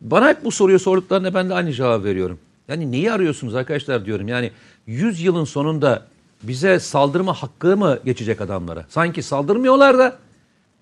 bana 0.00 0.28
hep 0.28 0.44
bu 0.44 0.50
soruyu 0.52 0.78
sorduklarında 0.78 1.34
ben 1.34 1.48
de 1.50 1.54
aynı 1.54 1.72
cevabı 1.72 2.04
veriyorum. 2.04 2.38
Yani 2.72 2.92
neyi 2.92 3.12
arıyorsunuz 3.12 3.54
arkadaşlar 3.54 4.04
diyorum. 4.04 4.28
Yani 4.28 4.50
100 4.86 5.20
yılın 5.20 5.44
sonunda 5.44 6.06
bize 6.42 6.80
saldırma 6.80 7.34
hakkı 7.34 7.76
mı 7.76 7.98
geçecek 8.04 8.40
adamlara? 8.40 8.84
Sanki 8.88 9.22
saldırmıyorlar 9.22 9.98
da 9.98 10.16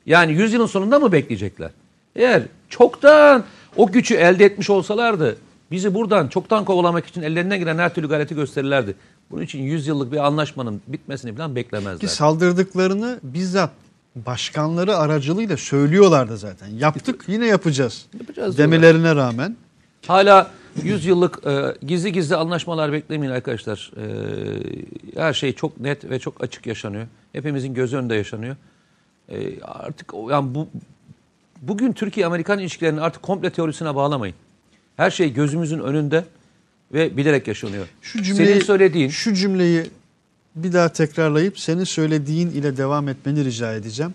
yani 0.07 0.33
100 0.33 0.53
yılın 0.53 0.67
sonunda 0.67 0.99
mı 0.99 1.13
bekleyecekler? 1.13 1.71
Eğer 2.17 2.43
çoktan 2.69 3.45
o 3.77 3.93
gücü 3.93 4.15
elde 4.15 4.45
etmiş 4.45 4.71
olsalardı 4.71 5.37
bizi 5.71 5.95
buradan 5.95 6.29
çoktan 6.29 6.65
kovalamak 6.65 7.07
için 7.07 7.23
ellerinden 7.23 7.59
gelen 7.59 7.79
her 7.79 7.95
türlü 7.95 8.09
gayreti 8.09 8.35
gösterirlerdi. 8.35 8.95
Bunun 9.31 9.43
için 9.43 9.63
100 9.63 9.87
yıllık 9.87 10.13
bir 10.13 10.27
anlaşmanın 10.27 10.83
bitmesini 10.87 11.37
falan 11.37 11.57
beklemezler. 11.57 11.99
Ki 11.99 12.09
saldırdıklarını 12.09 13.21
bizzat 13.23 13.71
başkanları 14.17 14.97
aracılığıyla 14.97 15.57
söylüyorlardı 15.57 16.37
zaten. 16.37 16.69
Yaptık 16.69 17.25
yine 17.29 17.47
yapacağız. 17.47 18.07
Yapacağız 18.21 18.59
demelerine 18.59 19.17
rağmen. 19.17 19.57
Hala 20.07 20.51
100 20.85 21.07
yıllık 21.07 21.47
e, 21.47 21.75
gizli 21.87 22.13
gizli 22.13 22.37
anlaşmalar 22.37 22.93
beklemeyin 22.93 23.33
arkadaşlar. 23.33 23.93
E, 23.97 25.21
her 25.21 25.33
şey 25.33 25.53
çok 25.53 25.81
net 25.81 26.11
ve 26.11 26.19
çok 26.19 26.45
açık 26.45 26.67
yaşanıyor. 26.67 27.07
Hepimizin 27.33 27.75
göz 27.75 27.95
önünde 27.95 28.15
yaşanıyor. 28.15 28.57
E, 29.29 29.63
artık 29.63 30.13
yani 30.31 30.55
bu 30.55 30.69
bugün 31.63 31.93
Türkiye-Amerikan 31.93 32.59
ilişkilerini 32.59 33.01
artık 33.01 33.23
komple 33.23 33.51
teorisine 33.51 33.95
bağlamayın. 33.95 34.35
Her 34.97 35.11
şey 35.11 35.33
gözümüzün 35.33 35.79
önünde 35.79 36.25
ve 36.93 37.17
bilerek 37.17 37.49
yaşanıyor. 37.49 37.87
Şu 38.03 38.23
cümleyi, 38.23 38.49
Senin 38.49 38.61
söylediğin 38.61 39.09
şu 39.09 39.35
cümleyi 39.35 39.83
bir 40.57 40.73
daha 40.73 40.89
tekrarlayıp 40.89 41.59
senin 41.59 41.85
söylediğin 41.85 42.51
ile 42.51 42.77
devam 42.77 43.09
etmeni 43.09 43.45
rica 43.45 43.75
edeceğim. 43.75 44.15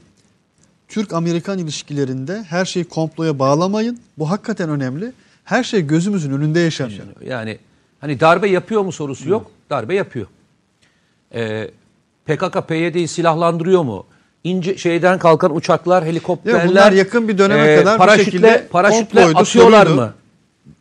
Türk-Amerikan 0.88 1.58
ilişkilerinde 1.60 2.44
her 2.44 2.66
şeyi 2.66 2.86
komploya 2.86 3.40
bağlamayın. 3.40 4.00
Bu 4.18 4.30
hakikaten 4.30 4.70
önemli. 4.70 5.12
Her 5.46 5.64
şey 5.64 5.88
gözümüzün 5.88 6.32
önünde 6.32 6.60
yaşanıyor. 6.60 7.06
Yani 7.26 7.58
hani 8.02 8.20
darbe 8.20 8.50
yapıyor 8.50 8.82
mu 8.82 8.92
sorusu 8.92 9.30
yok. 9.30 9.52
Darbe 9.70 9.96
yapıyor. 9.96 10.28
Ee, 11.36 11.70
PKK 12.26 12.68
PYD'yi 12.68 13.08
silahlandırıyor 13.08 13.84
mu? 13.84 14.06
İnce 14.44 14.78
şeyden 14.78 15.20
kalkan 15.20 15.56
uçaklar, 15.56 16.06
helikopterler. 16.06 16.64
Ya 16.64 16.70
bunlar 16.70 16.92
yakın 16.92 17.28
bir 17.28 17.38
döneme 17.38 17.68
e, 17.68 17.76
kadar 17.76 17.94
bir 17.94 17.98
paraşütle, 17.98 18.26
şekilde 18.26 18.68
paraşütle 18.72 19.26
atıyorlar 19.26 19.86
soruydu. 19.86 20.02
mı? 20.02 20.14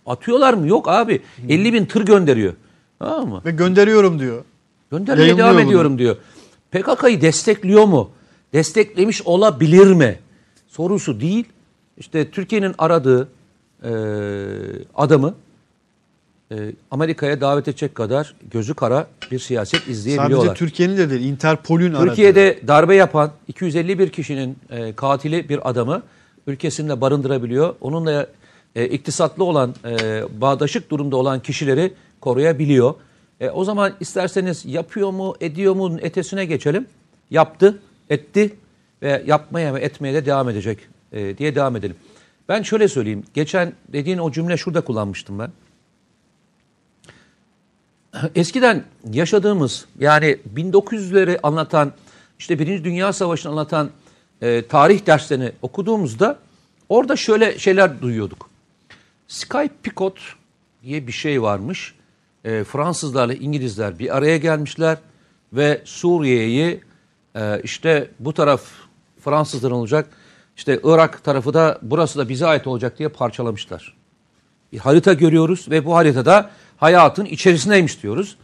Atıyorlar 0.07 0.55
mı? 0.55 0.68
Yok 0.68 0.88
abi. 0.88 1.22
50 1.48 1.72
bin 1.72 1.87
tır 1.87 2.07
gönderiyor. 2.07 2.53
Tamam 2.98 3.29
mı? 3.29 3.42
Ve 3.44 3.50
gönderiyorum 3.50 4.18
diyor. 4.18 4.44
Göndermeye 4.90 5.38
devam 5.38 5.55
bunu. 5.55 5.61
ediyorum 5.66 5.98
diyor. 5.98 6.16
PKK'yı 6.70 7.20
destekliyor 7.20 7.85
mu? 7.85 8.11
Desteklemiş 8.53 9.22
olabilir 9.22 9.87
mi? 9.87 10.18
Sorusu 10.68 11.20
değil. 11.20 11.44
İşte 11.98 12.31
Türkiye'nin 12.31 12.74
aradığı 12.79 13.29
e, 13.85 13.92
adamı 14.94 15.35
e, 16.53 16.57
Amerika'ya 16.90 17.40
davet 17.40 17.68
edecek 17.68 17.94
kadar 17.94 18.35
gözü 18.51 18.75
kara 18.75 19.07
bir 19.31 19.38
siyaset 19.38 19.88
izleyebiliyorlar. 19.88 20.47
Sadece 20.47 20.59
Türkiye'nin 20.59 20.97
de 20.97 21.11
değil, 21.11 21.23
Interpol'ün 21.23 21.94
aradığı. 21.94 22.09
Türkiye'de 22.09 22.61
darbe 22.66 22.94
yapan 22.94 23.31
251 23.49 24.09
kişinin 24.09 24.59
e, 24.70 24.92
katili 24.92 25.49
bir 25.49 25.70
adamı 25.70 26.03
ülkesinde 26.47 27.01
barındırabiliyor. 27.01 27.75
Onunla 27.81 28.27
e, 28.77 28.85
iktisatlı 28.85 29.44
olan, 29.44 29.75
e, 29.85 30.23
bağdaşık 30.40 30.90
durumda 30.90 31.16
olan 31.16 31.40
kişileri 31.40 31.92
koruyabiliyor. 32.20 32.94
E, 33.40 33.51
o 33.51 33.64
zaman 33.64 33.92
isterseniz 34.01 34.64
yapıyor 34.66 35.11
mu, 35.11 35.37
ediyor 35.40 35.75
mu 35.75 35.99
etesine 36.01 36.44
geçelim. 36.44 36.87
Yaptı, 37.31 37.79
etti 38.11 38.55
ve 39.03 39.23
yapmaya 39.27 39.75
ve 39.75 39.81
etmeye 39.81 40.14
de 40.14 40.27
devam 40.27 40.49
edecek 40.49 40.79
e, 41.12 41.38
diye 41.38 41.55
devam 41.55 41.77
edelim. 41.77 41.97
Ben 42.48 42.62
şöyle 42.62 42.88
söyleyeyim. 42.88 43.24
Geçen 43.35 43.72
dediğin 43.88 44.18
o 44.18 44.33
cümle 44.33 44.57
şurada 44.57 44.80
kullanmıştım 44.80 45.38
ben. 45.38 45.52
Eskiden 48.35 48.85
yaşadığımız 49.12 49.87
yani 49.98 50.38
1900'leri 50.54 51.38
anlatan 51.42 51.92
işte 52.38 52.59
Birinci 52.59 52.85
Dünya 52.85 53.12
Savaşı'nı 53.12 53.52
anlatan 53.52 53.90
e, 54.42 54.66
tarih 54.66 55.07
derslerini 55.07 55.52
okuduğumuzda 55.62 56.38
orada 56.88 57.16
şöyle 57.16 57.59
şeyler 57.59 58.02
duyuyorduk. 58.02 58.50
Sky 59.28 59.66
Picot 59.83 60.18
diye 60.83 61.07
bir 61.07 61.12
şey 61.12 61.42
varmış. 61.42 61.94
E, 62.44 62.64
Fransızlarla 62.64 63.35
İngilizler 63.35 63.98
bir 63.98 64.16
araya 64.16 64.37
gelmişler 64.37 64.98
ve 65.52 65.83
Suriye'yi 65.85 66.80
e, 67.37 67.61
işte 67.64 68.11
bu 68.20 68.35
taraf 68.35 68.62
Fransızlar 69.20 69.70
olacak 69.70 70.09
işte 70.57 70.81
Irak 70.85 71.25
tarafı 71.25 71.55
da 71.55 71.79
burası 71.83 72.19
da 72.19 72.29
bize 72.29 72.47
ait 72.47 72.67
olacak 72.67 72.99
diye 72.99 73.09
parçalamışlar 73.09 73.95
bir 74.75 74.79
harita 74.79 75.12
görüyoruz 75.12 75.67
ve 75.71 75.85
bu 75.85 75.97
haritada 75.97 76.51
hayatın 76.77 77.25
içerisindeymiş 77.25 78.03
diyoruz. 78.03 78.37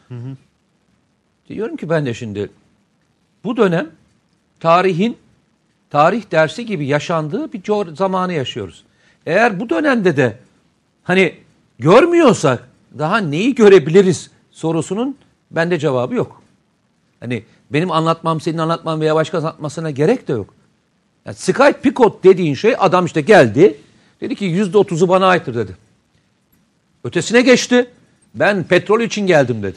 Diyorum 1.49 1.77
ki 1.77 1.91
ben 1.91 2.07
de 2.07 2.15
şimdi 2.15 2.51
bu 3.45 3.57
dönem 3.57 3.91
tarihin 4.61 5.17
tarih 5.91 6.31
dersi 6.31 6.67
gibi 6.67 6.87
yaşandığı 6.87 7.53
bir 7.53 7.63
zamanı 7.97 8.33
yaşıyoruz. 8.33 8.85
Eğer 9.27 9.61
bu 9.61 9.71
dönemde 9.71 10.17
de 10.17 10.39
hani 11.03 11.35
görmüyorsak 11.79 12.69
daha 12.99 13.19
neyi 13.19 13.55
görebiliriz 13.55 14.31
sorusunun 14.51 15.17
bende 15.51 15.79
cevabı 15.79 16.15
yok. 16.15 16.43
Hani 17.21 17.45
benim 17.71 17.91
anlatmam, 17.91 18.41
senin 18.41 18.59
anlatman 18.59 19.01
veya 19.01 19.15
başka 19.15 19.39
anlatmasına 19.39 19.91
gerek 19.91 20.29
de 20.29 20.33
yok. 20.33 20.55
Yani 21.27 21.37
Sky 21.37 21.71
Picot 21.83 22.25
dediğin 22.25 22.55
şey 22.55 22.75
adam 22.79 23.07
işte 23.07 23.21
geldi. 23.21 23.77
Dedi 24.21 24.35
ki 24.35 24.45
yüzde 24.45 24.79
otuzu 24.79 25.09
bana 25.09 25.27
aittir 25.27 25.55
dedi. 25.55 25.77
Ötesine 27.05 27.41
geçti. 27.41 27.91
Ben 28.35 28.65
petrol 28.65 29.01
için 29.01 29.27
geldim 29.27 29.63
dedi. 29.63 29.77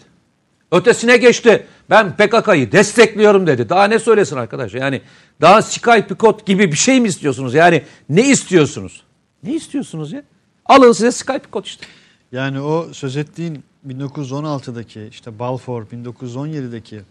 Ötesine 0.72 1.18
geçti. 1.18 1.66
Ben 1.90 2.16
PKK'yı 2.16 2.72
destekliyorum 2.72 3.48
dedi. 3.48 3.70
Daha 3.70 3.84
ne 3.84 4.00
söylesin 4.00 4.36
arkadaş? 4.38 4.74
Yani 4.74 5.02
daha 5.42 5.62
Sky 5.62 6.00
Picot 6.10 6.46
gibi 6.46 6.72
bir 6.72 6.78
şey 6.78 7.00
mi 7.00 7.08
istiyorsunuz? 7.08 7.54
Yani 7.54 7.84
ne 8.10 8.30
istiyorsunuz? 8.30 9.04
Ne 9.44 9.54
istiyorsunuz 9.54 10.12
ya? 10.12 10.24
Alın 10.66 10.92
size 10.92 11.12
Sky 11.12 11.38
Picot 11.38 11.66
işte. 11.66 11.86
Yani 12.32 12.62
o 12.62 12.88
söz 12.94 13.18
ettiğin 13.18 13.64
1916'daki 13.88 15.08
işte 15.12 15.40
Balfour 15.40 15.86
1917'deki 15.86 17.02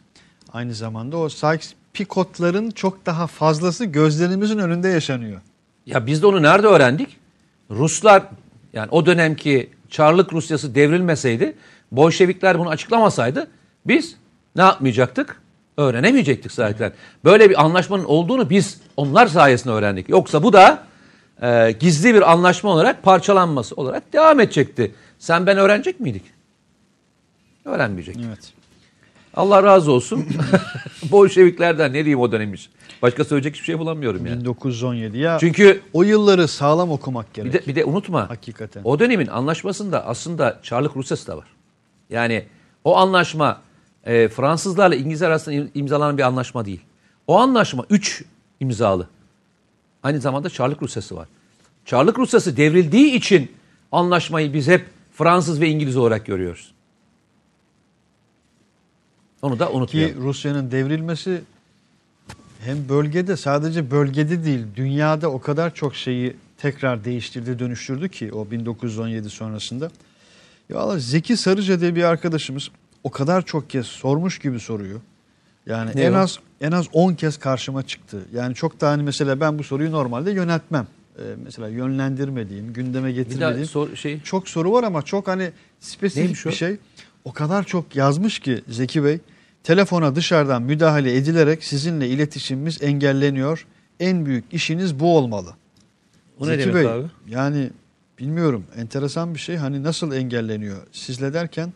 aynı 0.52 0.74
zamanda 0.74 1.16
o 1.16 1.28
Sykes-Picot'ların 1.94 2.70
çok 2.70 3.06
daha 3.06 3.26
fazlası 3.26 3.84
gözlerimizin 3.84 4.58
önünde 4.58 4.88
yaşanıyor. 4.88 5.40
Ya 5.86 6.06
biz 6.06 6.22
de 6.22 6.26
onu 6.26 6.42
nerede 6.42 6.66
öğrendik? 6.66 7.16
Ruslar 7.70 8.22
yani 8.72 8.88
o 8.90 9.06
dönemki 9.06 9.70
Çarlık 9.90 10.32
Rusyası 10.32 10.74
devrilmeseydi, 10.74 11.54
Bolşevikler 11.92 12.58
bunu 12.58 12.68
açıklamasaydı 12.68 13.50
biz 13.86 14.16
ne 14.56 14.62
yapmayacaktık? 14.62 15.42
Öğrenemeyecektik 15.76 16.52
zaten. 16.52 16.92
Böyle 17.24 17.50
bir 17.50 17.64
anlaşmanın 17.64 18.04
olduğunu 18.04 18.50
biz 18.50 18.80
onlar 18.96 19.26
sayesinde 19.26 19.72
öğrendik. 19.72 20.08
Yoksa 20.08 20.42
bu 20.42 20.52
da 20.52 20.84
e, 21.42 21.72
gizli 21.80 22.14
bir 22.14 22.32
anlaşma 22.32 22.70
olarak 22.70 23.02
parçalanması 23.02 23.74
olarak 23.74 24.12
devam 24.12 24.40
edecekti. 24.40 24.94
Sen 25.18 25.46
ben 25.46 25.58
öğrenecek 25.58 26.00
miydik? 26.00 26.22
Öğrenmeyecek. 27.64 28.16
Evet. 28.28 28.52
Allah 29.34 29.62
razı 29.62 29.92
olsun. 29.92 30.26
Bolşeviklerden 31.10 31.90
ne 31.92 31.94
diyeyim 31.94 32.20
o 32.20 32.32
dönem 32.32 32.54
için. 32.54 32.70
Başka 33.02 33.24
söyleyecek 33.24 33.54
hiçbir 33.54 33.64
şey 33.66 33.78
bulamıyorum 33.78 34.26
yani. 34.26 34.40
1917 34.40 35.18
ya. 35.18 35.36
Çünkü 35.40 35.80
o 35.92 36.02
yılları 36.02 36.48
sağlam 36.48 36.90
okumak 36.90 37.34
gerek. 37.34 37.54
bir 37.54 37.58
de, 37.58 37.66
bir 37.66 37.74
de 37.74 37.84
unutma. 37.84 38.30
Hakikaten. 38.30 38.80
O 38.84 38.98
dönemin 38.98 39.26
anlaşmasında 39.26 40.06
aslında 40.06 40.60
Çarlık 40.62 40.96
Rusyası 40.96 41.26
da 41.26 41.36
var. 41.36 41.46
Yani 42.10 42.44
o 42.84 42.96
anlaşma 42.96 43.60
e, 44.04 44.28
Fransızlarla 44.28 44.94
İngilizler 44.96 45.28
arasında 45.28 45.54
im- 45.54 45.68
imzalanan 45.74 46.18
bir 46.18 46.22
anlaşma 46.22 46.64
değil. 46.64 46.80
O 47.26 47.38
anlaşma 47.38 47.84
3 47.90 48.24
imzalı. 48.60 49.06
Aynı 50.02 50.20
zamanda 50.20 50.50
Çarlık 50.50 50.82
Rusyası 50.82 51.16
var. 51.16 51.28
Çarlık 51.84 52.18
Rusyası 52.18 52.56
devrildiği 52.56 53.12
için 53.14 53.52
anlaşmayı 53.92 54.52
biz 54.54 54.68
hep 54.68 54.86
Fransız 55.12 55.60
ve 55.60 55.68
İngiliz 55.68 55.96
olarak 55.96 56.26
görüyoruz. 56.26 56.72
Onu 59.42 59.58
da 59.58 59.66
Ki 59.66 59.72
unutmayalım. 59.72 60.24
Rusya'nın 60.24 60.70
devrilmesi 60.70 61.40
hem 62.60 62.88
bölgede 62.88 63.36
sadece 63.36 63.90
bölgede 63.90 64.44
değil 64.44 64.60
dünyada 64.76 65.28
o 65.30 65.40
kadar 65.40 65.74
çok 65.74 65.94
şeyi 65.96 66.36
tekrar 66.58 67.04
değiştirdi 67.04 67.58
dönüştürdü 67.58 68.08
ki 68.08 68.32
o 68.32 68.50
1917 68.50 69.30
sonrasında. 69.30 69.90
Ya 70.68 70.78
Allah 70.78 70.98
Zeki 70.98 71.36
Sarıca 71.36 71.80
diye 71.80 71.94
bir 71.94 72.04
arkadaşımız 72.04 72.70
o 73.04 73.10
kadar 73.10 73.42
çok 73.42 73.70
kez 73.70 73.86
sormuş 73.86 74.38
gibi 74.38 74.60
soruyor. 74.60 75.00
Yani 75.66 75.90
Ne 75.94 76.02
en 76.02 76.12
o? 76.12 76.16
az 76.16 76.38
en 76.60 76.72
az 76.72 76.86
10 76.92 77.14
kez 77.14 77.36
karşıma 77.38 77.82
çıktı. 77.82 78.22
Yani 78.34 78.54
çok 78.54 78.80
da 78.80 78.88
hani 78.88 79.02
mesela 79.02 79.40
ben 79.40 79.58
bu 79.58 79.64
soruyu 79.64 79.92
normalde 79.92 80.30
yöneltmem. 80.30 80.86
Ee, 81.18 81.22
mesela 81.44 81.68
yönlendirmediğim, 81.68 82.72
gündeme 82.72 83.12
getirmediğim 83.12 83.66
sor, 83.66 83.96
şey, 83.96 84.20
çok 84.20 84.48
soru 84.48 84.72
var 84.72 84.84
ama 84.84 85.02
çok 85.02 85.28
hani 85.28 85.50
spesifik 85.80 86.46
bir 86.46 86.52
şey. 86.52 86.76
O 87.24 87.32
kadar 87.32 87.64
çok 87.64 87.96
yazmış 87.96 88.38
ki 88.38 88.62
Zeki 88.68 89.04
Bey. 89.04 89.18
Telefona 89.64 90.14
dışarıdan 90.16 90.62
müdahale 90.62 91.16
edilerek 91.16 91.64
sizinle 91.64 92.08
iletişimimiz 92.08 92.82
engelleniyor. 92.82 93.66
En 94.00 94.26
büyük 94.26 94.44
işiniz 94.52 95.00
bu 95.00 95.16
olmalı. 95.16 95.54
o 96.40 96.44
ne 96.46 96.50
Zeki 96.56 96.60
demek 96.68 96.74
Bey, 96.84 96.92
abi? 96.92 97.06
yani 97.28 97.70
bilmiyorum 98.18 98.64
enteresan 98.76 99.34
bir 99.34 99.38
şey. 99.40 99.56
Hani 99.56 99.82
nasıl 99.82 100.12
engelleniyor? 100.12 100.76
Sizle 100.92 101.34
derken 101.34 101.72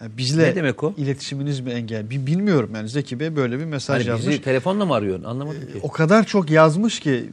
yani 0.00 0.10
bizle 0.18 0.42
Ne 0.42 0.54
demek 0.54 0.84
o? 0.84 0.94
iletişiminiz 0.96 1.60
mi 1.60 1.70
engel? 1.70 2.10
Bi- 2.10 2.26
Bilmiyorum 2.26 2.70
yani 2.74 2.88
Zeki 2.88 3.20
Bey 3.20 3.36
böyle 3.36 3.58
bir 3.58 3.64
mesaj 3.64 4.00
Hani 4.00 4.08
yazmış. 4.08 4.28
bizi 4.28 4.42
telefonla 4.42 4.84
mı 4.84 4.94
arıyorsun? 4.94 5.24
Anlamadım 5.24 5.60
ki. 5.60 5.78
O 5.82 5.90
kadar 5.92 6.24
çok 6.26 6.50
yazmış 6.50 7.00
ki 7.00 7.30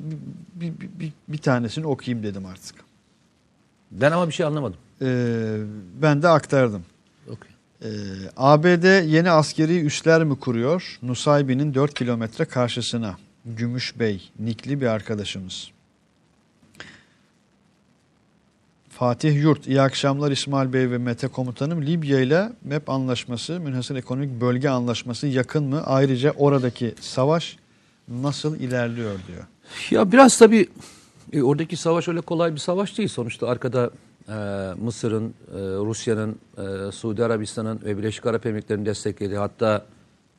bir, 0.56 0.72
bir, 0.80 0.90
bir, 1.00 1.12
bir 1.28 1.38
tanesini 1.38 1.88
okuyayım 1.88 2.24
dedim 2.26 2.46
artık. 2.46 2.76
Ben 3.92 4.12
ama 4.12 4.28
bir 4.28 4.34
şey 4.34 4.46
anlamadım. 4.46 4.78
Ee, 5.02 5.58
ben 6.02 6.22
de 6.22 6.28
aktardım. 6.30 6.84
Ee, 7.82 7.88
ABD 8.38 9.06
yeni 9.06 9.32
askeri 9.32 9.80
üsler 9.80 10.24
mi 10.24 10.40
kuruyor? 10.40 11.00
Nusaybin'in 11.02 11.74
4 11.74 11.94
kilometre 11.94 12.46
karşısına. 12.46 13.18
Gümüşbey, 13.46 14.32
Nikli 14.40 14.82
bir 14.82 14.86
arkadaşımız. 14.86 15.72
Fatih 18.90 19.44
Yurt, 19.44 19.68
iyi 19.68 19.82
akşamlar 19.82 20.32
İsmail 20.32 20.74
Bey 20.74 20.92
ve 20.92 20.98
Mete 20.98 21.28
Komutanım. 21.28 21.86
Libya 21.86 22.20
ile 22.20 22.50
MEP 22.64 22.90
anlaşması, 22.90 23.60
Münhasır 23.60 23.96
Ekonomik 23.96 24.42
Bölge 24.42 24.70
Anlaşması 24.70 25.28
yakın 25.28 25.64
mı? 25.64 25.84
Ayrıca 25.86 26.32
oradaki 26.32 26.94
savaş 27.02 27.58
nasıl 28.08 28.60
ilerliyor 28.60 29.20
diyor. 29.28 29.44
Ya 29.92 30.12
biraz 30.12 30.38
tabii 30.38 30.68
e, 31.34 31.42
oradaki 31.42 31.78
savaş 31.78 32.08
öyle 32.08 32.22
kolay 32.22 32.54
bir 32.54 32.60
savaş 32.60 32.98
değil. 32.98 33.10
Sonuçta 33.10 33.48
arkada 33.48 33.92
e, 34.30 34.34
Mısır'ın, 34.82 35.34
e, 35.54 35.60
Rusya'nın, 35.60 36.40
e, 36.58 36.92
Suudi 36.92 37.26
Arabistan'ın 37.26 37.82
ve 37.86 37.98
Birleşik 37.98 38.26
Arap 38.26 38.46
Emirlikleri'nin 38.46 38.86
desteklediği 38.86 39.38
hatta 39.38 39.86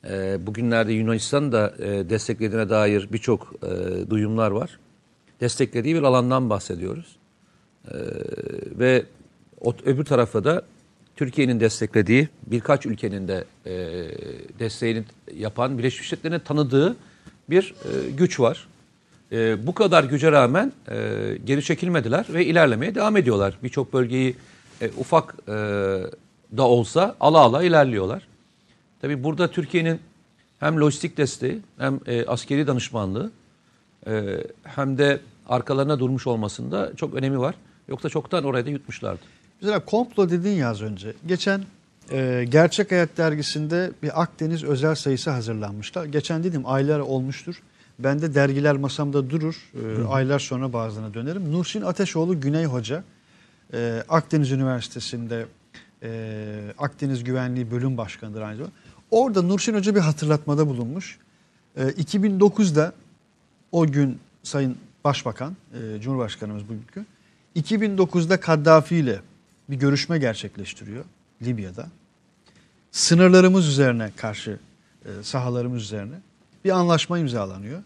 e, 0.09 0.47
bugünlerde 0.47 0.93
Yunanistan'ın 0.93 1.51
da 1.51 1.73
e, 1.79 2.09
desteklediğine 2.09 2.69
dair 2.69 3.09
birçok 3.11 3.53
e, 3.63 4.09
duyumlar 4.09 4.51
var. 4.51 4.79
Desteklediği 5.41 5.95
bir 5.95 6.03
alandan 6.03 6.49
bahsediyoruz. 6.49 7.15
E, 7.87 7.95
ve 8.79 9.05
o, 9.61 9.73
öbür 9.85 10.05
tarafa 10.05 10.43
da 10.43 10.61
Türkiye'nin 11.15 11.59
desteklediği 11.59 12.29
birkaç 12.47 12.85
ülkenin 12.85 13.27
de 13.27 13.45
e, 13.65 13.73
desteğini 14.59 15.03
yapan 15.35 15.77
Birleşmiş 15.77 16.11
Milletler'in 16.11 16.39
tanıdığı 16.39 16.95
bir 17.49 17.73
e, 17.85 18.11
güç 18.11 18.39
var. 18.39 18.67
E, 19.31 19.67
bu 19.67 19.73
kadar 19.73 20.03
güce 20.03 20.31
rağmen 20.31 20.71
e, 20.91 20.95
geri 21.45 21.63
çekilmediler 21.63 22.25
ve 22.29 22.45
ilerlemeye 22.45 22.95
devam 22.95 23.17
ediyorlar. 23.17 23.57
Birçok 23.63 23.93
bölgeyi 23.93 24.35
e, 24.81 24.89
ufak 24.97 25.35
e, 25.47 25.51
da 26.57 26.63
olsa 26.67 27.15
ala 27.19 27.37
ala 27.37 27.63
ilerliyorlar. 27.63 28.27
Tabii 29.01 29.23
burada 29.23 29.51
Türkiye'nin 29.51 29.99
hem 30.59 30.81
lojistik 30.81 31.17
desteği 31.17 31.59
hem 31.77 31.99
e, 32.07 32.25
askeri 32.25 32.67
danışmanlığı 32.67 33.31
e, 34.07 34.43
hem 34.63 34.97
de 34.97 35.19
arkalarına 35.49 35.99
durmuş 35.99 36.27
olmasında 36.27 36.91
çok 36.95 37.13
önemi 37.13 37.39
var. 37.39 37.55
Yoksa 37.87 38.09
çoktan 38.09 38.43
orayı 38.43 38.65
da 38.65 38.69
yutmuşlardı. 38.69 39.21
Mesela 39.61 39.79
komplo 39.79 40.29
dedin 40.29 40.51
ya 40.51 40.69
az 40.69 40.81
önce. 40.81 41.13
Geçen 41.25 41.61
e, 42.11 42.45
Gerçek 42.49 42.91
Hayat 42.91 43.17
dergisinde 43.17 43.91
bir 44.03 44.21
Akdeniz 44.21 44.63
özel 44.63 44.95
sayısı 44.95 45.29
hazırlanmışlar. 45.29 46.05
Geçen 46.05 46.43
dedim 46.43 46.61
aylar 46.65 46.99
olmuştur. 46.99 47.61
Ben 47.99 48.21
de 48.21 48.35
dergiler 48.35 48.75
masamda 48.75 49.29
durur. 49.29 49.71
E, 49.73 50.07
aylar 50.07 50.39
sonra 50.39 50.73
bazılarına 50.73 51.13
dönerim. 51.13 51.51
Nurşin 51.51 51.81
Ateşoğlu 51.81 52.41
Güney 52.41 52.65
Hoca 52.65 53.03
e, 53.73 54.03
Akdeniz 54.09 54.51
Üniversitesi'nde 54.51 55.45
e, 56.03 56.73
Akdeniz 56.77 57.23
Güvenliği 57.23 57.71
Bölüm 57.71 57.97
Başkanı'dır 57.97 58.41
aynı 58.41 58.57
zamanda. 58.57 58.75
Orada 59.11 59.41
Nurşin 59.41 59.73
Hoca 59.73 59.95
bir 59.95 59.99
hatırlatmada 59.99 60.67
bulunmuş. 60.67 61.17
E, 61.75 61.83
2009'da 61.83 62.93
o 63.71 63.87
gün 63.87 64.19
Sayın 64.43 64.77
Başbakan, 65.03 65.55
e, 65.73 66.01
Cumhurbaşkanımız 66.01 66.63
bugünkü, 66.63 67.05
2009'da 67.55 68.39
Kaddafi 68.39 68.95
ile 68.95 69.19
bir 69.69 69.75
görüşme 69.75 70.17
gerçekleştiriyor 70.17 71.05
Libya'da. 71.41 71.87
Sınırlarımız 72.91 73.67
üzerine 73.67 74.11
karşı, 74.15 74.59
e, 75.05 75.09
sahalarımız 75.23 75.83
üzerine 75.83 76.15
bir 76.67 76.71
anlaşma 76.71 77.19
imzalanıyor. 77.19 77.79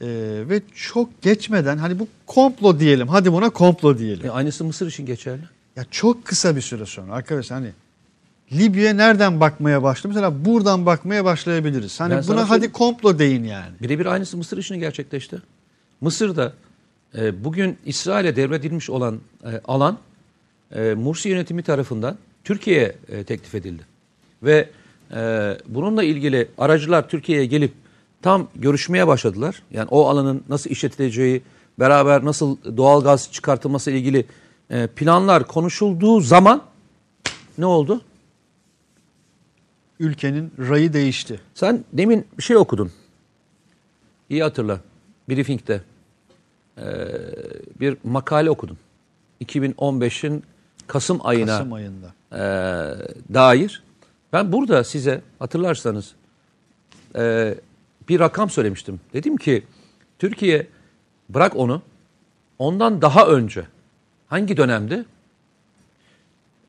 E, 0.00 0.06
ve 0.48 0.62
çok 0.74 1.22
geçmeden 1.22 1.78
hani 1.78 1.98
bu 1.98 2.08
komplo 2.26 2.80
diyelim, 2.80 3.08
hadi 3.08 3.32
buna 3.32 3.50
komplo 3.50 3.98
diyelim. 3.98 4.26
E, 4.26 4.30
aynısı 4.30 4.64
Mısır 4.64 4.86
için 4.86 5.06
geçerli. 5.06 5.42
Ya 5.76 5.84
çok 5.90 6.24
kısa 6.24 6.56
bir 6.56 6.60
süre 6.60 6.86
sonra 6.86 7.12
arkadaşlar 7.12 7.58
hani 7.58 7.70
Libya'ya 8.52 8.94
nereden 8.94 9.40
bakmaya 9.40 9.82
başladı? 9.82 10.08
Mesela 10.08 10.44
buradan 10.44 10.86
bakmaya 10.86 11.24
başlayabiliriz. 11.24 12.00
Hani 12.00 12.14
Ben 12.14 12.26
buna 12.28 12.50
hadi 12.50 12.72
komplo 12.72 13.18
deyin 13.18 13.44
yani. 13.44 13.72
Birebir 13.82 14.06
aynısı 14.06 14.36
Mısır 14.36 14.58
için 14.58 14.76
gerçekleşti. 14.76 15.42
Mısır'da 16.00 16.52
e, 17.18 17.44
bugün 17.44 17.78
İsrail'e 17.86 18.36
devredilmiş 18.36 18.90
olan 18.90 19.20
e, 19.44 19.60
alan 19.64 19.98
e, 20.74 20.94
Mursi 20.94 21.28
yönetimi 21.28 21.62
tarafından 21.62 22.18
Türkiye'ye 22.44 22.96
e, 23.08 23.24
teklif 23.24 23.54
edildi. 23.54 23.82
Ve 24.42 24.68
e, 25.14 25.52
bununla 25.66 26.04
ilgili 26.04 26.48
aracılar 26.58 27.08
Türkiye'ye 27.08 27.46
gelip 27.46 27.83
tam 28.24 28.48
görüşmeye 28.54 29.06
başladılar. 29.06 29.62
Yani 29.70 29.88
o 29.90 30.08
alanın 30.08 30.44
nasıl 30.48 30.70
işletileceği, 30.70 31.42
beraber 31.78 32.24
nasıl 32.24 32.76
doğal 32.76 33.02
gaz 33.02 33.32
çıkartılması 33.32 33.90
ile 33.90 33.98
ilgili 33.98 34.26
e, 34.70 34.86
planlar 34.86 35.46
konuşulduğu 35.46 36.20
zaman 36.20 36.62
ne 37.58 37.66
oldu? 37.66 38.00
Ülkenin 40.00 40.52
rayı 40.58 40.92
değişti. 40.92 41.40
Sen 41.54 41.84
demin 41.92 42.26
bir 42.38 42.42
şey 42.42 42.56
okudun. 42.56 42.92
İyi 44.30 44.42
hatırla. 44.42 44.80
Briefing'de. 45.28 45.80
e, 46.78 46.84
bir 47.80 47.96
makale 48.04 48.50
okudum. 48.50 48.78
2015'in 49.44 50.42
Kasım 50.86 51.26
ayına 51.26 51.58
Kasım 51.58 51.72
ayında. 51.72 52.14
e, 52.32 52.40
dair. 53.34 53.82
Ben 54.32 54.52
burada 54.52 54.84
size 54.84 55.22
hatırlarsanız 55.38 56.14
bir 58.08 58.20
rakam 58.20 58.50
söylemiştim. 58.50 59.00
Dedim 59.12 59.36
ki 59.36 59.62
Türkiye 60.18 60.66
bırak 61.28 61.56
onu 61.56 61.82
ondan 62.58 63.02
daha 63.02 63.26
önce 63.26 63.66
hangi 64.28 64.56
dönemde? 64.56 65.04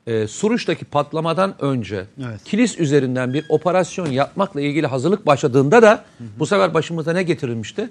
E, 0.06 0.26
Suruç'taki 0.26 0.84
patlamadan 0.84 1.54
önce 1.60 2.06
Evet. 2.26 2.40
Kilis 2.44 2.78
üzerinden 2.78 3.34
bir 3.34 3.46
operasyon 3.48 4.06
yapmakla 4.06 4.60
ilgili 4.60 4.86
hazırlık 4.86 5.26
başladığında 5.26 5.82
da 5.82 6.04
bu 6.38 6.46
sefer 6.46 6.74
başımıza 6.74 7.12
ne 7.12 7.22
getirilmişti? 7.22 7.90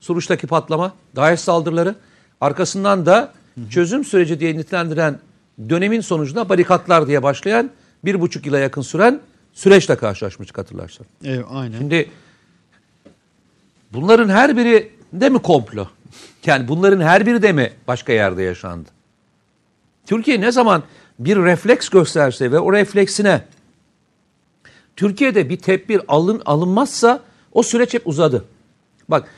Suruç'taki 0.00 0.46
patlama, 0.46 0.94
DAEŞ 1.16 1.40
saldırıları, 1.40 1.94
arkasından 2.40 3.06
da 3.06 3.32
çözüm 3.70 4.04
süreci 4.04 4.40
diye 4.40 4.56
nitelendiren 4.56 5.18
dönemin 5.68 6.00
sonucunda 6.00 6.48
barikatlar 6.48 7.06
diye 7.06 7.22
başlayan 7.22 7.70
bir 8.04 8.20
buçuk 8.20 8.46
yıla 8.46 8.58
yakın 8.58 8.82
süren 8.82 9.20
süreçle 9.52 9.96
karşılaşmıştık 9.96 10.58
hatırlarsan. 10.58 11.06
Evet, 11.24 11.44
aynen. 11.50 11.78
Şimdi 11.78 12.10
bunların 13.92 14.28
her 14.28 14.56
biri 14.56 14.92
de 15.12 15.28
mi 15.28 15.38
komplo? 15.38 15.86
Yani 16.46 16.68
bunların 16.68 17.00
her 17.00 17.26
biri 17.26 17.42
de 17.42 17.52
mi 17.52 17.72
başka 17.88 18.12
yerde 18.12 18.42
yaşandı? 18.42 18.88
Türkiye 20.06 20.40
ne 20.40 20.52
zaman 20.52 20.82
bir 21.18 21.36
refleks 21.36 21.88
gösterse 21.88 22.52
ve 22.52 22.58
o 22.58 22.72
refleksine 22.72 23.44
Türkiye'de 24.96 25.48
bir 25.48 25.56
tedbir 25.56 26.00
alın 26.08 26.42
alınmazsa 26.46 27.20
o 27.52 27.62
süreç 27.62 27.94
hep 27.94 28.06
uzadı. 28.06 28.44
Bak 29.08 29.28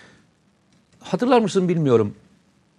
hatırlar 1.01 1.41
mısın 1.41 1.69
bilmiyorum. 1.69 2.15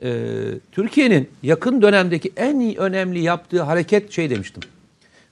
Ee, 0.03 0.33
Türkiye'nin 0.71 1.29
yakın 1.43 1.81
dönemdeki 1.81 2.33
en 2.37 2.75
önemli 2.75 3.19
yaptığı 3.19 3.63
hareket 3.63 4.11
şey 4.11 4.29
demiştim. 4.29 4.63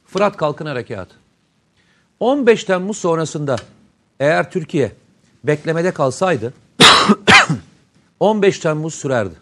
Fırat 0.06 0.38
Kalkın 0.38 0.66
Harekatı. 0.66 1.16
15 2.20 2.64
Temmuz 2.64 2.98
sonrasında 2.98 3.56
eğer 4.20 4.52
Türkiye 4.52 4.92
beklemede 5.44 5.92
kalsaydı 5.92 6.54
15 8.20 8.60
Temmuz 8.60 8.96
sürerdi. 8.96 9.36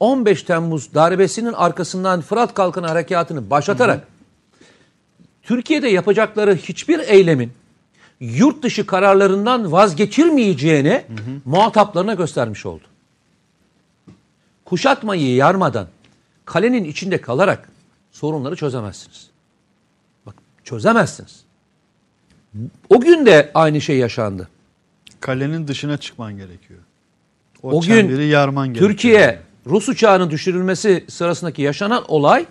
15 0.00 0.42
Temmuz 0.42 0.94
darbesinin 0.94 1.52
arkasından 1.52 2.20
Fırat 2.20 2.54
Kalkın 2.54 2.82
Harekatı'nı 2.82 3.50
başlatarak 3.50 4.06
Türkiye'de 5.42 5.88
yapacakları 5.88 6.54
hiçbir 6.56 6.98
eylemin 6.98 7.52
yurt 8.20 8.62
dışı 8.62 8.86
kararlarından 8.86 9.72
vazgeçilmeyeceğini 9.72 11.04
muhataplarına 11.44 12.14
göstermiş 12.14 12.66
oldu. 12.66 12.84
Kuşatmayı 14.64 15.34
yarmadan 15.34 15.88
kalenin 16.44 16.84
içinde 16.84 17.20
kalarak 17.20 17.68
sorunları 18.12 18.56
çözemezsiniz. 18.56 19.30
Bak 20.26 20.34
çözemezsiniz. 20.64 21.47
O 22.88 23.00
gün 23.00 23.26
de 23.26 23.50
aynı 23.54 23.80
şey 23.80 23.98
yaşandı. 23.98 24.48
Kalenin 25.20 25.68
dışına 25.68 25.96
çıkman 25.96 26.36
gerekiyor. 26.36 26.80
O, 27.62 27.70
O 27.70 27.80
gün 27.80 28.20
yarman 28.20 28.68
gerekiyor. 28.68 28.90
Türkiye 28.90 29.40
Rus 29.66 29.88
uçağının 29.88 30.30
düşürülmesi 30.30 31.04
sırasındaki 31.08 31.62
yaşanan 31.62 32.04
olay 32.08 32.46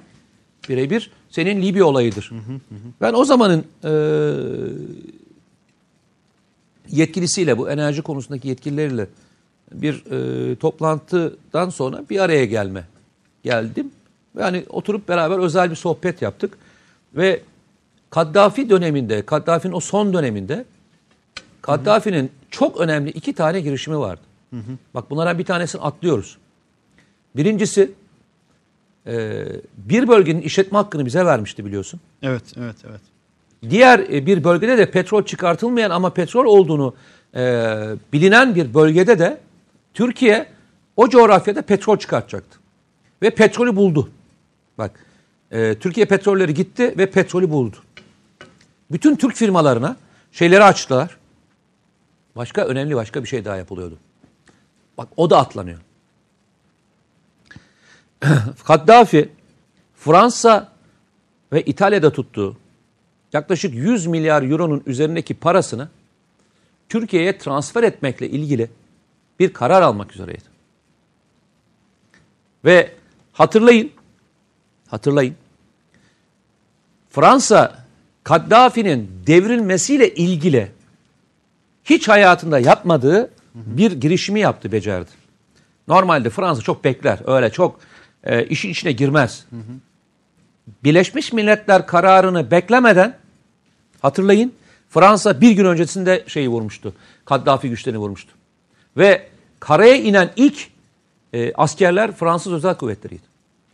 birebir 0.70 1.12
senin 1.30 1.62
Libya 1.62 1.86
olayıdır. 1.86 2.32
Ben 3.02 3.14
o 3.14 3.26
zamanın 3.26 3.66
e, 3.84 3.92
yetkilisiyle 6.90 7.58
bu 7.58 7.70
enerji 7.70 8.02
konusundaki 8.02 8.48
yetkilileriyle 8.48 9.08
bir 9.72 10.04
e, 10.12 10.56
toplantıdan 10.56 11.70
sonra 11.70 12.04
bir 12.10 12.20
araya 12.20 12.46
gelme 12.46 12.88
geldim. 13.44 13.92
Ve 14.36 14.44
hani 14.44 14.66
oturup 14.70 15.08
beraber 15.08 15.40
özel 15.40 15.70
bir 15.70 15.76
sohbet 15.76 16.22
yaptık. 16.22 16.58
Ve 17.16 17.42
Kaddafi 18.10 18.70
döneminde, 18.70 19.26
Kaddafi'nin 19.26 19.74
o 19.74 19.80
son 19.80 20.14
döneminde 20.14 20.66
Kaddafi'nin 21.62 22.32
çok 22.52 22.78
önemli 22.78 23.10
iki 23.10 23.34
tane 23.34 23.62
girişimi 23.62 24.00
vardı. 24.00 24.22
Bak 24.94 25.10
bunlara 25.10 25.40
bir 25.40 25.46
tanesini 25.46 25.82
atlıyoruz. 25.82 26.38
Birincisi 27.36 27.92
e, 29.08 29.46
bir 29.78 30.08
bölgenin 30.08 30.42
işletme 30.42 30.78
hakkını 30.78 31.06
bize 31.06 31.26
vermişti 31.26 31.66
biliyorsun. 31.66 32.00
Evet, 32.22 32.44
evet, 32.58 32.76
evet. 32.90 33.02
Diğer 33.70 34.00
e, 34.00 34.26
bir 34.26 34.44
bölgede 34.44 34.78
de 34.78 34.92
petrol 34.92 35.24
çıkartılmayan 35.24 35.92
ama 35.92 36.10
petrol 36.10 36.46
olduğunu 36.46 36.94
e, 37.36 37.42
bilinen 38.14 38.56
bir 38.56 38.74
bölgede 38.74 39.20
de 39.20 39.38
Türkiye 39.94 40.48
o 40.96 41.10
coğrafyada 41.10 41.62
petrol 41.62 41.98
çıkartacaktı. 41.98 42.60
Ve 43.22 43.30
petrolü 43.30 43.76
buldu. 43.76 44.10
Bak 44.78 44.92
e, 45.52 45.76
Türkiye 45.80 46.06
petrolleri 46.06 46.54
gitti 46.54 46.94
ve 46.98 47.12
petrolü 47.12 47.50
buldu. 47.50 47.78
Bütün 48.92 49.16
Türk 49.16 49.36
firmalarına 49.36 49.96
şeyleri 50.32 50.64
açtılar. 50.64 51.18
Başka 52.36 52.66
önemli 52.66 52.96
başka 52.96 53.24
bir 53.24 53.28
şey 53.28 53.46
daha 53.46 53.56
yapılıyordu. 53.56 53.98
Bak 54.98 55.08
o 55.18 55.30
da 55.30 55.38
atlanıyor. 55.38 55.80
Kaddafi 58.66 59.30
Fransa 59.96 60.72
ve 61.54 61.62
İtalya'da 61.62 62.12
tuttuğu 62.12 62.58
yaklaşık 63.34 63.74
100 63.74 64.08
milyar 64.08 64.44
euronun 64.44 64.84
üzerindeki 64.86 65.34
parasını 65.34 65.90
Türkiye'ye 66.90 67.38
transfer 67.38 67.84
etmekle 67.84 68.30
ilgili 68.30 68.70
bir 69.40 69.54
karar 69.54 69.82
almak 69.82 70.14
üzereydi. 70.14 70.44
Ve 72.66 72.94
hatırlayın, 73.34 73.92
hatırlayın. 74.88 75.36
Fransa 77.10 77.87
Kaddafi'nin 78.28 79.12
devrilmesiyle 79.28 80.14
ilgili 80.14 80.72
hiç 81.84 82.08
hayatında 82.08 82.60
yapmadığı 82.60 83.32
bir 83.56 83.92
girişimi 83.92 84.40
yaptı, 84.40 84.72
becerdi. 84.72 85.10
Normalde 85.88 86.30
Fransa 86.30 86.62
çok 86.62 86.84
bekler, 86.84 87.20
öyle 87.28 87.50
çok 87.50 87.80
e, 88.24 88.46
işin 88.46 88.70
içine 88.70 88.92
girmez. 88.92 89.46
Birleşmiş 90.84 91.34
Milletler 91.34 91.88
kararını 91.88 92.52
beklemeden 92.52 93.18
hatırlayın 94.02 94.54
Fransa 94.90 95.42
bir 95.42 95.52
gün 95.52 95.66
öncesinde 95.66 96.24
şeyi 96.28 96.50
vurmuştu. 96.50 96.94
Kaddafi 97.26 97.70
güçlerini 97.70 98.00
vurmuştu. 98.00 98.32
Ve 98.98 99.28
karaya 99.60 99.96
inen 99.96 100.30
ilk 100.36 100.68
e, 101.34 101.54
askerler 101.54 102.12
Fransız 102.12 102.54
özel 102.54 102.76
kuvvetleriydi. 102.76 103.24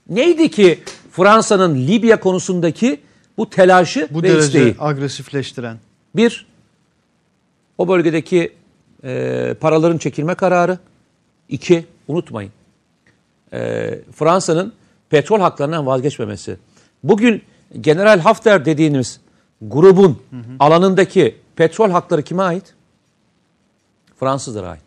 Neydi 0.10 0.52
ki 0.52 0.80
Fransa'nın 1.12 1.88
Libya 1.88 2.20
konusundaki 2.20 3.00
bu 3.38 3.50
telaşı 3.50 4.08
Bu 4.12 4.19
ve 4.19 4.28
derece 4.28 4.39
isteği? 4.46 4.76
agresifleştiren. 4.80 5.78
Bir, 6.15 6.46
o 7.78 7.88
bölgedeki 7.88 8.54
e, 9.04 9.56
paraların 9.60 9.98
çekilme 9.98 10.36
kararı. 10.36 10.78
İki, 11.50 11.86
unutmayın. 12.08 12.52
E, 13.54 14.00
Fransa'nın 14.15 14.74
petrol 15.10 15.39
haklarından 15.39 15.86
vazgeçmemesi. 15.86 16.58
Bugün 17.04 17.41
General 17.82 18.19
Hafter 18.19 18.65
dediğimiz 18.65 19.19
grubun 19.62 20.22
alanındaki 20.60 21.38
petrol 21.56 21.89
hakları 21.89 22.24
kime 22.24 22.43
ait? 22.43 22.74
Fransızlara 24.19 24.69
ait. 24.69 24.84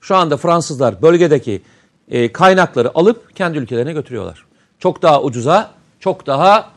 Şu 0.00 0.16
anda 0.16 0.36
Fransızlar 0.36 1.02
bölgedeki 1.02 1.62
e, 2.08 2.32
kaynakları 2.32 2.98
alıp 2.98 3.36
kendi 3.36 3.58
ülkelerine 3.58 3.92
götürüyorlar. 3.92 4.46
Çok 4.78 5.02
daha 5.02 5.22
ucuza, 5.22 5.70
çok 6.00 6.26
daha 6.26 6.70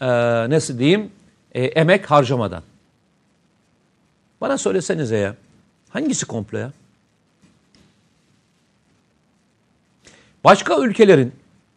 e, 0.00 0.06
nasıl 0.50 0.78
diyeyim 0.78 1.10
e, 1.52 1.64
emek 1.64 2.10
harcamadan. 2.10 2.62
Bana 4.40 4.58
söylesenize 4.58 5.16
ya. 5.16 5.34
Hangisi 5.90 6.26
komplo 6.26 6.58
ya? 6.58 6.72
Başka 10.44 10.78
ülkelerin 10.78 11.32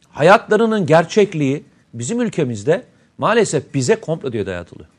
hayatlarının 0.10 0.86
gerçekliği 0.86 1.64
bizim 1.94 2.22
ülkemizde 2.22 2.86
maalesef 3.18 3.74
bize 3.74 3.96
komplo 3.96 4.34
diye 4.34 4.46
dayatılıyor. 4.46 4.90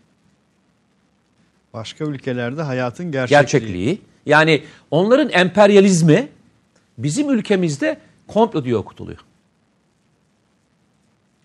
Başka 1.73 2.05
ülkelerde 2.05 2.63
hayatın 2.63 3.13
gerçekliği. 3.13 3.41
Gerçekliği. 3.41 4.01
Yani 4.27 4.65
onların 4.91 5.31
emperyalizmi 5.31 6.29
bizim 6.99 7.31
ülkemizde 7.31 7.99
komplo 8.27 8.65
diye 8.65 8.77
okutuluyor. 8.77 9.19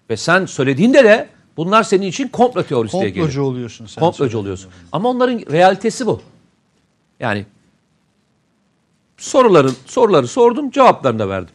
Ve 0.09 0.17
sen 0.17 0.45
söylediğinde 0.45 1.03
de 1.03 1.29
bunlar 1.59 1.83
senin 1.83 2.07
için 2.07 2.27
komplo 2.27 2.63
teorisi 2.63 2.93
diye 2.93 3.09
geliyor. 3.09 3.25
Komplocu 3.25 3.43
oluyorsun 3.43 3.85
sen. 3.85 4.01
Komplocu 4.01 4.39
oluyorsun. 4.39 4.71
Ama 4.91 5.09
onların 5.09 5.39
realitesi 5.51 6.05
bu. 6.05 6.21
Yani 7.19 7.45
soruların 9.17 9.75
soruları 9.85 10.27
sordum, 10.27 10.71
cevaplarını 10.71 11.19
da 11.19 11.29
verdim. 11.29 11.53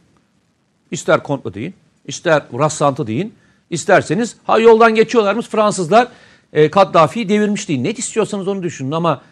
İster 0.90 1.22
komplo 1.22 1.54
deyin, 1.54 1.74
ister 2.04 2.42
rastlantı 2.58 3.06
deyin, 3.06 3.34
isterseniz 3.70 4.36
ha 4.44 4.58
yoldan 4.58 4.94
geçiyorlarmış 4.94 5.46
Fransızlar 5.46 6.08
e, 6.52 6.70
Kaddafi'yi 6.70 7.28
devirmiş 7.28 7.68
deyin. 7.68 7.84
Ne 7.84 7.92
istiyorsanız 7.92 8.48
onu 8.48 8.62
düşünün 8.62 8.92
ama 8.92 9.22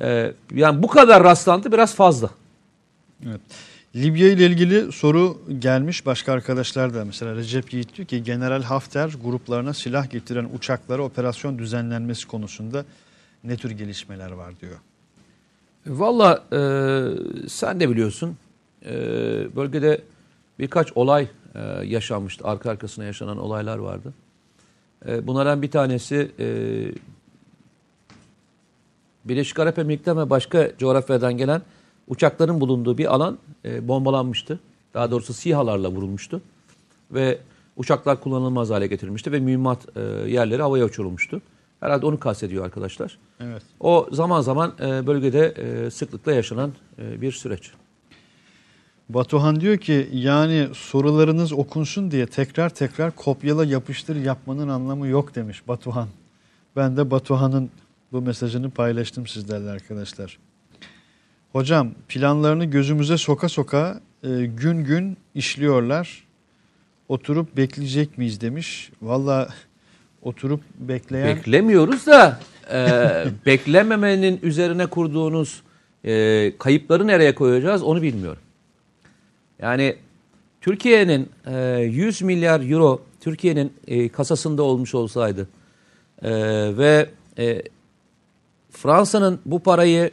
e, 0.00 0.32
yani 0.54 0.82
bu 0.82 0.88
kadar 0.88 1.24
rastlantı 1.24 1.72
biraz 1.72 1.94
fazla. 1.94 2.30
Evet. 3.26 3.40
Libya 3.96 4.28
ile 4.28 4.46
ilgili 4.46 4.92
soru 4.92 5.38
gelmiş 5.58 6.06
başka 6.06 6.32
arkadaşlar 6.32 6.94
da 6.94 7.04
mesela 7.04 7.34
Recep 7.34 7.72
Yiğit 7.72 7.96
diyor 7.96 8.08
ki 8.08 8.22
General 8.22 8.62
Hafter 8.62 9.14
gruplarına 9.24 9.74
silah 9.74 10.10
getiren 10.10 10.48
uçaklara 10.54 11.02
operasyon 11.02 11.58
düzenlenmesi 11.58 12.26
konusunda 12.26 12.84
ne 13.44 13.56
tür 13.56 13.70
gelişmeler 13.70 14.30
var 14.30 14.60
diyor. 14.60 14.76
Valla 15.86 16.44
e, 16.52 16.60
sen 17.48 17.80
de 17.80 17.90
biliyorsun 17.90 18.36
e, 18.84 18.92
bölgede 19.56 20.02
birkaç 20.58 20.92
olay 20.92 21.28
e, 21.54 21.60
yaşanmıştı. 21.84 22.44
Arka 22.44 22.70
arkasına 22.70 23.04
yaşanan 23.04 23.38
olaylar 23.38 23.78
vardı. 23.78 24.14
E, 25.06 25.26
bunlardan 25.26 25.62
bir 25.62 25.70
tanesi 25.70 26.30
e, 26.38 26.46
Birleşik 29.24 29.58
Arap 29.58 29.78
Emirlikleri 29.78 30.16
ve 30.16 30.30
başka 30.30 30.70
coğrafyadan 30.78 31.36
gelen 31.36 31.62
uçakların 32.08 32.60
bulunduğu 32.60 32.98
bir 32.98 33.14
alan 33.14 33.38
e, 33.64 33.88
bombalanmıştı. 33.88 34.60
Daha 34.94 35.10
doğrusu 35.10 35.34
SİHA'larla 35.34 35.90
vurulmuştu. 35.90 36.42
Ve 37.10 37.38
uçaklar 37.76 38.20
kullanılmaz 38.20 38.70
hale 38.70 38.86
getirilmişti 38.86 39.32
ve 39.32 39.40
mühimmat 39.40 39.96
e, 39.96 40.00
yerleri 40.30 40.62
havaya 40.62 40.84
uçurulmuştu. 40.84 41.42
Herhalde 41.80 42.06
onu 42.06 42.20
kastediyor 42.20 42.64
arkadaşlar. 42.64 43.18
Evet. 43.40 43.62
O 43.80 44.08
zaman 44.12 44.40
zaman 44.40 44.72
e, 44.80 45.06
bölgede 45.06 45.46
e, 45.46 45.90
sıklıkla 45.90 46.32
yaşanan 46.32 46.72
e, 46.98 47.20
bir 47.20 47.32
süreç. 47.32 47.72
Batuhan 49.08 49.60
diyor 49.60 49.76
ki 49.78 50.08
yani 50.12 50.68
sorularınız 50.72 51.52
okunsun 51.52 52.10
diye 52.10 52.26
tekrar 52.26 52.68
tekrar 52.68 53.10
kopyala 53.10 53.64
yapıştır 53.64 54.16
yapmanın 54.16 54.68
anlamı 54.68 55.06
yok 55.06 55.34
demiş 55.34 55.68
Batuhan. 55.68 56.08
Ben 56.76 56.96
de 56.96 57.10
Batuhan'ın 57.10 57.70
bu 58.12 58.22
mesajını 58.22 58.70
paylaştım 58.70 59.26
sizlerle 59.26 59.70
arkadaşlar. 59.70 60.38
Hocam 61.56 61.90
planlarını 62.08 62.64
gözümüze 62.64 63.18
soka 63.18 63.48
soka 63.48 64.00
e, 64.22 64.28
gün 64.46 64.84
gün 64.84 65.16
işliyorlar. 65.34 66.24
Oturup 67.08 67.56
bekleyecek 67.56 68.18
miyiz 68.18 68.40
demiş. 68.40 68.90
Valla 69.02 69.48
oturup 70.22 70.60
bekleyen... 70.78 71.36
Beklemiyoruz 71.36 72.06
da 72.06 72.40
e, 72.72 72.78
beklememenin 73.46 74.40
üzerine 74.42 74.86
kurduğunuz 74.86 75.62
e, 76.04 76.52
kayıpları 76.58 77.06
nereye 77.06 77.34
koyacağız 77.34 77.82
onu 77.82 78.02
bilmiyorum. 78.02 78.42
Yani 79.58 79.96
Türkiye'nin 80.60 81.28
e, 81.46 81.78
100 81.80 82.22
milyar 82.22 82.70
euro 82.70 83.02
Türkiye'nin 83.20 83.72
e, 83.86 84.08
kasasında 84.08 84.62
olmuş 84.62 84.94
olsaydı 84.94 85.48
e, 86.22 86.30
ve 86.78 87.10
e, 87.38 87.62
Fransa'nın 88.70 89.40
bu 89.46 89.62
parayı 89.62 90.10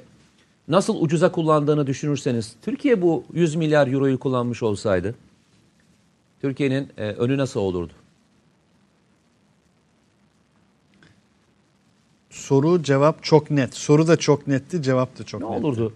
nasıl 0.67 1.01
ucuza 1.01 1.31
kullandığını 1.31 1.87
düşünürseniz 1.87 2.55
Türkiye 2.61 3.01
bu 3.01 3.23
100 3.33 3.55
milyar 3.55 3.87
euroyu 3.87 4.19
kullanmış 4.19 4.63
olsaydı 4.63 5.15
Türkiye'nin 6.41 6.89
e, 6.97 7.07
önü 7.11 7.37
nasıl 7.37 7.59
olurdu? 7.59 7.93
Soru 12.29 12.83
cevap 12.83 13.23
çok 13.23 13.51
net. 13.51 13.73
Soru 13.75 14.07
da 14.07 14.17
çok 14.17 14.47
netti 14.47 14.81
cevap 14.81 15.19
da 15.19 15.23
çok 15.23 15.41
Ne 15.41 15.47
netti. 15.47 15.57
olurdu? 15.65 15.93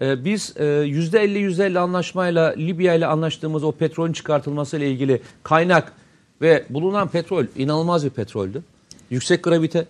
Ee, 0.00 0.24
biz 0.24 0.54
e, 0.56 0.62
%50 0.64 1.38
%50 1.38 1.78
anlaşmayla 1.78 2.54
Libya 2.56 2.94
ile 2.94 3.06
anlaştığımız 3.06 3.64
o 3.64 3.72
petrolün 3.72 4.12
çıkartılması 4.12 4.76
ile 4.76 4.90
ilgili 4.90 5.22
kaynak 5.42 5.92
ve 6.42 6.64
bulunan 6.70 7.08
petrol 7.08 7.44
inanılmaz 7.56 8.04
bir 8.04 8.10
petroldü. 8.10 8.62
Yüksek 9.10 9.42
gravite 9.44 9.86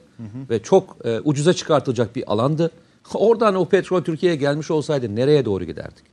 ve 0.51 0.63
çok 0.63 0.97
e, 1.05 1.21
ucuza 1.21 1.53
çıkartılacak 1.53 2.17
bir 2.17 2.33
alandı. 2.33 2.71
Oradan 3.15 3.55
o 3.55 3.69
petrol 3.69 4.03
Türkiye'ye 4.03 4.37
gelmiş 4.37 4.71
olsaydı 4.71 5.17
nereye 5.17 5.45
doğru 5.45 5.65
giderdik? 5.65 6.05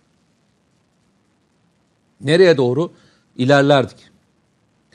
Nereye 2.21 2.57
doğru 2.57 2.91
ilerlerdik? 3.37 3.97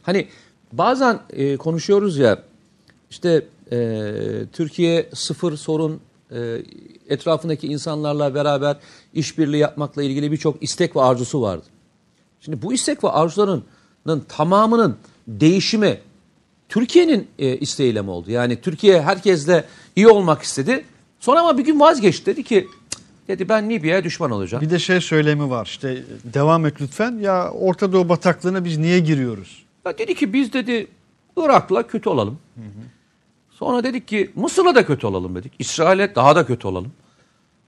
Hani 0.02 0.28
bazen 0.72 1.20
e, 1.30 1.56
konuşuyoruz 1.56 2.18
ya 2.18 2.42
işte 3.10 3.46
e, 3.72 4.12
Türkiye 4.52 5.08
sıfır 5.14 5.56
sorun 5.56 6.00
e, 6.32 6.62
etrafındaki 7.08 7.66
insanlarla 7.66 8.34
beraber 8.34 8.76
işbirliği 9.14 9.58
yapmakla 9.58 10.02
ilgili 10.02 10.32
birçok 10.32 10.62
istek 10.62 10.96
ve 10.96 11.00
arzusu 11.00 11.42
vardı. 11.42 11.66
Şimdi 12.40 12.62
bu 12.62 12.72
istek 12.72 13.04
ve 13.04 13.08
arzularının 13.08 14.24
tamamının 14.28 14.96
değişimi 15.28 16.00
Türkiye'nin 16.68 17.28
e, 17.38 17.56
isteğiyle 17.56 18.02
mi 18.02 18.10
oldu? 18.10 18.30
Yani 18.30 18.60
Türkiye 18.60 19.02
herkesle 19.02 19.64
iyi 19.96 20.08
olmak 20.08 20.42
istedi. 20.42 20.84
Sonra 21.20 21.40
ama 21.40 21.58
bir 21.58 21.64
gün 21.64 21.80
vazgeçti 21.80 22.26
dedi 22.26 22.42
ki 22.42 22.68
dedi 23.28 23.48
ben 23.48 23.70
Libya'ya 23.70 24.04
düşman 24.04 24.30
olacağım. 24.30 24.64
Bir 24.64 24.70
de 24.70 24.78
şey 24.78 25.00
söylemi 25.00 25.50
var 25.50 25.66
işte 25.66 26.02
devam 26.24 26.66
et 26.66 26.80
lütfen 26.80 27.18
ya 27.18 27.50
Orta 27.50 27.92
Doğu 27.92 28.08
bataklığına 28.08 28.64
biz 28.64 28.78
niye 28.78 28.98
giriyoruz? 28.98 29.62
Ya 29.86 29.98
dedi 29.98 30.14
ki 30.14 30.32
biz 30.32 30.52
dedi 30.52 30.86
Irak'la 31.36 31.86
kötü 31.86 32.08
olalım. 32.08 32.38
Sonra 33.50 33.84
dedik 33.84 34.08
ki 34.08 34.30
Mısır'la 34.34 34.74
da 34.74 34.86
kötü 34.86 35.06
olalım 35.06 35.34
dedik. 35.34 35.52
İsrail'e 35.58 36.14
daha 36.14 36.36
da 36.36 36.46
kötü 36.46 36.68
olalım. 36.68 36.92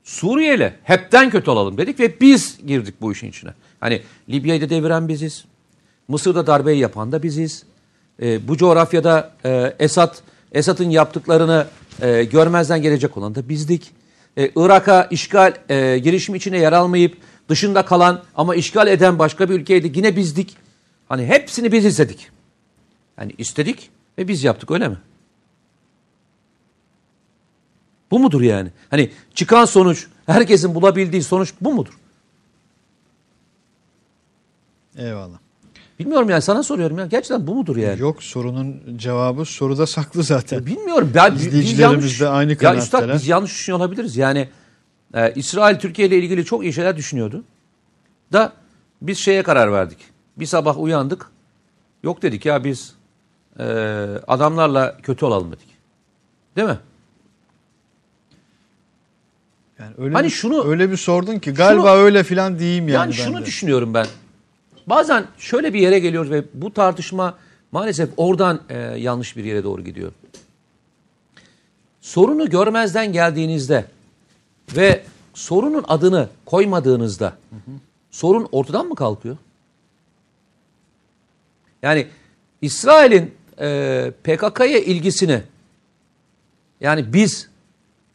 Suriye'yle 0.05 0.77
hepten 0.83 1.31
kötü 1.31 1.51
olalım 1.51 1.79
dedik 1.79 2.01
ve 2.01 2.21
biz 2.21 2.59
girdik 2.67 2.95
bu 3.01 3.13
işin 3.13 3.29
içine. 3.29 3.51
Hani 3.81 4.03
Libya'yı 4.29 4.61
da 4.61 4.71
deviren 4.71 5.09
biziz. 5.09 5.45
Mısır'da 6.09 6.47
darbeyi 6.47 6.79
yapan 6.79 7.13
da 7.13 7.23
biziz. 7.23 7.65
Ee, 8.23 8.49
bu 8.49 8.57
coğrafyada 8.57 9.33
e, 9.45 9.75
Esad 9.79 10.17
Esad'ın 10.53 10.91
yaptıklarını 10.91 11.67
e, 12.01 12.25
görmezden 12.25 12.83
gelecek 12.83 13.17
olan 13.17 13.35
da 13.35 13.49
bizdik. 13.49 13.93
Ee, 14.37 14.51
Irak'a 14.57 15.05
işgal 15.05 15.55
e, 15.69 15.99
girişimi 15.99 16.39
içine 16.39 16.59
yer 16.59 16.73
almayıp 16.73 17.17
dışında 17.49 17.85
kalan 17.85 18.23
ama 18.35 18.55
işgal 18.55 18.87
eden 18.87 19.19
başka 19.19 19.49
bir 19.49 19.55
ülkeydi 19.55 19.93
yine 19.95 20.17
bizdik. 20.17 20.57
Hani 21.09 21.27
hepsini 21.27 21.73
biz 21.73 21.85
istedik. 21.85 22.31
Yani 23.19 23.33
istedik 23.39 23.91
ve 24.19 24.29
biz 24.29 24.45
yaptık 24.45 24.71
öyle 24.71 24.89
mi? 24.89 24.97
Bu 28.11 28.19
mudur 28.19 28.41
yani? 28.41 28.71
Hani 28.91 29.11
çıkan 29.35 29.65
sonuç, 29.65 30.07
herkesin 30.27 30.75
bulabildiği 30.75 31.23
sonuç 31.23 31.55
bu 31.61 31.75
mudur? 31.75 31.93
Eyvallah. 34.97 35.42
Bilmiyorum 35.99 36.31
yani 36.31 36.43
sana 36.43 36.63
soruyorum 36.63 36.99
ya. 36.99 37.07
Gerçekten 37.07 37.47
bu 37.47 37.55
mudur 37.55 37.77
yani? 37.77 38.01
Yok 38.01 38.23
sorunun 38.23 38.83
cevabı 38.99 39.45
soruda 39.45 39.87
saklı 39.87 40.23
zaten. 40.23 40.67
Bilmiyorum. 40.67 41.11
Ben, 41.15 41.35
biz 41.35 41.47
İzleyicilerimiz 41.47 42.03
yanlış- 42.05 42.21
de 42.21 42.29
aynı 42.29 42.51
Ya 42.53 42.59
kanaatteler. 42.59 42.83
üstad 43.03 43.15
biz 43.15 43.29
yanlış 43.29 43.51
düşünüyor 43.51 43.79
olabiliriz. 43.79 44.17
Yani 44.17 44.49
e, 45.15 45.33
İsrail 45.35 45.79
Türkiye 45.79 46.09
ile 46.09 46.19
ilgili 46.19 46.45
çok 46.45 46.63
iyi 46.63 46.73
şeyler 46.73 46.97
düşünüyordu. 46.97 47.45
Da 48.33 48.53
biz 49.03 49.19
şeye 49.19 49.43
karar 49.43 49.73
verdik. 49.73 49.99
Bir 50.37 50.47
sabah 50.47 50.81
uyandık. 50.81 51.27
Yok 52.03 52.23
dedik 52.23 52.47
ya 52.47 52.65
biz 52.65 52.95
e, 53.59 53.63
adamlarla 54.29 54.97
kötü 55.03 55.25
olalım 55.25 55.53
dedik. 55.53 55.69
Değil 56.57 56.69
mi? 56.69 56.79
Yani 59.79 59.95
öyle 59.99 60.15
Hani 60.15 60.25
bir, 60.27 60.31
şunu- 60.31 60.65
öyle 60.69 60.91
bir 60.91 60.97
sordun 60.97 61.39
ki 61.39 61.51
galiba 61.55 61.97
öyle 61.97 62.23
filan 62.25 62.59
diyeyim 62.59 62.89
yani, 62.89 62.97
Yani, 62.97 63.15
şunu 63.15 63.41
de. 63.43 63.47
düşünüyorum 63.47 63.95
ben. 63.95 64.07
Bazen 64.87 65.27
şöyle 65.39 65.75
bir 65.75 65.81
yere 65.81 65.99
geliyoruz 65.99 66.31
ve 66.31 66.45
bu 66.55 66.73
tartışma 66.73 67.39
maalesef 67.73 68.11
oradan 68.17 68.61
e, 68.69 68.79
yanlış 68.79 69.37
bir 69.37 69.45
yere 69.45 69.65
doğru 69.65 69.85
gidiyor. 69.85 70.13
Sorunu 72.01 72.51
görmezden 72.51 73.13
geldiğinizde 73.13 73.85
ve 74.77 75.05
sorunun 75.35 75.85
adını 75.89 76.29
koymadığınızda 76.47 77.37
sorun 78.11 78.49
ortadan 78.53 78.87
mı 78.87 78.95
kalkıyor? 78.95 79.37
Yani 81.83 82.07
İsrail'in 82.63 83.35
e, 83.61 84.13
PKK'ya 84.25 84.79
ilgisini 84.79 85.43
yani 86.81 87.13
biz 87.13 87.49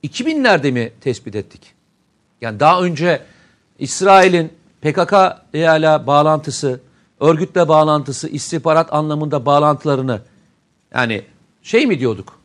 2000'lerde 0.04 0.72
mi 0.72 0.92
tespit 1.02 1.36
ettik? 1.36 1.74
Yani 2.42 2.60
daha 2.60 2.82
önce 2.82 3.22
İsrail'in 3.80 4.54
PKK 4.82 5.14
ile 5.54 6.08
bağlantısı, 6.08 6.80
örgütle 7.20 7.68
bağlantısı, 7.68 8.28
istihbarat 8.30 8.94
anlamında 8.94 9.46
bağlantılarını 9.46 10.22
yani 10.94 11.22
şey 11.64 11.86
mi 11.86 12.00
diyorduk? 12.00 12.38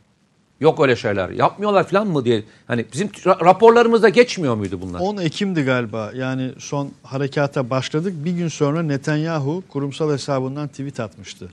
Yok 0.60 0.80
öyle 0.80 0.96
şeyler. 0.96 1.30
Yapmıyorlar 1.30 1.88
falan 1.88 2.06
mı 2.06 2.24
diye. 2.24 2.44
Hani 2.66 2.84
bizim 2.92 3.08
ra- 3.08 3.44
raporlarımızda 3.44 4.08
geçmiyor 4.08 4.54
muydu 4.54 4.78
bunlar? 4.82 5.00
10 5.00 5.16
Ekim'di 5.16 5.62
galiba 5.62 6.12
yani 6.14 6.50
son 6.58 6.90
harekata 7.02 7.70
başladık. 7.70 8.14
Bir 8.16 8.30
gün 8.32 8.48
sonra 8.48 8.82
Netanyahu 8.82 9.62
kurumsal 9.68 10.12
hesabından 10.12 10.68
tweet 10.68 11.00
atmıştı. 11.00 11.48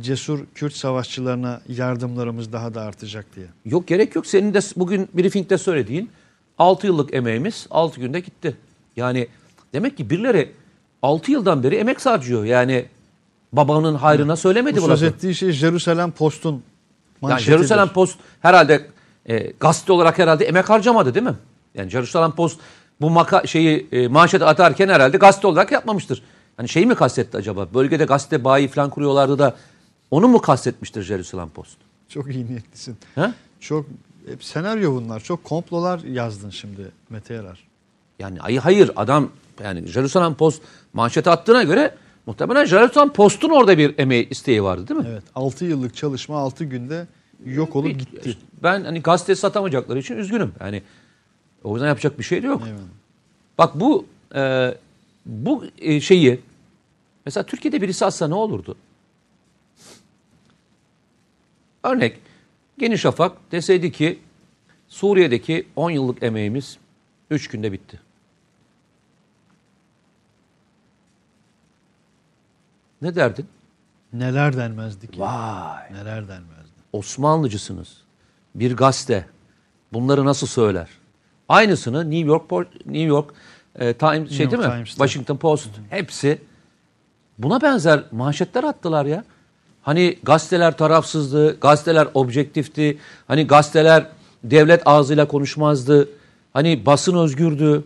Cesur 0.00 0.40
Kürt 0.54 0.72
savaşçılarına 0.74 1.60
yardımlarımız 1.68 2.52
daha 2.52 2.74
da 2.74 2.82
artacak 2.82 3.26
diye. 3.36 3.46
Yok 3.64 3.86
gerek 3.86 4.14
yok. 4.16 4.26
Senin 4.26 4.54
de 4.54 4.60
bugün 4.76 5.08
briefingde 5.14 5.58
söylediğin 5.58 6.10
6 6.58 6.86
yıllık 6.86 7.14
emeğimiz 7.14 7.66
6 7.70 8.00
günde 8.00 8.20
gitti. 8.20 8.56
Yani 8.96 9.28
demek 9.74 9.96
ki 9.96 10.10
birileri 10.10 10.52
6 11.02 11.30
yıldan 11.32 11.62
beri 11.62 11.76
emek 11.76 12.06
harcıyor. 12.06 12.44
Yani 12.44 12.86
babanın 13.52 13.94
hayrına 13.94 14.36
söylemedi 14.36 14.76
Bu 14.78 14.82
bu 14.82 14.86
söz 14.86 15.02
lafı. 15.02 15.14
ettiği 15.16 15.34
şey 15.34 15.52
Jerusalem 15.52 16.10
Post'un 16.10 16.52
Yani 16.52 16.62
manşetidir. 17.20 17.56
Jerusalem 17.56 17.88
Post 17.88 18.18
herhalde 18.40 18.86
e, 19.26 19.52
gazete 19.60 19.92
olarak 19.92 20.18
herhalde 20.18 20.44
emek 20.44 20.70
harcamadı 20.70 21.14
değil 21.14 21.26
mi? 21.26 21.34
Yani 21.74 21.90
Jerusalem 21.90 22.32
Post 22.32 22.60
bu 23.00 23.10
maka 23.10 23.46
şeyi 23.46 23.86
e, 23.92 24.08
manşet 24.08 24.42
atarken 24.42 24.88
herhalde 24.88 25.16
gazete 25.16 25.46
olarak 25.46 25.72
yapmamıştır. 25.72 26.22
Hani 26.56 26.68
şeyi 26.68 26.86
mi 26.86 26.94
kastetti 26.94 27.36
acaba? 27.36 27.68
Bölgede 27.74 28.04
gazete 28.04 28.44
bayi 28.44 28.68
falan 28.68 28.90
kuruyorlardı 28.90 29.38
da 29.38 29.56
onu 30.10 30.28
mu 30.28 30.40
kastetmiştir 30.40 31.02
Jerusalem 31.02 31.48
Post? 31.48 31.76
Çok 32.08 32.34
iyi 32.34 32.46
niyetlisin. 32.46 32.96
He? 33.14 33.32
Çok 33.60 33.86
hep 34.26 34.44
senaryo 34.44 34.94
bunlar. 34.94 35.20
Çok 35.20 35.44
komplolar 35.44 35.98
yazdın 36.00 36.50
şimdi 36.50 36.92
Mete 37.10 37.34
Yarar. 37.34 37.64
Yani 38.18 38.40
ay 38.40 38.56
hayır 38.56 38.90
adam 38.96 39.30
yani 39.64 39.86
Jerusalem 39.86 40.34
Post 40.34 40.62
manşete 40.92 41.30
attığına 41.30 41.62
göre 41.62 41.94
muhtemelen 42.26 42.64
Jerusalem 42.64 43.12
Post'un 43.12 43.50
orada 43.50 43.78
bir 43.78 43.98
emeği 43.98 44.28
isteği 44.28 44.62
vardı 44.62 44.88
değil 44.88 45.00
mi? 45.00 45.06
Evet. 45.10 45.22
6 45.34 45.64
yıllık 45.64 45.96
çalışma 45.96 46.38
6 46.38 46.64
günde 46.64 47.06
yok 47.44 47.76
olup 47.76 47.98
gitti. 47.98 48.36
Ben 48.62 48.84
hani 48.84 49.02
gazete 49.02 49.34
satamayacakları 49.34 49.98
için 49.98 50.16
üzgünüm. 50.16 50.52
Yani 50.60 50.82
o 51.64 51.74
yüzden 51.74 51.88
yapacak 51.88 52.18
bir 52.18 52.24
şey 52.24 52.42
de 52.42 52.46
yok. 52.46 52.62
Eyvallah. 52.66 52.82
Bak 53.58 53.80
bu 53.80 54.06
e, 54.34 54.74
bu 55.26 55.64
e, 55.78 56.00
şeyi 56.00 56.40
mesela 57.26 57.46
Türkiye'de 57.46 57.82
birisi 57.82 58.04
atsa 58.04 58.28
ne 58.28 58.34
olurdu? 58.34 58.76
Örnek 61.82 62.20
Geniş 62.78 63.00
Şafak 63.00 63.52
deseydi 63.52 63.92
ki 63.92 64.18
Suriye'deki 64.88 65.66
10 65.76 65.90
yıllık 65.90 66.22
emeğimiz 66.22 66.78
3 67.30 67.48
günde 67.48 67.72
bitti. 67.72 68.00
Ne 73.04 73.14
derdin? 73.14 73.46
Neler 74.12 74.56
denmezdi 74.56 75.10
ki? 75.10 75.20
Vay. 75.20 75.92
Neler 75.92 76.28
denmezdi. 76.28 76.80
Osmanlıcısınız. 76.92 77.96
Bir 78.54 78.76
gazete 78.76 79.26
bunları 79.92 80.24
nasıl 80.24 80.46
söyler? 80.46 80.88
Aynısını 81.48 82.10
New 82.10 82.28
York 82.28 82.50
New 82.86 82.98
York 82.98 83.30
e, 83.78 83.92
Times 83.94 84.30
şey 84.30 84.50
değil 84.50 84.62
mi? 84.62 84.68
Times'ta. 84.68 85.06
Washington 85.06 85.36
Post 85.36 85.68
hepsi 85.90 86.38
buna 87.38 87.62
benzer 87.62 88.04
manşetler 88.12 88.64
attılar 88.64 89.06
ya. 89.06 89.24
Hani 89.82 90.18
gazeteler 90.22 90.76
tarafsızdı, 90.76 91.60
gazeteler 91.60 92.08
objektifti. 92.14 92.98
Hani 93.26 93.46
gazeteler 93.46 94.06
devlet 94.44 94.82
ağzıyla 94.86 95.28
konuşmazdı. 95.28 96.08
Hani 96.52 96.86
basın 96.86 97.16
özgürdü. 97.16 97.84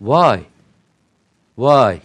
Vay. 0.00 0.40
Vay. 1.58 2.00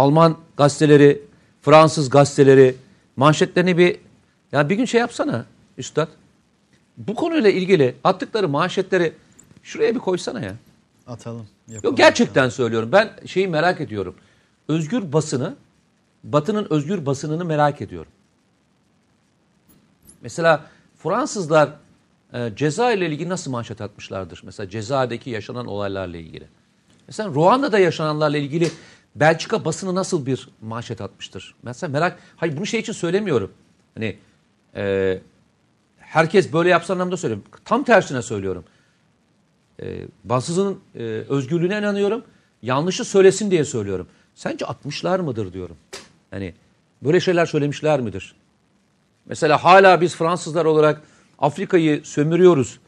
Alman 0.00 0.36
gazeteleri, 0.56 1.22
Fransız 1.62 2.10
gazeteleri 2.10 2.76
manşetlerini 3.16 3.78
bir 3.78 3.98
ya 4.52 4.68
bir 4.68 4.74
gün 4.74 4.84
şey 4.84 5.00
yapsana 5.00 5.44
üstad. 5.78 6.08
Bu 6.96 7.14
konuyla 7.14 7.50
ilgili 7.50 7.94
attıkları 8.04 8.48
manşetleri 8.48 9.12
şuraya 9.62 9.94
bir 9.94 10.00
koysana 10.00 10.40
ya. 10.40 10.54
Atalım. 11.06 11.46
Yok 11.82 11.96
gerçekten 11.96 12.48
söylüyorum. 12.48 12.92
Ben 12.92 13.10
şeyi 13.26 13.48
merak 13.48 13.80
ediyorum. 13.80 14.14
Özgür 14.68 15.12
basını, 15.12 15.54
Batı'nın 16.24 16.66
özgür 16.70 17.06
basınını 17.06 17.44
merak 17.44 17.80
ediyorum. 17.80 18.12
Mesela 20.22 20.64
Fransızlar 21.02 21.70
e, 22.32 22.52
ceza 22.56 22.92
ile 22.92 23.06
ilgili 23.06 23.28
nasıl 23.28 23.50
manşet 23.50 23.80
atmışlardır? 23.80 24.40
Mesela 24.44 24.68
cezaevdeki 24.68 25.30
yaşanan 25.30 25.66
olaylarla 25.66 26.16
ilgili. 26.16 26.48
Mesela 27.06 27.28
Ruanda'da 27.28 27.78
yaşananlarla 27.78 28.38
ilgili 28.38 28.70
Belçika 29.14 29.64
basını 29.64 29.94
nasıl 29.94 30.26
bir 30.26 30.48
manşet 30.62 31.00
atmıştır? 31.00 31.54
Mesela 31.62 31.90
merak, 31.90 32.18
hayır 32.36 32.56
bunu 32.56 32.66
şey 32.66 32.80
için 32.80 32.92
söylemiyorum. 32.92 33.52
Hani 33.94 34.16
e, 34.76 35.18
herkes 35.98 36.52
böyle 36.52 36.68
yapsa 36.68 36.94
anlamda 36.94 37.16
söylüyorum. 37.16 37.44
Tam 37.64 37.84
tersine 37.84 38.22
söylüyorum. 38.22 38.64
E, 39.82 40.06
basının 40.24 40.80
e, 40.94 41.02
özgürlüğüne 41.28 41.78
inanıyorum. 41.78 42.24
Yanlışı 42.62 43.04
söylesin 43.04 43.50
diye 43.50 43.64
söylüyorum. 43.64 44.06
Sence 44.34 44.66
atmışlar 44.66 45.20
mıdır 45.20 45.52
diyorum. 45.52 45.76
Hani 46.30 46.54
böyle 47.02 47.20
şeyler 47.20 47.46
söylemişler 47.46 48.00
midir? 48.00 48.34
Mesela 49.26 49.64
hala 49.64 50.00
biz 50.00 50.16
Fransızlar 50.16 50.64
olarak 50.64 51.02
Afrika'yı 51.38 52.04
sömürüyoruz. 52.04 52.78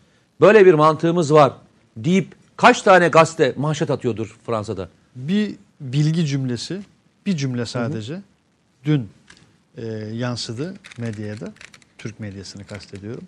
Böyle 0.40 0.66
bir 0.66 0.74
mantığımız 0.74 1.34
var 1.34 1.52
deyip 1.96 2.34
kaç 2.56 2.82
tane 2.82 3.08
gazete 3.08 3.54
manşet 3.56 3.90
atıyordur 3.90 4.36
Fransa'da? 4.46 4.88
Bir 5.16 5.54
bilgi 5.82 6.26
cümlesi, 6.26 6.82
bir 7.26 7.36
cümle 7.36 7.66
sadece 7.66 8.20
dün 8.84 9.08
e, 9.76 9.86
yansıdı 10.12 10.74
medyada. 10.98 11.52
Türk 11.98 12.20
medyasını 12.20 12.64
kastediyorum. 12.66 13.24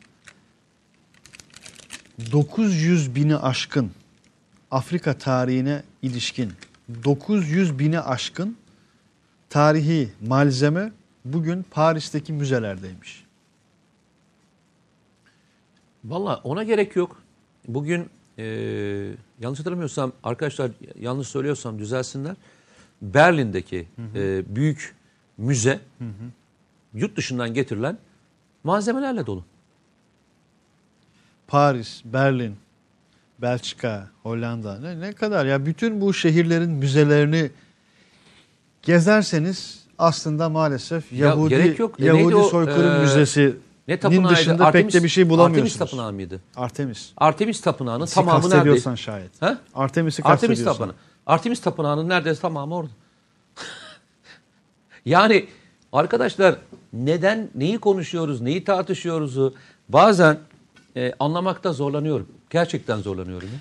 900 2.32 3.14
bini 3.14 3.36
aşkın 3.36 3.90
Afrika 4.70 5.18
tarihine 5.18 5.82
ilişkin 6.02 6.52
900 7.04 7.78
bini 7.78 8.00
aşkın 8.00 8.56
tarihi 9.50 10.08
malzeme 10.26 10.92
bugün 11.24 11.62
Paris'teki 11.70 12.32
müzelerdeymiş. 12.32 13.24
Valla 16.04 16.40
ona 16.44 16.62
gerek 16.62 16.96
yok. 16.96 17.22
Bugün 17.68 18.10
e, 18.38 18.44
yanlış 19.40 19.60
hatırlamıyorsam 19.60 20.12
arkadaşlar 20.22 20.70
yanlış 21.00 21.28
söylüyorsam 21.28 21.78
düzelsinler. 21.78 22.36
Berlin'deki 23.02 23.88
e, 24.14 24.42
büyük 24.56 24.94
müze 25.38 25.80
yurt 26.94 27.16
dışından 27.16 27.54
getirilen 27.54 27.98
malzemelerle 28.64 29.26
dolu. 29.26 29.44
Paris, 31.46 32.02
Berlin, 32.04 32.56
Belçika, 33.42 34.10
Hollanda 34.22 34.78
ne, 34.78 35.00
ne 35.00 35.12
kadar 35.12 35.46
ya 35.46 35.66
bütün 35.66 36.00
bu 36.00 36.14
şehirlerin 36.14 36.70
müzelerini 36.70 37.50
gezerseniz 38.82 39.84
aslında 39.98 40.48
maalesef 40.48 41.12
Ya 41.12 41.26
Yahudi 41.26 41.48
gerek 41.48 41.78
yok. 41.78 42.00
E, 42.00 42.04
Yahudi 42.04 42.22
neydi 42.22 42.36
o, 42.36 42.42
soykırım 42.42 42.96
e, 42.96 42.98
müzesi 42.98 43.56
Ne 43.88 44.00
tapınağıydı? 44.00 44.40
dışında 44.40 44.70
pek 44.70 44.92
de 44.92 45.04
bir 45.04 45.08
şey 45.08 45.28
bulamıyorsunuz. 45.28 45.72
Artemis 45.72 45.90
tapınağı 45.90 46.12
mıydı? 46.12 46.40
Artemis. 46.56 47.10
Artemis 47.16 47.60
tapınağının 47.60 48.04
Sizi 48.04 48.14
tamamı 48.14 48.38
nerede? 48.38 48.48
kastediyorsan 48.50 48.94
şayet. 48.94 49.42
Ha? 49.42 49.58
Artemis'i 49.74 50.22
Artemis 50.22 50.64
tapınağı. 50.64 50.94
Artemis 51.26 51.60
tapınağının 51.60 52.08
neredeyse 52.08 52.40
tamamı 52.40 52.74
orada. 52.74 52.90
yani 55.06 55.46
arkadaşlar 55.92 56.56
neden 56.92 57.50
neyi 57.54 57.78
konuşuyoruz, 57.78 58.40
neyi 58.40 58.64
tartışıyoruzu 58.64 59.54
bazen 59.88 60.38
e, 60.96 61.12
anlamakta 61.18 61.72
zorlanıyorum. 61.72 62.28
Gerçekten 62.50 62.98
zorlanıyorum. 62.98 63.48
ya. 63.48 63.58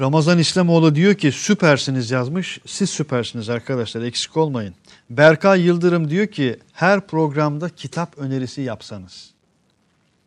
Ramazan 0.00 0.38
İslamoğlu 0.38 0.94
diyor 0.94 1.14
ki 1.14 1.32
süpersiniz 1.32 2.10
yazmış. 2.10 2.60
Siz 2.66 2.90
süpersiniz 2.90 3.48
arkadaşlar 3.48 4.02
eksik 4.02 4.36
olmayın. 4.36 4.74
Berkay 5.10 5.60
Yıldırım 5.60 6.10
diyor 6.10 6.26
ki 6.26 6.58
her 6.72 7.00
programda 7.06 7.68
kitap 7.68 8.18
önerisi 8.18 8.60
yapsanız. 8.62 9.31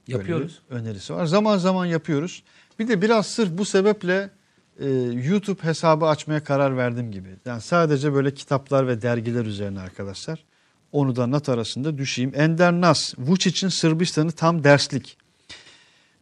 Yapıyoruz. 0.07 0.59
önerisi 0.69 1.13
var. 1.13 1.25
Zaman 1.25 1.57
zaman 1.57 1.85
yapıyoruz. 1.85 2.43
Bir 2.79 2.87
de 2.87 3.01
biraz 3.01 3.27
sırf 3.27 3.57
bu 3.57 3.65
sebeple 3.65 4.29
e, 4.79 4.89
YouTube 5.23 5.63
hesabı 5.63 6.05
açmaya 6.05 6.43
karar 6.43 6.77
verdim 6.77 7.11
gibi. 7.11 7.29
Yani 7.45 7.61
sadece 7.61 8.13
böyle 8.13 8.33
kitaplar 8.33 8.87
ve 8.87 9.01
dergiler 9.01 9.45
üzerine 9.45 9.79
arkadaşlar. 9.79 10.43
Onu 10.91 11.15
da 11.15 11.27
not 11.27 11.49
arasında 11.49 11.97
düşeyim. 11.97 12.31
Ender 12.35 12.71
Nas, 12.71 13.13
Vučić'in 13.17 13.69
Sırbistan'ı 13.69 14.31
tam 14.31 14.63
derslik. 14.63 15.17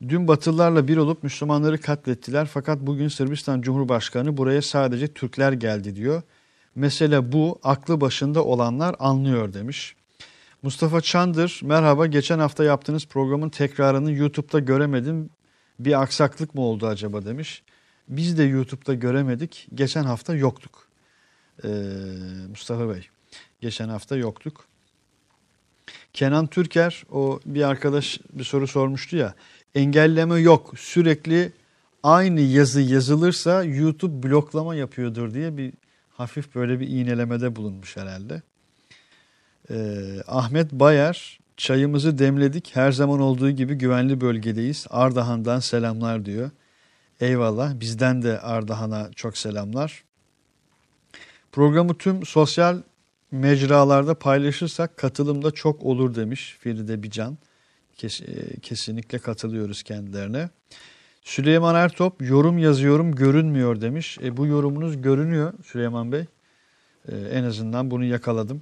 Dün 0.10 0.28
Batılılarla 0.28 0.88
bir 0.88 0.98
olup 0.98 1.24
Müslümanları 1.24 1.82
katlettiler 1.82 2.46
fakat 2.46 2.80
bugün 2.80 3.08
Sırbistan 3.08 3.62
Cumhurbaşkanı 3.62 4.38
buraya 4.38 4.62
sadece 4.62 5.08
Türkler 5.08 5.52
geldi 5.52 5.96
diyor. 5.96 6.22
Mesele 6.76 7.32
bu, 7.32 7.60
aklı 7.64 8.02
başında 8.02 8.44
olanlar 8.44 8.96
anlıyor 9.00 9.54
demiş. 9.54 9.96
Mustafa 10.64 11.02
Çandır, 11.02 11.60
merhaba 11.64 12.06
geçen 12.06 12.40
hafta 12.40 12.64
yaptığınız 12.64 13.06
programın 13.06 13.50
tekrarını 13.50 14.12
YouTube'da 14.12 14.60
göremedim. 14.60 15.30
Bir 15.80 16.02
aksaklık 16.02 16.56
mı 16.56 16.62
oldu 16.62 16.88
acaba 16.88 17.26
demiş. 17.26 17.64
Biz 18.10 18.38
de 18.38 18.44
YouTube'da 18.44 18.94
göremedik. 18.94 19.68
Geçen 19.74 20.04
hafta 20.04 20.36
yoktuk. 20.36 20.88
Ee, 21.64 21.68
Mustafa 22.50 22.90
Bey, 22.90 23.08
geçen 23.62 23.90
hafta 23.90 24.16
yoktuk. 24.16 24.66
Kenan 26.14 26.48
Türker, 26.48 27.04
o 27.12 27.40
bir 27.46 27.62
arkadaş 27.62 28.20
bir 28.34 28.44
soru 28.44 28.68
sormuştu 28.68 29.18
ya. 29.18 29.34
Engelleme 29.76 30.40
yok. 30.40 30.74
Sürekli 30.78 31.52
aynı 32.04 32.42
yazı 32.42 32.82
yazılırsa 32.82 33.64
YouTube 33.64 34.30
bloklama 34.30 34.76
yapıyordur 34.76 35.34
diye 35.34 35.58
bir 35.58 35.74
hafif 36.10 36.56
böyle 36.56 36.80
bir 36.80 36.88
iğnelemede 36.88 37.56
bulunmuş 37.56 37.98
herhalde. 37.98 38.42
Ee, 39.70 40.22
Ahmet 40.28 40.72
Bayar 40.72 41.40
çayımızı 41.58 42.18
demledik. 42.18 42.72
Her 42.74 42.92
zaman 42.92 43.20
olduğu 43.20 43.50
gibi 43.50 43.76
güvenli 43.76 44.22
bölgedeyiz. 44.22 44.86
Ardahan'dan 44.90 45.60
selamlar 45.60 46.26
diyor. 46.26 46.52
Eyvallah. 47.20 47.80
Bizden 47.80 48.22
de 48.22 48.40
Ardahan'a 48.40 49.12
çok 49.16 49.38
selamlar. 49.38 50.04
Programı 51.52 51.98
tüm 51.98 52.26
sosyal 52.26 52.82
mecralarda 53.32 54.20
paylaşırsak 54.20 54.98
katılım 54.98 55.44
da 55.44 55.52
çok 55.52 55.84
olur 55.84 56.16
demiş 56.16 56.58
Feride 56.60 57.04
Bican. 57.04 57.38
Kes- 57.98 58.22
e, 58.22 58.60
kesinlikle 58.60 59.20
katılıyoruz 59.20 59.84
kendilerine. 59.84 60.50
Süleyman 61.24 61.76
Ertop 61.76 62.22
yorum 62.22 62.58
yazıyorum 62.58 63.16
görünmüyor 63.16 63.82
demiş. 63.82 64.18
E, 64.24 64.38
bu 64.38 64.46
yorumunuz 64.46 65.02
görünüyor 65.02 65.54
Süleyman 65.64 66.12
Bey. 66.12 66.26
E, 67.08 67.18
en 67.18 67.44
azından 67.44 67.92
bunu 67.92 68.06
yakaladım. 68.06 68.62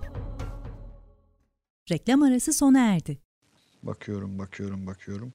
Reklam 1.91 2.21
arası 2.21 2.53
sona 2.53 2.79
erdi. 2.79 3.17
Bakıyorum, 3.83 4.39
bakıyorum, 4.39 4.87
bakıyorum. 4.87 5.33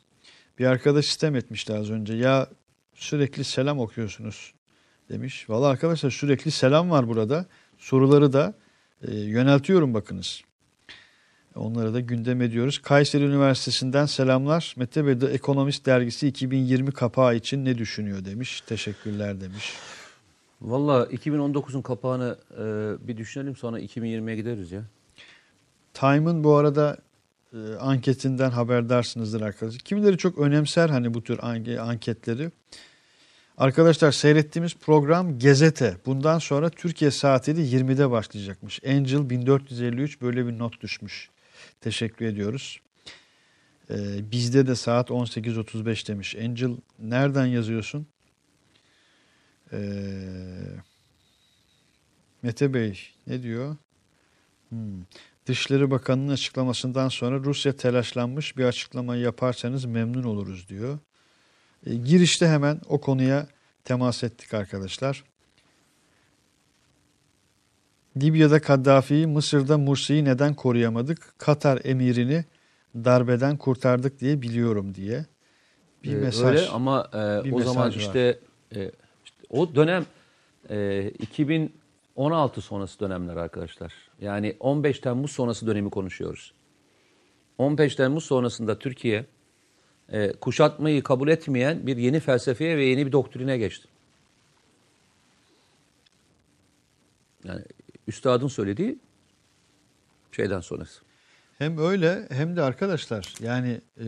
Bir 0.59 0.67
arkadaş 0.67 1.05
sistem 1.05 1.37
etmişti 1.37 1.75
az 1.75 1.91
önce. 1.91 2.15
Ya 2.15 2.49
sürekli 2.95 3.45
selam 3.45 3.79
okuyorsunuz 3.79 4.55
demiş. 5.09 5.51
Valla 5.51 5.67
arkadaşlar 5.67 6.11
sürekli 6.11 6.51
selam 6.51 6.91
var 6.91 7.09
burada. 7.09 7.47
Soruları 7.79 8.33
da 8.33 8.55
e, 9.03 9.15
yöneltiyorum 9.17 9.95
bakınız. 9.95 10.43
Onları 11.55 11.95
da 11.95 12.01
gündem 12.01 12.43
ediyoruz. 12.43 12.79
Kayseri 12.79 13.25
Üniversitesi'nden 13.25 14.07
selamlar. 14.07 14.75
Mete 14.77 15.07
Bey 15.07 15.19
The 15.19 15.27
Economist 15.27 15.87
dergisi 15.87 16.29
2020 16.29 16.93
kapağı 16.93 17.37
için 17.37 17.65
ne 17.65 17.79
düşünüyor 17.79 18.25
demiş. 18.25 18.61
Teşekkürler 18.61 19.41
demiş. 19.41 19.73
Valla 20.61 21.05
2019'un 21.05 21.83
kapağını 21.83 22.39
e, 22.53 22.63
bir 23.09 23.17
düşünelim 23.17 23.57
sonra 23.57 23.81
2020'ye 23.81 24.37
gideriz 24.37 24.73
ya. 24.73 24.83
Time'ın 26.01 26.45
bu 26.45 26.57
arada 26.57 26.99
e, 27.53 27.57
anketinden 27.81 28.51
haberdarsınızdır 28.51 29.41
arkadaşlar. 29.41 29.81
Kimileri 29.81 30.19
çok 30.19 30.39
önemser 30.39 30.89
hani 30.89 31.15
bu 31.15 31.23
tür 31.25 31.39
an- 31.43 31.77
anketleri. 31.77 32.51
Arkadaşlar 33.59 34.13
seyrettiğimiz 34.13 34.75
program 34.75 35.39
Gezete. 35.39 35.97
Bundan 36.07 36.39
sonra 36.39 36.71
Türkiye 36.71 37.11
saatiyle 37.11 37.61
20'de 37.61 38.11
başlayacakmış. 38.11 38.85
Angel 38.85 39.31
1453 39.31 40.23
böyle 40.23 40.47
bir 40.47 40.59
not 40.59 40.81
düşmüş. 40.81 41.31
Teşekkür 41.81 42.27
ediyoruz. 42.27 42.81
Ee, 43.91 44.31
bizde 44.31 44.67
de 44.67 44.75
saat 44.75 45.11
18.35 45.11 46.09
demiş. 46.09 46.37
Angel 46.37 46.77
nereden 46.99 47.47
yazıyorsun? 47.47 48.07
Ee, 49.73 49.79
Mete 52.43 52.75
Bey 52.75 53.01
ne 53.27 53.43
diyor? 53.43 53.77
Hmm. 54.69 55.03
Dışişleri 55.47 55.91
Bakanı'nın 55.91 56.33
açıklamasından 56.33 57.09
sonra 57.09 57.39
Rusya 57.39 57.73
telaşlanmış 57.77 58.57
bir 58.57 58.65
açıklamayı 58.65 59.23
yaparsanız 59.23 59.85
memnun 59.85 60.23
oluruz 60.23 60.69
diyor. 60.69 60.99
E, 61.87 61.95
girişte 61.95 62.49
hemen 62.49 62.81
o 62.89 63.01
konuya 63.01 63.47
temas 63.85 64.25
ettik 64.25 64.55
arkadaşlar. 64.55 65.25
Libya'da 68.17 68.61
Kaddafi'yi, 68.61 69.27
Mısır'da 69.27 69.79
Mursi'yi 69.79 70.25
neden 70.25 70.55
koruyamadık? 70.55 71.35
Katar 71.39 71.81
emirini 71.85 72.45
darbeden 72.95 73.57
kurtardık 73.57 74.21
diye 74.21 74.43
biliyorum 74.43 74.95
diye. 74.95 75.27
Bir 76.05 76.13
Ee, 76.13 76.17
mesaj. 76.17 76.57
Öyle 76.57 76.69
ama 76.69 77.11
e, 77.45 77.53
o 77.53 77.61
zaman 77.61 77.91
işte, 77.91 78.39
e, 78.75 78.91
işte 79.25 79.37
o 79.51 79.75
dönem 79.75 80.07
e, 80.71 81.09
2016 81.09 82.61
sonrası 82.61 83.01
dönemler 83.01 83.37
arkadaşlar. 83.37 84.06
Yani 84.21 84.57
15 84.61 84.99
Temmuz 84.99 85.31
sonrası 85.31 85.67
dönemi 85.67 85.91
konuşuyoruz. 85.91 86.53
15 87.59 87.95
Temmuz 87.97 88.25
sonrasında 88.25 88.79
Türkiye 88.79 89.27
e, 90.12 90.33
kuşatmayı 90.33 91.03
kabul 91.03 91.29
etmeyen 91.29 91.87
bir 91.87 91.97
yeni 91.97 92.21
felsefeye 92.21 92.77
ve 92.77 92.85
yeni 92.85 93.07
bir 93.07 93.12
doktrine 93.12 93.59
geçti. 93.59 93.89
Yani 97.45 97.62
üstadın 98.09 98.49
söylediği 98.49 98.99
şeyden 100.33 100.61
sonrası. 100.61 101.01
Hem 101.59 101.79
öyle 101.79 102.27
hem 102.31 102.57
de 102.57 102.62
arkadaşlar 102.62 103.35
yani 103.41 103.81
e, 104.01 104.07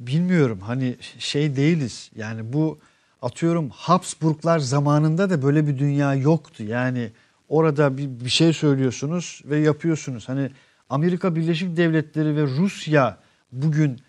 bilmiyorum 0.00 0.60
hani 0.60 0.96
şey 1.18 1.56
değiliz. 1.56 2.10
Yani 2.16 2.52
bu 2.52 2.78
atıyorum 3.22 3.70
Habsburglar 3.70 4.58
zamanında 4.58 5.30
da 5.30 5.42
böyle 5.42 5.66
bir 5.66 5.78
dünya 5.78 6.14
yoktu. 6.14 6.62
Yani 6.62 7.10
orada 7.48 7.98
bir, 7.98 8.08
bir 8.24 8.30
şey 8.30 8.52
söylüyorsunuz 8.52 9.42
ve 9.44 9.58
yapıyorsunuz. 9.58 10.28
Hani 10.28 10.50
Amerika 10.90 11.36
Birleşik 11.36 11.76
Devletleri 11.76 12.36
ve 12.36 12.42
Rusya 12.42 13.18
bugün 13.52 14.00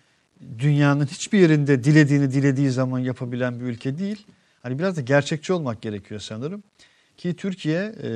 dünyanın 0.58 1.06
hiçbir 1.06 1.38
yerinde 1.38 1.84
dilediğini 1.84 2.32
dilediği 2.32 2.70
zaman 2.70 2.98
yapabilen 2.98 3.60
bir 3.60 3.64
ülke 3.64 3.98
değil. 3.98 4.26
Hani 4.62 4.78
biraz 4.78 4.96
da 4.96 5.00
gerçekçi 5.00 5.52
olmak 5.52 5.82
gerekiyor 5.82 6.20
sanırım. 6.20 6.62
Ki 7.16 7.34
Türkiye 7.36 7.94
e, 8.02 8.10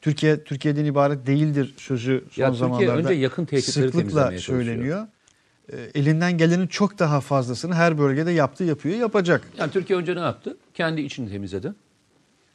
Türkiye 0.00 0.44
Türkiye'den 0.44 0.84
ibaret 0.84 1.26
değildir 1.26 1.74
sözü 1.76 2.24
son 2.30 2.42
Ya 2.42 2.50
Türkiye 2.50 2.68
zamanlarda 2.68 3.08
önce 3.08 3.14
yakın 3.14 3.46
sıklıkla 3.60 4.38
söyleniyor. 4.38 5.06
E, 5.72 5.76
elinden 5.94 6.38
gelenin 6.38 6.66
çok 6.66 6.98
daha 6.98 7.20
fazlasını 7.20 7.74
her 7.74 7.98
bölgede 7.98 8.30
yaptı, 8.30 8.64
yapıyor, 8.64 8.96
yapacak. 8.96 9.48
Yani 9.58 9.70
Türkiye 9.70 9.98
önce 9.98 10.16
ne 10.16 10.20
yaptı? 10.20 10.56
Kendi 10.74 11.00
içini 11.00 11.30
temizledi. 11.30 11.72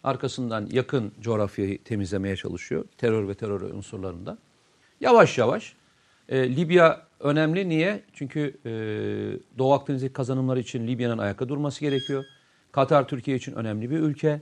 Arkasından 0.03 0.67
yakın 0.71 1.11
coğrafyayı 1.21 1.83
temizlemeye 1.83 2.35
çalışıyor. 2.35 2.85
Terör 2.97 3.27
ve 3.27 3.33
terör 3.33 3.61
unsurlarından. 3.61 4.37
Yavaş 5.01 5.37
yavaş. 5.37 5.75
E, 6.29 6.55
Libya 6.55 7.07
önemli. 7.19 7.69
Niye? 7.69 8.03
Çünkü 8.13 8.57
e, 8.65 8.71
Doğu 9.57 9.73
Akdeniz'deki 9.73 10.13
kazanımları 10.13 10.59
için 10.59 10.87
Libya'nın 10.87 11.17
ayakta 11.17 11.49
durması 11.49 11.81
gerekiyor. 11.81 12.25
Katar 12.71 13.07
Türkiye 13.07 13.37
için 13.37 13.53
önemli 13.53 13.89
bir 13.89 13.99
ülke. 13.99 14.41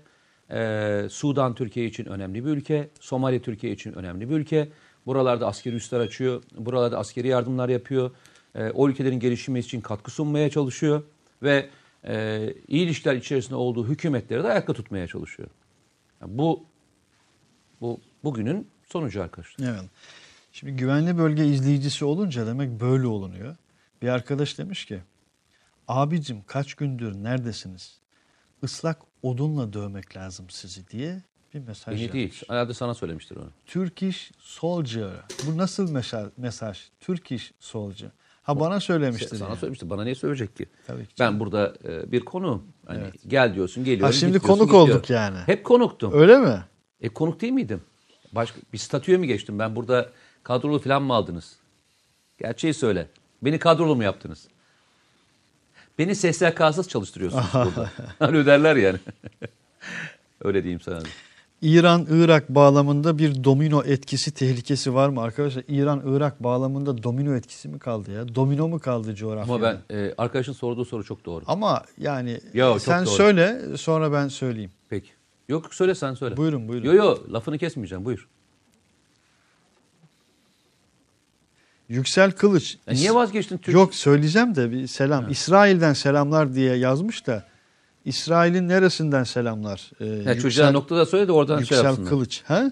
E, 0.51 1.07
Sudan 1.09 1.55
Türkiye 1.55 1.85
için 1.85 2.05
önemli 2.05 2.45
bir 2.45 2.49
ülke. 2.49 2.89
Somali 2.99 3.41
Türkiye 3.41 3.73
için 3.73 3.93
önemli 3.93 4.29
bir 4.29 4.35
ülke. 4.35 4.69
Buralarda 5.05 5.47
askeri 5.47 5.75
üsler 5.75 5.99
açıyor. 5.99 6.43
Buralarda 6.57 6.97
askeri 6.99 7.27
yardımlar 7.27 7.69
yapıyor. 7.69 8.11
E, 8.55 8.69
o 8.69 8.89
ülkelerin 8.89 9.19
gelişimi 9.19 9.59
için 9.59 9.81
katkı 9.81 10.11
sunmaya 10.11 10.49
çalışıyor. 10.49 11.03
Ve 11.43 11.69
e, 12.07 12.45
iyi 12.67 12.85
ilişkiler 12.85 13.15
içerisinde 13.15 13.55
olduğu 13.55 13.87
hükümetleri 13.87 14.43
de 14.43 14.47
ayakta 14.47 14.73
tutmaya 14.73 15.07
çalışıyor. 15.07 15.49
Yani 16.21 16.37
bu 16.37 16.65
bu 17.81 17.99
bugünün 18.23 18.67
sonucu 18.87 19.23
arkadaşlar. 19.23 19.67
Evet. 19.69 19.89
Şimdi 20.51 20.73
güvenli 20.75 21.17
bölge 21.17 21.45
izleyicisi 21.45 22.05
olunca 22.05 22.47
demek 22.47 22.79
böyle 22.79 23.07
olunuyor. 23.07 23.55
Bir 24.01 24.07
arkadaş 24.07 24.57
demiş 24.57 24.85
ki, 24.85 25.01
abicim 25.87 26.43
kaç 26.47 26.73
gündür 26.73 27.13
neredesiniz? 27.13 27.99
Islak 28.63 29.01
odunla 29.23 29.73
dövmek 29.73 30.15
lazım 30.17 30.49
sizi 30.49 30.87
diye 30.87 31.21
bir 31.53 31.59
mesaj 31.59 31.93
Beni 31.95 32.01
yapmış. 32.01 32.13
değil. 32.13 32.41
Herhalde 32.47 32.73
sana 32.73 32.93
söylemiştir 32.93 33.35
onu. 33.35 33.49
Turkish 33.65 34.31
Soldier. 34.39 35.11
Bu 35.47 35.57
nasıl 35.57 35.91
mesaj? 35.91 36.27
mesaj? 36.37 36.89
Turkish 36.99 37.51
Soldier. 37.59 38.11
Ha 38.51 38.59
bana 38.59 38.79
söylemiştir. 38.79 39.37
Sana 39.37 39.49
yani. 39.49 39.59
söylemiştir. 39.59 39.89
Bana 39.89 40.03
niye 40.03 40.15
söyleyecek 40.15 40.55
ki? 40.55 40.65
Tabii 40.87 41.05
ki. 41.05 41.13
Ben 41.19 41.39
burada 41.39 41.73
e, 41.87 42.11
bir 42.11 42.19
konu. 42.19 42.63
Hani 42.87 42.99
Evet. 43.01 43.13
gel 43.27 43.55
diyorsun, 43.55 43.83
geliyorum. 43.83 44.05
Ha, 44.05 44.11
şimdi 44.11 44.39
konuk 44.39 44.65
gidiyorum. 44.67 44.91
olduk 44.91 45.09
yani. 45.09 45.37
Hep 45.45 45.63
konuktum. 45.63 46.13
Öyle 46.13 46.37
mi? 46.37 46.63
E 47.01 47.09
konuk 47.09 47.41
değil 47.41 47.53
miydim? 47.53 47.81
Başka 48.31 48.59
bir 48.73 48.77
statüye 48.77 49.17
mi 49.17 49.27
geçtim? 49.27 49.59
Ben 49.59 49.75
burada 49.75 50.09
kadrolu 50.43 50.79
falan 50.79 51.03
mı 51.03 51.13
aldınız? 51.13 51.55
Gerçeği 52.39 52.73
söyle. 52.73 53.07
Beni 53.41 53.59
kadrolu 53.59 53.95
mu 53.95 54.03
yaptınız? 54.03 54.47
Beni 55.99 56.15
SSK'sız 56.15 56.89
çalıştırıyorsunuz 56.89 57.45
burada. 57.53 57.89
Hani 58.19 58.37
öderler 58.37 58.75
yani. 58.75 58.99
Öyle 60.43 60.63
diyeyim 60.63 60.81
sana. 60.81 60.99
İran-Irak 61.61 62.49
bağlamında 62.49 63.17
bir 63.17 63.43
domino 63.43 63.83
etkisi 63.83 64.31
tehlikesi 64.31 64.93
var 64.93 65.09
mı 65.09 65.21
arkadaşlar? 65.21 65.63
İran-Irak 65.67 66.43
bağlamında 66.43 67.03
domino 67.03 67.35
etkisi 67.35 67.67
mi 67.69 67.79
kaldı 67.79 68.11
ya? 68.11 68.35
Domino 68.35 68.67
mu 68.67 68.79
kaldı 68.79 69.15
coğrafyada? 69.15 69.53
Ama 69.53 69.81
ben 69.89 69.95
e, 69.97 70.13
arkadaşın 70.17 70.53
sorduğu 70.53 70.85
soru 70.85 71.03
çok 71.03 71.25
doğru. 71.25 71.43
Ama 71.47 71.83
yani 71.97 72.39
Yo, 72.53 72.79
sen 72.79 73.05
doğru. 73.05 73.13
söyle 73.13 73.61
sonra 73.77 74.11
ben 74.11 74.27
söyleyeyim. 74.27 74.71
Peki. 74.89 75.09
Yok 75.49 75.75
söyle 75.75 75.95
sen 75.95 76.13
söyle. 76.13 76.37
Buyurun, 76.37 76.67
buyurun. 76.67 76.85
Yo 76.85 76.93
yo 76.93 77.17
lafını 77.33 77.57
kesmeyeceğim 77.57 78.05
buyur. 78.05 78.27
Yüksel 81.89 82.31
Kılıç. 82.31 82.77
Ya 82.87 82.93
niye 82.93 83.15
vazgeçtin 83.15 83.57
Türk? 83.57 83.75
Yok 83.75 83.95
söyleyeceğim 83.95 84.55
de 84.55 84.71
bir 84.71 84.87
selam. 84.87 85.29
İsrail'den 85.29 85.93
selamlar 85.93 86.53
diye 86.55 86.75
yazmış 86.75 87.27
da 87.27 87.50
İsrail'in 88.05 88.67
neresinden 88.69 89.23
selamlar? 89.23 89.91
Ee, 89.99 90.05
Ya 90.05 90.13
Yüksel, 90.15 90.39
çocuğa 90.41 90.71
noktada 90.71 91.05
söyle 91.05 91.27
de 91.27 91.31
oradan 91.31 91.55
şey 91.55 91.61
Yüksel 91.61 91.83
yapsınlar. 91.85 92.09
Kılıç. 92.09 92.43
Ha? 92.45 92.71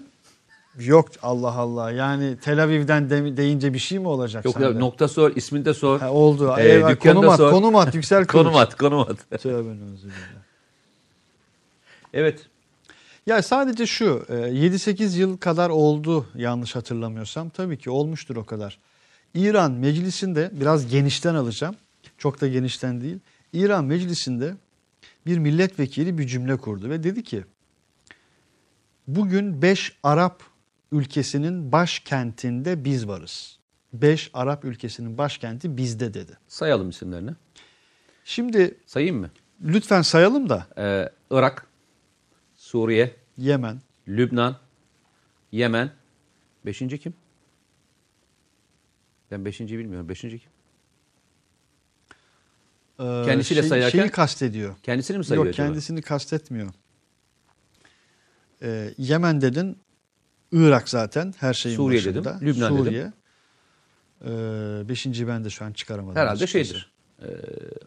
Yok 0.78 1.08
Allah 1.22 1.52
Allah. 1.54 1.90
Yani 1.90 2.36
Tel 2.42 2.62
Aviv'den 2.64 3.10
de- 3.10 3.36
deyince 3.36 3.74
bir 3.74 3.78
şey 3.78 3.98
mi 3.98 4.08
olacak 4.08 4.44
Yok 4.44 4.54
sende? 4.54 4.80
nokta 4.80 5.08
sor, 5.08 5.36
ismini 5.36 5.64
de 5.64 5.74
sor. 5.74 6.00
Ha, 6.00 6.10
oldu. 6.12 6.54
Ee, 6.58 6.62
Eyvah, 6.68 6.96
konum 7.00 7.28
at, 7.28 7.36
sor. 7.36 7.50
konum 7.50 7.76
at 7.76 7.94
Yüksel 7.94 8.24
Kılıç. 8.26 8.44
konum 8.44 8.56
at, 8.56 8.76
konum 8.76 8.98
at. 9.00 9.30
Tövbe 9.42 9.68
evet. 12.14 12.46
Ya 13.26 13.42
sadece 13.42 13.86
şu 13.86 14.24
e, 14.28 14.32
7-8 14.34 15.18
yıl 15.18 15.36
kadar 15.36 15.70
oldu 15.70 16.26
yanlış 16.34 16.76
hatırlamıyorsam. 16.76 17.48
Tabii 17.48 17.78
ki 17.78 17.90
olmuştur 17.90 18.36
o 18.36 18.44
kadar. 18.46 18.78
İran 19.34 19.72
meclisinde 19.72 20.50
biraz 20.52 20.86
genişten 20.86 21.34
alacağım. 21.34 21.74
Çok 22.18 22.40
da 22.40 22.48
genişten 22.48 23.00
değil. 23.00 23.18
İran 23.52 23.84
meclisinde 23.84 24.54
bir 25.26 25.38
milletvekili 25.38 26.18
bir 26.18 26.26
cümle 26.26 26.56
kurdu 26.56 26.90
ve 26.90 27.02
dedi 27.02 27.22
ki 27.22 27.44
bugün 29.08 29.62
5 29.62 29.96
Arap 30.02 30.42
ülkesinin 30.92 31.72
başkentinde 31.72 32.84
biz 32.84 33.08
varız. 33.08 33.58
5 33.92 34.30
Arap 34.34 34.64
ülkesinin 34.64 35.18
başkenti 35.18 35.76
bizde 35.76 36.14
dedi. 36.14 36.38
Sayalım 36.48 36.90
isimlerini. 36.90 37.30
Şimdi 38.24 38.78
Sayayım 38.86 39.16
mı? 39.16 39.30
lütfen 39.64 40.02
sayalım 40.02 40.48
da 40.48 40.66
Ee, 40.78 41.10
Irak, 41.30 41.66
Suriye, 42.56 43.16
Yemen, 43.36 43.80
Lübnan, 44.08 44.56
Yemen. 45.52 45.90
Beşinci 46.66 46.98
kim? 46.98 47.14
Ben 49.30 49.44
beşinciyi 49.44 49.78
bilmiyorum. 49.78 50.08
Beşinci 50.08 50.38
kim? 50.38 50.50
E, 53.00 53.22
Kendisiyle 53.26 53.62
sayarken- 53.62 53.90
şeyi 54.00 54.08
kastediyor. 54.10 54.74
Kendisini 54.82 55.18
mi 55.18 55.24
sayıyor 55.24 55.44
Yok 55.46 55.54
acaba? 55.54 55.66
kendisini 55.68 56.02
kastetmiyor. 56.02 56.68
Ee, 58.62 58.94
Yemen 58.98 59.40
dedin. 59.40 59.78
Irak 60.52 60.88
zaten 60.88 61.34
her 61.38 61.54
şeyin 61.54 61.76
Suriye 61.76 62.00
başında. 62.00 62.34
dedim, 62.40 62.46
Lübnan 62.48 62.72
dedim. 62.74 62.84
Suriye. 62.84 63.12
Ee, 64.24 64.88
beşinciyi 64.88 65.28
ben 65.28 65.44
de 65.44 65.50
şu 65.50 65.64
an 65.64 65.72
çıkaramadım. 65.72 66.16
Herhalde 66.16 66.44
açıkçası. 66.44 66.64
şeydir. 66.64 66.90
Ee, 67.22 67.26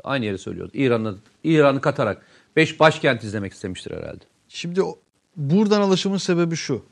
aynı 0.03 0.25
yeri 0.25 0.37
söylüyordu. 0.37 0.71
İran'ı 0.73 1.15
İran'ı 1.43 1.81
katarak 1.81 2.21
beş 2.55 2.79
başkent 2.79 3.23
izlemek 3.23 3.53
istemiştir 3.53 3.91
herhalde. 3.91 4.23
Şimdi 4.49 4.83
o- 4.83 4.99
buradan 5.35 5.81
alışımın 5.81 6.17
sebebi 6.17 6.55
şu. 6.55 6.85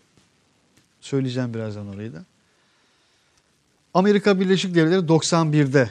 Söyleyeceğim 1.01 1.53
birazdan 1.53 1.87
orayı 1.95 2.13
da. 2.13 2.25
Amerika 3.93 4.39
Birleşik 4.39 4.75
Devletleri 4.75 5.07
91'de 5.07 5.89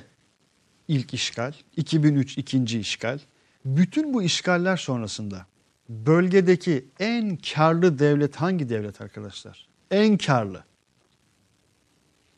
ilk 0.90 1.14
işgal, 1.14 1.52
2003 1.76 2.38
ikinci 2.38 2.80
işgal. 2.80 3.18
Bütün 3.64 4.14
bu 4.14 4.22
işgaller 4.22 4.76
sonrasında 4.76 5.46
bölgedeki 5.88 6.84
en 7.00 7.36
karlı 7.54 7.98
devlet 7.98 8.36
hangi 8.36 8.68
devlet 8.68 9.00
arkadaşlar? 9.00 9.68
En 9.90 10.16
karlı. 10.16 10.64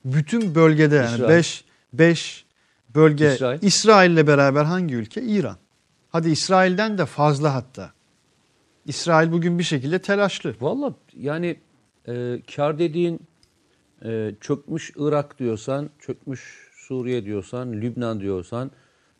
Bütün 0.04 0.54
bölgede 0.54 0.96
yani 0.96 1.14
İsrail. 1.14 1.28
5 1.28 1.64
5 1.92 2.44
bölge 2.94 3.34
İsrail. 3.34 3.62
İsrail'le 3.62 4.26
beraber 4.26 4.64
hangi 4.64 4.94
ülke? 4.94 5.22
İran. 5.22 5.56
Hadi 6.08 6.30
İsrail'den 6.30 6.98
de 6.98 7.06
fazla 7.06 7.54
hatta. 7.54 7.92
İsrail 8.86 9.32
bugün 9.32 9.58
bir 9.58 9.64
şekilde 9.64 9.98
telaşlı. 9.98 10.54
Valla 10.60 10.94
yani 11.16 11.56
e, 12.08 12.42
kar 12.56 12.78
dediğin 12.78 13.20
e, 14.04 14.34
çökmüş 14.40 14.92
Irak 14.96 15.38
diyorsan, 15.38 15.90
çökmüş 15.98 16.71
Suriye 16.82 17.24
diyorsan, 17.24 17.72
Lübnan 17.72 18.20
diyorsan, 18.20 18.70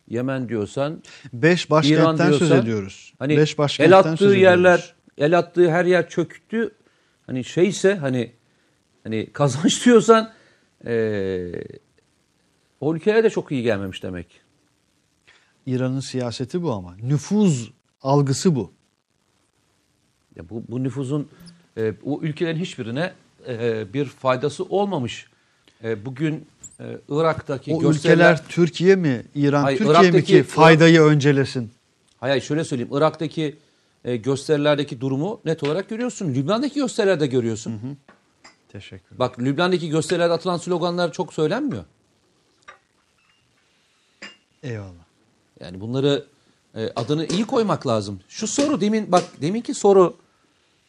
Yemen 0.09 0.49
diyorsan, 0.49 1.03
Beş 1.33 1.65
İran 1.65 1.71
başkentten 1.71 2.31
söz 2.31 2.41
diyorsan, 2.41 2.63
ediyoruz. 2.63 3.15
Hani 3.19 3.37
Beş 3.37 3.51
el 3.51 3.59
başkentten 3.59 3.93
attığı 3.93 4.17
söz 4.17 4.33
ediyoruz. 4.33 4.43
yerler, 4.43 4.95
el 5.19 5.39
attığı 5.39 5.71
her 5.71 5.85
yer 5.85 6.09
çöktü. 6.09 6.75
Hani 7.27 7.45
şeyse 7.45 7.95
hani 7.95 8.33
hani 9.05 9.33
kazanç 9.33 9.85
diyorsan 9.87 10.33
e, 10.87 11.53
o 12.81 12.95
ülkelere 12.95 13.25
de 13.25 13.31
çok 13.31 13.53
iyi 13.53 13.63
gelmemiş 13.63 14.03
demek. 14.03 14.41
İran'ın 15.67 16.01
siyaseti 16.01 16.63
bu 16.63 16.73
ama. 16.73 16.97
Nüfuz 17.03 17.73
algısı 18.03 18.55
bu. 18.57 18.73
Ya 20.37 20.49
bu, 20.51 20.65
bu 20.69 20.83
nüfuzun 20.83 21.29
e, 21.77 21.95
o 22.05 22.21
ülkelerin 22.23 22.59
hiçbirine 22.59 23.13
e, 23.49 23.87
bir 23.95 24.05
faydası 24.05 24.65
olmamış. 24.65 25.32
E, 25.85 26.05
bugün 26.05 26.47
e, 26.81 26.85
Irak'taki 27.09 27.75
O 27.75 27.81
gösteriler... 27.81 28.33
ülkeler 28.33 28.49
Türkiye 28.49 28.97
mi, 28.97 29.23
İran 29.35 29.63
Hayır, 29.63 29.79
Türkiye 29.79 29.99
mi 30.01 30.07
Irak'taki- 30.09 30.25
ki 30.25 30.43
faydayı 30.43 31.01
öncelesin? 31.01 31.71
Hayır 32.21 32.43
şöyle 32.43 32.65
söyleyeyim. 32.65 32.93
Irak'taki 32.93 33.57
e, 34.05 34.17
gösterilerdeki 34.17 35.01
durumu 35.01 35.41
net 35.45 35.63
olarak 35.63 35.89
görüyorsun. 35.89 36.35
Lübnan'daki 36.35 36.75
gösterilerde 36.75 37.27
görüyorsun. 37.27 37.99
Teşekkür 38.73 39.19
Bak 39.19 39.39
Lübnan'daki 39.41 39.89
gösterilerde 39.89 40.33
atılan 40.33 40.59
sloganlar 40.59 41.13
çok 41.13 41.35
söylenmiyor. 41.35 41.85
Eyvallah. 44.63 45.05
Yani 45.61 45.81
bunları 45.81 46.25
e, 46.75 46.93
adını 46.97 47.27
iyi 47.27 47.45
koymak 47.45 47.87
lazım. 47.87 48.21
Şu 48.29 48.47
soru 48.47 48.81
demin 48.81 49.13
bak 49.13 49.25
deminki 49.41 49.75
soru 49.75 50.17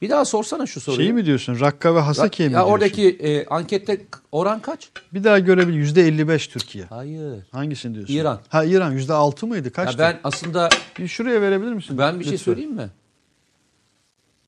bir 0.03 0.09
daha 0.09 0.25
sorsana 0.25 0.65
şu 0.65 0.81
soruyu. 0.81 0.97
Şeyi 0.97 1.13
mi 1.13 1.25
diyorsun? 1.25 1.59
Rakka 1.59 1.95
ve 1.95 1.99
Hasakiye 1.99 2.49
mi 2.49 2.53
ya 2.53 2.59
diyorsun? 2.59 2.73
oradaki 2.73 3.09
e, 3.09 3.45
ankette 3.45 4.01
oran 4.31 4.59
kaç? 4.61 4.89
Bir 5.13 5.23
daha 5.23 5.39
görebil 5.39 5.73
yüzde 5.73 6.07
55 6.07 6.47
Türkiye. 6.47 6.85
Hayır. 6.85 7.39
Hangisini 7.51 7.95
diyorsun? 7.95 8.13
İran. 8.13 8.39
Ha 8.49 8.63
İran 8.63 8.91
yüzde 8.91 9.13
6 9.13 9.47
mıydı? 9.47 9.67
Ya 9.67 9.71
Kaçtı? 9.73 9.99
ben 9.99 10.19
aslında 10.23 10.69
Bir 10.99 11.07
şuraya 11.07 11.41
verebilir 11.41 11.73
misin? 11.73 11.97
ben 11.97 12.19
bir 12.19 12.23
şey 12.23 12.33
Lütfen. 12.33 12.43
söyleyeyim 12.45 12.73
mi? 12.75 12.89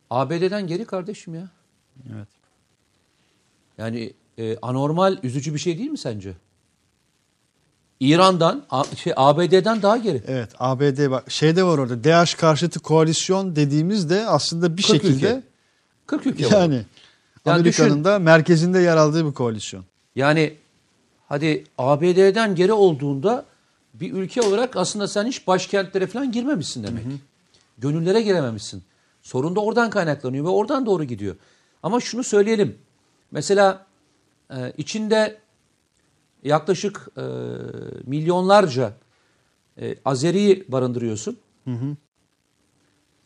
ABD'den 0.09 0.67
geri 0.67 0.85
kardeşim 0.85 1.35
ya. 1.35 1.47
Evet. 2.15 2.27
Yani 3.77 4.13
e, 4.37 4.57
anormal, 4.61 5.17
üzücü 5.23 5.53
bir 5.53 5.59
şey 5.59 5.77
değil 5.77 5.89
mi 5.89 5.97
sence? 5.97 6.33
İran'dan, 7.99 8.63
şey 9.03 9.13
ABD'den 9.15 9.81
daha 9.81 9.97
geri. 9.97 10.23
Evet 10.27 10.49
ABD 10.59 11.11
bak 11.11 11.31
şeyde 11.31 11.63
var 11.63 11.77
orada 11.77 12.03
DH 12.03 12.37
karşıtı 12.37 12.79
koalisyon 12.79 13.55
dediğimizde 13.55 14.27
aslında 14.27 14.77
bir 14.77 14.83
40 14.83 14.91
şekilde 14.91 15.15
ülke. 15.15 15.43
40 16.05 16.25
ülke 16.25 16.45
var. 16.45 16.51
yani 16.51 16.85
Yani 17.45 17.55
Amerika'nın 17.59 18.03
da 18.03 18.19
merkezinde 18.19 18.79
yer 18.79 18.97
aldığı 18.97 19.27
bir 19.27 19.33
koalisyon. 19.33 19.85
Yani 20.15 20.53
hadi 21.29 21.63
ABD'den 21.77 22.55
geri 22.55 22.73
olduğunda 22.73 23.45
bir 23.93 24.13
ülke 24.13 24.41
olarak 24.41 24.75
aslında 24.75 25.07
sen 25.07 25.25
hiç 25.25 25.47
başkentlere 25.47 26.07
falan 26.07 26.31
girmemişsin 26.31 26.83
demek. 26.83 27.03
Gönüllere 27.77 28.21
girememişsin. 28.21 28.83
Sorun 29.21 29.55
da 29.55 29.59
oradan 29.59 29.89
kaynaklanıyor 29.89 30.45
ve 30.45 30.49
oradan 30.49 30.85
doğru 30.85 31.03
gidiyor. 31.03 31.35
Ama 31.83 31.99
şunu 31.99 32.23
söyleyelim. 32.23 32.77
Mesela 33.31 33.85
e, 34.51 34.73
içinde 34.77 35.37
yaklaşık 36.45 37.07
e, 37.17 37.21
milyonlarca 38.05 38.93
e, 39.81 39.95
Azeri'yi 40.05 40.65
barındırıyorsun. 40.67 41.37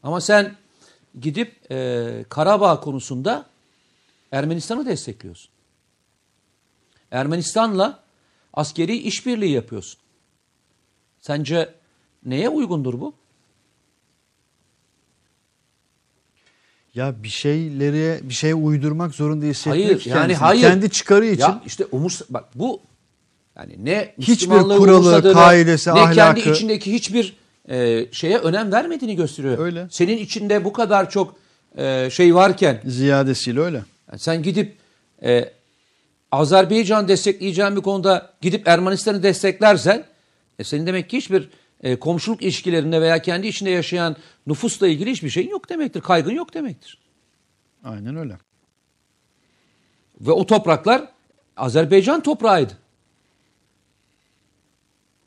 Ama 0.03 0.21
sen 0.21 0.55
gidip 1.19 1.71
e, 1.71 2.25
Karabağ 2.29 2.79
konusunda 2.79 3.45
Ermenistan'ı 4.31 4.85
destekliyorsun. 4.85 5.51
Ermenistan'la 7.11 8.03
askeri 8.53 8.97
işbirliği 8.97 9.51
yapıyorsun. 9.51 9.99
Sence 11.19 11.73
neye 12.25 12.49
uygundur 12.49 12.99
bu? 12.99 13.13
Ya 16.95 17.23
bir 17.23 17.29
şeyleri 17.29 18.29
bir 18.29 18.33
şeye 18.33 18.55
uydurmak 18.55 19.15
zorunda 19.15 19.45
hissetmek 19.45 19.85
Hayır 19.85 20.05
yani 20.05 20.19
kendisini. 20.19 20.37
hayır. 20.37 20.61
kendi 20.61 20.89
çıkarı 20.89 21.25
için 21.25 21.43
Ya 21.43 21.63
işte 21.65 21.85
umurs 21.85 22.21
bak 22.29 22.45
bu 22.55 22.81
yani 23.59 23.85
ne 23.85 24.13
Hiçbir 24.19 24.49
kuralı, 24.49 25.33
kaidesi, 25.33 25.89
ne 25.89 25.93
kendi 25.93 26.21
ahlakı- 26.21 26.51
içindeki 26.51 26.93
hiçbir 26.93 27.37
e, 27.69 28.05
şeye 28.11 28.37
önem 28.37 28.71
vermediğini 28.71 29.15
gösteriyor. 29.15 29.59
Öyle. 29.59 29.87
Senin 29.91 30.17
içinde 30.17 30.65
bu 30.65 30.73
kadar 30.73 31.09
çok 31.09 31.35
e, 31.77 32.09
şey 32.11 32.35
varken 32.35 32.81
ziyadesiyle 32.85 33.59
öyle. 33.59 33.83
yani 34.09 34.19
sen 34.19 34.43
gidip 34.43 34.77
e, 35.23 35.53
Azerbaycan 36.31 37.07
destekleyeceğin 37.07 37.75
bir 37.75 37.81
konuda 37.81 38.33
gidip 38.41 38.67
Ermenistan'ı 38.67 39.23
desteklersen 39.23 40.03
e, 40.59 40.63
senin 40.63 40.87
demek 40.87 41.09
ki 41.09 41.17
hiçbir 41.17 41.49
e, 41.83 41.95
komşuluk 41.95 42.41
ilişkilerinde 42.41 43.01
veya 43.01 43.21
kendi 43.21 43.47
içinde 43.47 43.69
yaşayan 43.69 44.15
nüfusla 44.47 44.87
ilgili 44.87 45.11
hiçbir 45.11 45.29
şeyin 45.29 45.49
yok 45.49 45.69
demektir. 45.69 46.01
Kaygın 46.01 46.31
yok 46.31 46.53
demektir. 46.53 46.97
Aynen 47.83 48.15
öyle. 48.15 48.37
Ve 50.21 50.31
o 50.31 50.45
topraklar 50.45 51.07
Azerbaycan 51.57 52.23
toprağıydı. 52.23 52.73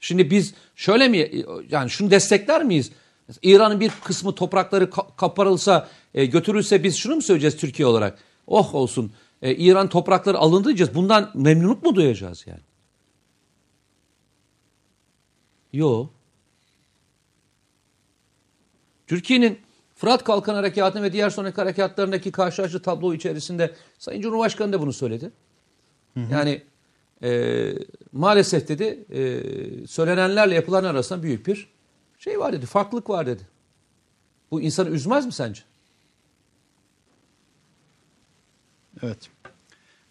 Şimdi 0.03 0.31
biz 0.31 0.55
şöyle 0.77 1.09
mi 1.09 1.31
yani 1.71 1.91
şunu 1.91 2.11
destekler 2.11 2.65
miyiz? 2.65 2.93
İran'ın 3.43 3.81
bir 3.81 3.91
kısmı 4.05 4.35
toprakları 4.35 4.85
ka- 4.85 5.17
kaparılsa 5.17 5.89
e, 6.15 6.27
götürülse 6.27 6.85
biz 6.85 6.97
şunu 6.97 7.15
mu 7.15 7.23
söyleyeceğiz 7.23 7.57
Türkiye 7.57 7.87
olarak? 7.87 8.19
Oh 8.47 8.75
olsun 8.75 9.13
e, 9.43 9.55
İran 9.55 9.89
toprakları 9.89 10.39
alındı 10.39 10.69
diyeceğiz. 10.69 10.95
Bundan 10.95 11.31
memnunluk 11.35 11.83
mu 11.83 11.95
duyacağız 11.95 12.47
yani? 12.47 12.61
Yo. 15.73 16.07
Türkiye'nin 19.07 19.59
Fırat 19.95 20.25
Kalkan 20.25 20.55
Harekatı'nın 20.55 21.03
ve 21.03 21.13
diğer 21.13 21.31
sonraki 21.31 21.57
harekatlarındaki 21.57 22.33
karşılaştırı 22.33 22.83
tablo 22.83 23.15
içerisinde 23.15 23.75
Sayın 23.99 24.21
Cumhurbaşkanı 24.23 24.73
da 24.73 24.81
bunu 24.81 24.93
söyledi. 24.93 25.31
Yani 26.31 26.63
e, 27.23 27.73
maalesef 28.13 28.69
dedi 28.69 29.05
e, 29.11 29.87
söylenenlerle 29.87 30.55
yapılan 30.55 30.85
arasında 30.85 31.23
büyük 31.23 31.47
bir 31.47 31.69
şey 32.19 32.39
var 32.39 32.53
dedi. 32.53 32.67
Farklılık 32.67 33.11
var 33.11 33.27
dedi. 33.27 33.43
Bu 34.51 34.61
insanı 34.61 34.91
üzmez 34.91 35.27
mi 35.27 35.33
sence? 35.33 35.63
Evet. 39.03 39.31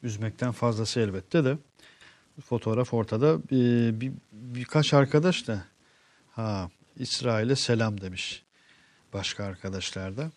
Üzmekten 0.03 0.51
fazlası 0.51 0.99
elbette 0.99 1.45
de. 1.45 1.57
Fotoğraf 2.45 2.93
ortada. 2.93 3.43
Bir, 3.43 4.01
bir, 4.01 4.11
birkaç 4.31 4.93
arkadaş 4.93 5.47
da 5.47 5.63
ha 6.31 6.69
İsrail'e 6.97 7.55
selam 7.55 8.01
demiş. 8.01 8.43
Başka 9.13 9.43
arkadaşlar 9.43 10.17
da. 10.17 10.31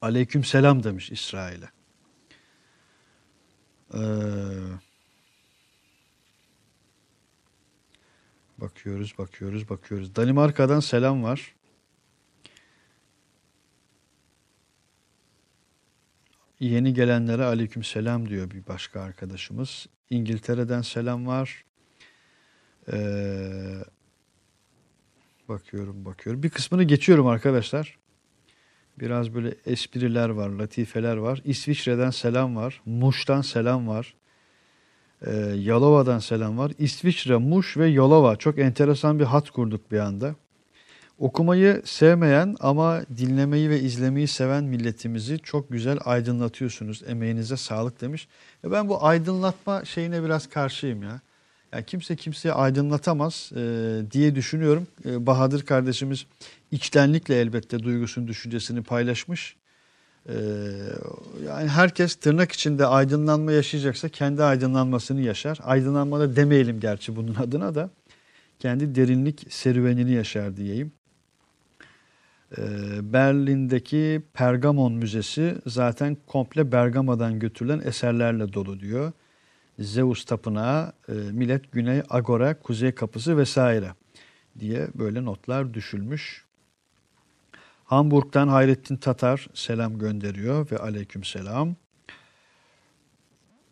Aleyküm 0.00 0.44
selam 0.44 0.84
demiş 0.84 1.10
İsrail'e. 1.10 1.68
Ee, 3.94 3.98
bakıyoruz, 8.58 9.14
bakıyoruz, 9.18 9.68
bakıyoruz. 9.68 10.16
Danimarka'dan 10.16 10.80
selam 10.80 11.22
var. 11.22 11.54
Yeni 16.60 16.94
gelenlere 16.94 17.44
aleyküm 17.44 17.84
selam 17.84 18.28
diyor 18.28 18.50
bir 18.50 18.66
başka 18.66 19.00
arkadaşımız. 19.00 19.86
İngiltere'den 20.10 20.82
selam 20.82 21.26
var. 21.26 21.64
Ee, 22.92 23.84
bakıyorum 25.48 26.04
bakıyorum. 26.04 26.42
Bir 26.42 26.50
kısmını 26.50 26.84
geçiyorum 26.84 27.26
arkadaşlar. 27.26 27.98
Biraz 28.98 29.34
böyle 29.34 29.54
espriler 29.66 30.28
var, 30.28 30.48
latifeler 30.48 31.16
var. 31.16 31.40
İsviçre'den 31.44 32.10
selam 32.10 32.56
var. 32.56 32.82
Muş'tan 32.86 33.40
selam 33.40 33.88
var. 33.88 34.14
Ee, 35.26 35.36
Yalova'dan 35.58 36.18
selam 36.18 36.58
var. 36.58 36.72
İsviçre, 36.78 37.36
Muş 37.36 37.76
ve 37.76 37.88
Yalova. 37.88 38.36
Çok 38.36 38.58
enteresan 38.58 39.18
bir 39.18 39.24
hat 39.24 39.50
kurduk 39.50 39.92
bir 39.92 39.98
anda. 39.98 40.34
Okumayı 41.18 41.82
sevmeyen 41.84 42.56
ama 42.60 43.00
dinlemeyi 43.16 43.70
ve 43.70 43.80
izlemeyi 43.80 44.28
seven 44.28 44.64
milletimizi 44.64 45.38
çok 45.38 45.70
güzel 45.70 45.98
aydınlatıyorsunuz. 46.04 47.02
Emeğinize 47.08 47.56
sağlık 47.56 48.00
demiş. 48.00 48.28
E 48.64 48.70
ben 48.70 48.88
bu 48.88 49.04
aydınlatma 49.04 49.84
şeyine 49.84 50.24
biraz 50.24 50.46
karşıyım 50.46 51.02
ya. 51.02 51.20
Yani 51.72 51.84
kimse 51.84 52.16
kimseye 52.16 52.52
aydınlatamaz 52.52 53.50
e, 53.56 53.60
diye 54.10 54.34
düşünüyorum. 54.34 54.86
E, 55.04 55.26
Bahadır 55.26 55.66
kardeşimiz 55.66 56.26
içtenlikle 56.70 57.40
elbette 57.40 57.82
duygusunu, 57.82 58.28
düşüncesini 58.28 58.82
paylaşmış. 58.82 59.56
E, 60.28 60.36
yani 61.46 61.68
herkes 61.68 62.14
tırnak 62.14 62.52
içinde 62.52 62.86
aydınlanma 62.86 63.52
yaşayacaksa 63.52 64.08
kendi 64.08 64.44
aydınlanmasını 64.44 65.20
yaşar. 65.20 65.58
Aydınlanma 65.62 66.20
da 66.20 66.36
demeyelim 66.36 66.80
gerçi 66.80 67.16
bunun 67.16 67.34
adına 67.34 67.74
da. 67.74 67.90
Kendi 68.58 68.94
derinlik 68.94 69.46
serüvenini 69.48 70.12
yaşar 70.12 70.56
diyeyim. 70.56 70.92
E, 72.58 72.62
Berlin'deki 73.12 74.22
Pergamon 74.34 74.92
Müzesi 74.92 75.54
zaten 75.66 76.16
komple 76.26 76.72
Bergama'dan 76.72 77.38
götürülen 77.38 77.80
eserlerle 77.84 78.52
dolu 78.52 78.80
diyor. 78.80 79.12
Zeus 79.78 80.24
Tapınağı, 80.24 80.92
e, 81.08 81.12
Millet 81.12 81.72
Güney 81.72 82.02
Agora, 82.10 82.58
Kuzey 82.58 82.92
Kapısı 82.92 83.36
vesaire 83.36 83.90
diye 84.58 84.88
böyle 84.94 85.24
notlar 85.24 85.74
düşülmüş. 85.74 86.47
Hamburg'dan 87.88 88.48
Hayrettin 88.48 88.96
Tatar 88.96 89.48
selam 89.54 89.98
gönderiyor 89.98 90.70
ve 90.70 90.78
aleyküm 90.78 91.24
selam. 91.24 91.74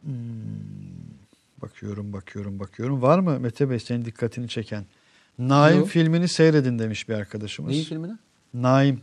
Hmm, 0.03 0.15
bakıyorum, 1.63 2.13
bakıyorum, 2.13 2.59
bakıyorum. 2.59 3.03
Var 3.03 3.19
mı 3.19 3.41
Mete 3.41 3.71
Bey 3.71 3.81
senin 3.81 4.05
dikkatini 4.05 4.49
çeken? 4.49 4.85
Naim 5.39 5.79
Yok. 5.79 5.89
filmini 5.89 6.29
seyredin 6.29 6.79
demiş 6.79 7.09
bir 7.09 7.15
arkadaşımız. 7.15 7.71
Neyin 7.71 7.85
filmine? 7.85 8.19
Naim. 8.55 9.01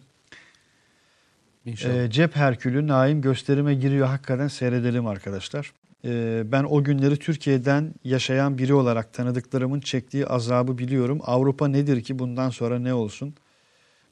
İnşallah. 1.65 1.95
Ee, 1.95 2.11
Cep 2.11 2.35
Herkülü 2.35 2.87
Naim 2.87 3.21
gösterime 3.21 3.75
giriyor. 3.75 4.07
Hakikaten 4.07 4.47
seyredelim 4.47 5.07
arkadaşlar. 5.07 5.73
Ee, 6.05 6.43
ben 6.45 6.63
o 6.63 6.83
günleri 6.83 7.17
Türkiye'den 7.17 7.93
yaşayan 8.03 8.57
biri 8.57 8.73
olarak 8.73 9.13
tanıdıklarımın 9.13 9.79
çektiği 9.79 10.27
azabı 10.27 10.77
biliyorum. 10.77 11.19
Avrupa 11.23 11.67
nedir 11.67 12.03
ki 12.03 12.19
bundan 12.19 12.49
sonra 12.49 12.79
ne 12.79 12.93
olsun? 12.93 13.35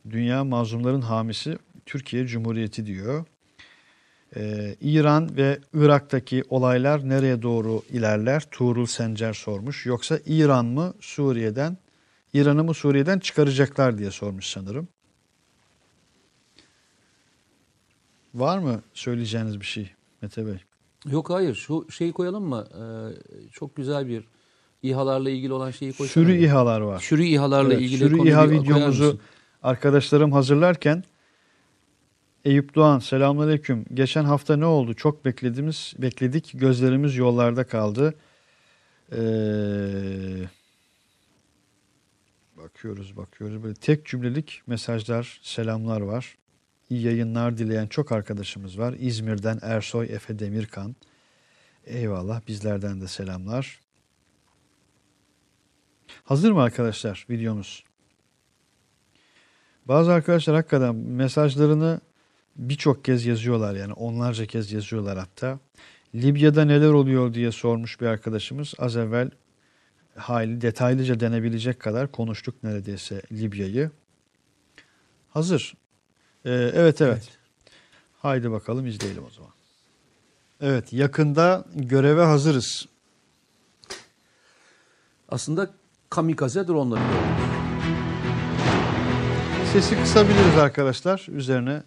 Dünya 0.10 0.44
mazlumların 0.44 1.02
hamisi 1.02 1.58
Türkiye 1.86 2.28
Cumhuriyeti 2.28 2.86
diyor. 2.86 3.26
Ee, 4.36 4.76
İran 4.82 5.38
ve 5.38 5.60
Irak'taki 5.74 6.44
olaylar 6.50 7.10
nereye 7.10 7.42
doğru 7.42 7.82
ilerler? 7.90 8.44
Tuğrul 8.52 8.86
Sencer 8.86 9.34
sormuş. 9.34 9.86
Yoksa 9.86 10.20
İran 10.26 10.66
mı 10.66 10.94
Suriye'den, 11.00 11.78
İran'ı 12.34 12.64
mı 12.64 12.74
Suriye'den 12.74 13.20
çıkaracaklar 13.20 13.98
diye 13.98 14.12
sormuş 14.12 14.46
sanırım. 14.46 14.88
Var 18.34 18.58
mı 18.58 18.82
söyleyeceğiniz 18.94 19.60
bir 19.60 19.66
şey 19.66 19.92
Mete 20.22 20.46
Bey? 20.46 20.58
Yok 21.06 21.30
hayır 21.30 21.56
şu 21.56 21.88
şeyi 21.92 22.12
koyalım 22.12 22.44
mı? 22.44 22.68
Ee, 22.74 23.50
çok 23.52 23.76
güzel 23.76 24.08
bir 24.08 24.24
İHA'larla 24.84 25.30
ilgili 25.30 25.54
olan 25.54 25.72
şeyi 25.72 25.94
koysana. 25.94 26.26
Sürü 26.26 26.38
İHA'lar 26.38 26.82
var. 26.82 27.00
Sürü 27.00 27.24
İHA'larla 27.24 27.74
Evet, 27.74 27.82
ilgili 27.82 27.98
sürü 27.98 28.28
İHA 28.30 28.50
videomuzu? 28.52 29.20
Arkadaşlarım 29.62 30.32
hazırlarken 30.32 31.04
Eyüp 32.46 32.76
Doğan 32.76 33.00
selamünaleyküm. 33.00 33.86
Geçen 33.94 34.24
hafta 34.24 34.58
ne 34.58 34.66
oldu? 34.66 34.94
Çok 34.94 35.26
beklediğimiz 35.26 35.94
bekledik. 35.98 36.52
Gözlerimiz 36.54 37.18
yollarda 37.18 37.64
kaldı. 37.64 38.14
Ee, 39.12 39.18
bakıyoruz 42.58 43.18
bakıyoruz. 43.18 43.64
Böyle 43.64 43.76
tek 43.76 44.06
cümlelik 44.06 44.62
mesajlar, 44.68 45.40
selamlar 45.44 46.02
var. 46.02 46.38
İyi 46.90 47.02
yayınlar 47.02 47.58
dileyen 47.58 47.88
çok 47.88 48.12
arkadaşımız 48.12 48.80
var. 48.80 48.96
İzmir'den 49.00 49.60
Ersoy 49.62 50.06
Efe 50.06 50.40
Demirkan. 50.40 50.96
Eyvallah 51.86 52.42
bizlerden 52.48 53.02
de 53.02 53.08
selamlar. 53.08 53.80
Hazır 56.24 56.52
mı 56.52 56.62
arkadaşlar 56.62 57.26
videomuz? 57.30 57.84
Bazı 59.92 60.12
arkadaşlar 60.14 60.56
hakikaten 60.56 60.96
mesajlarını 60.96 62.02
birçok 62.56 63.06
kez 63.06 63.26
yazıyorlar 63.26 63.76
yani 63.76 63.94
onlarca 63.94 64.46
kez 64.46 64.72
yazıyorlar 64.72 65.18
hatta. 65.18 65.60
Libya'da 66.16 66.66
neler 66.66 66.90
oluyor 66.90 67.34
diye 67.34 67.52
sormuş 67.52 68.02
bir 68.02 68.06
arkadaşımız. 68.06 68.74
Az 68.78 68.98
evvel 68.98 69.32
hayli 70.16 70.62
detaylıca 70.62 71.20
denebilecek 71.20 71.80
kadar 71.80 72.12
konuştuk 72.12 72.64
neredeyse 72.64 73.22
Libya'yı. 73.32 73.92
Hazır. 75.30 75.74
Ee, 76.46 76.52
evet 76.52 77.02
evet. 77.02 77.30
Haydi 78.18 78.52
bakalım 78.52 78.86
izleyelim 78.86 79.24
o 79.26 79.30
zaman. 79.30 79.52
Evet 80.62 80.94
yakında 80.94 81.66
göreve 81.76 82.24
hazırız. 82.24 82.86
Aslında 85.30 85.70
kamikaze 86.10 86.68
dronları. 86.68 87.51
Sesi 89.72 89.96
kısabiliriz 89.96 90.58
arkadaşlar. 90.58 91.28
Üzerine 91.32 91.84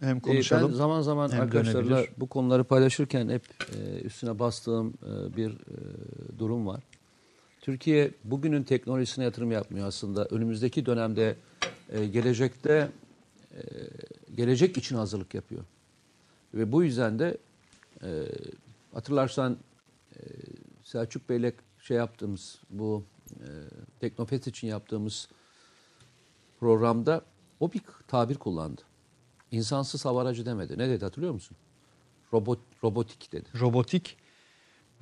hem 0.00 0.20
konuşalım. 0.20 0.70
Ben 0.72 0.76
zaman 0.76 1.02
zaman 1.02 1.32
hem 1.32 1.40
arkadaşlarla 1.40 1.90
dönebilir. 1.90 2.10
bu 2.16 2.28
konuları 2.28 2.64
paylaşırken 2.64 3.28
hep 3.28 3.42
e, 3.76 4.00
üstüne 4.00 4.38
bastığım 4.38 4.88
e, 4.88 5.36
bir 5.36 5.50
e, 5.50 6.38
durum 6.38 6.66
var. 6.66 6.80
Türkiye 7.60 8.10
bugünün 8.24 8.62
teknolojisine 8.62 9.24
yatırım 9.24 9.52
yapmıyor 9.52 9.86
aslında. 9.86 10.24
Önümüzdeki 10.24 10.86
dönemde 10.86 11.36
gelecekte 12.12 12.88
gelecek 14.36 14.76
için 14.76 14.96
hazırlık 14.96 15.34
yapıyor. 15.34 15.62
Ve 16.54 16.72
bu 16.72 16.84
yüzden 16.84 17.18
de 17.18 17.36
hatırlarsan 18.94 19.56
Selçuk 20.84 21.28
Bey'le 21.28 21.52
şey 21.82 21.96
yaptığımız 21.96 22.58
bu 22.70 23.04
Teknofest 24.00 24.46
için 24.46 24.68
yaptığımız 24.68 25.28
programda 26.62 27.22
o 27.60 27.72
bir 27.72 27.80
tabir 28.08 28.34
kullandı. 28.34 28.82
insansız 29.50 30.04
hava 30.04 30.22
aracı 30.22 30.46
demedi. 30.46 30.78
Ne 30.78 30.88
dedi 30.88 31.04
hatırlıyor 31.04 31.32
musun? 31.32 31.56
Robot, 32.32 32.58
robotik 32.84 33.32
dedi. 33.32 33.48
Robotik. 33.60 34.16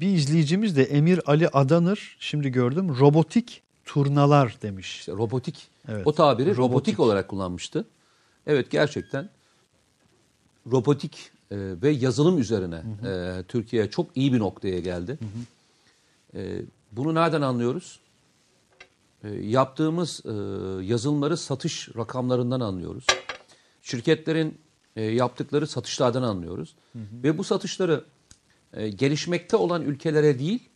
Bir 0.01 0.15
izleyicimiz 0.15 0.77
de 0.77 0.83
Emir 0.83 1.31
Ali 1.31 1.49
Adanır 1.49 2.17
şimdi 2.21 2.49
gördüm 2.49 2.97
robotik 2.99 3.63
turnalar 3.85 4.57
demiş. 4.63 4.99
İşte 4.99 5.13
robotik. 5.13 5.69
Evet. 5.89 6.07
O 6.07 6.15
tabiri 6.15 6.51
robotik. 6.51 6.59
Robotik. 6.59 7.01
olarak 7.01 7.29
kullanmıştı. 7.29 7.85
Evet 8.47 8.71
gerçekten 8.71 9.31
robotik 10.71 11.31
e, 11.51 11.57
ve 11.83 11.91
yazılım 11.91 12.39
üzerine 12.39 12.83
e, 13.07 13.43
Türkiye 13.49 13.91
çok 13.91 14.17
iyi 14.17 14.33
bir 14.33 14.39
noktaya 14.39 14.81
geldi. 14.81 15.19
E, 16.35 16.63
bunu 16.93 17.15
nereden 17.15 17.43
anlıyoruz? 17.43 18.01
E, 19.25 19.29
yaptığımız 19.29 20.23
e, 20.25 20.31
yazılımları 20.85 21.37
satış 21.37 21.89
rakamlarından 21.97 22.61
anlıyoruz. 22.61 23.07
Şirketlerin 23.83 24.59
e, 24.97 25.03
yaptıkları 25.03 25.67
satışlardan 25.67 26.23
anlıyoruz. 26.23 26.75
Ve 26.95 27.39
bu 27.39 27.45
satışları 27.45 28.05
e, 28.73 28.89
gelişmekte 28.89 29.57
olan 29.57 29.83
ülkelere 29.83 30.39
değil, 30.39 30.69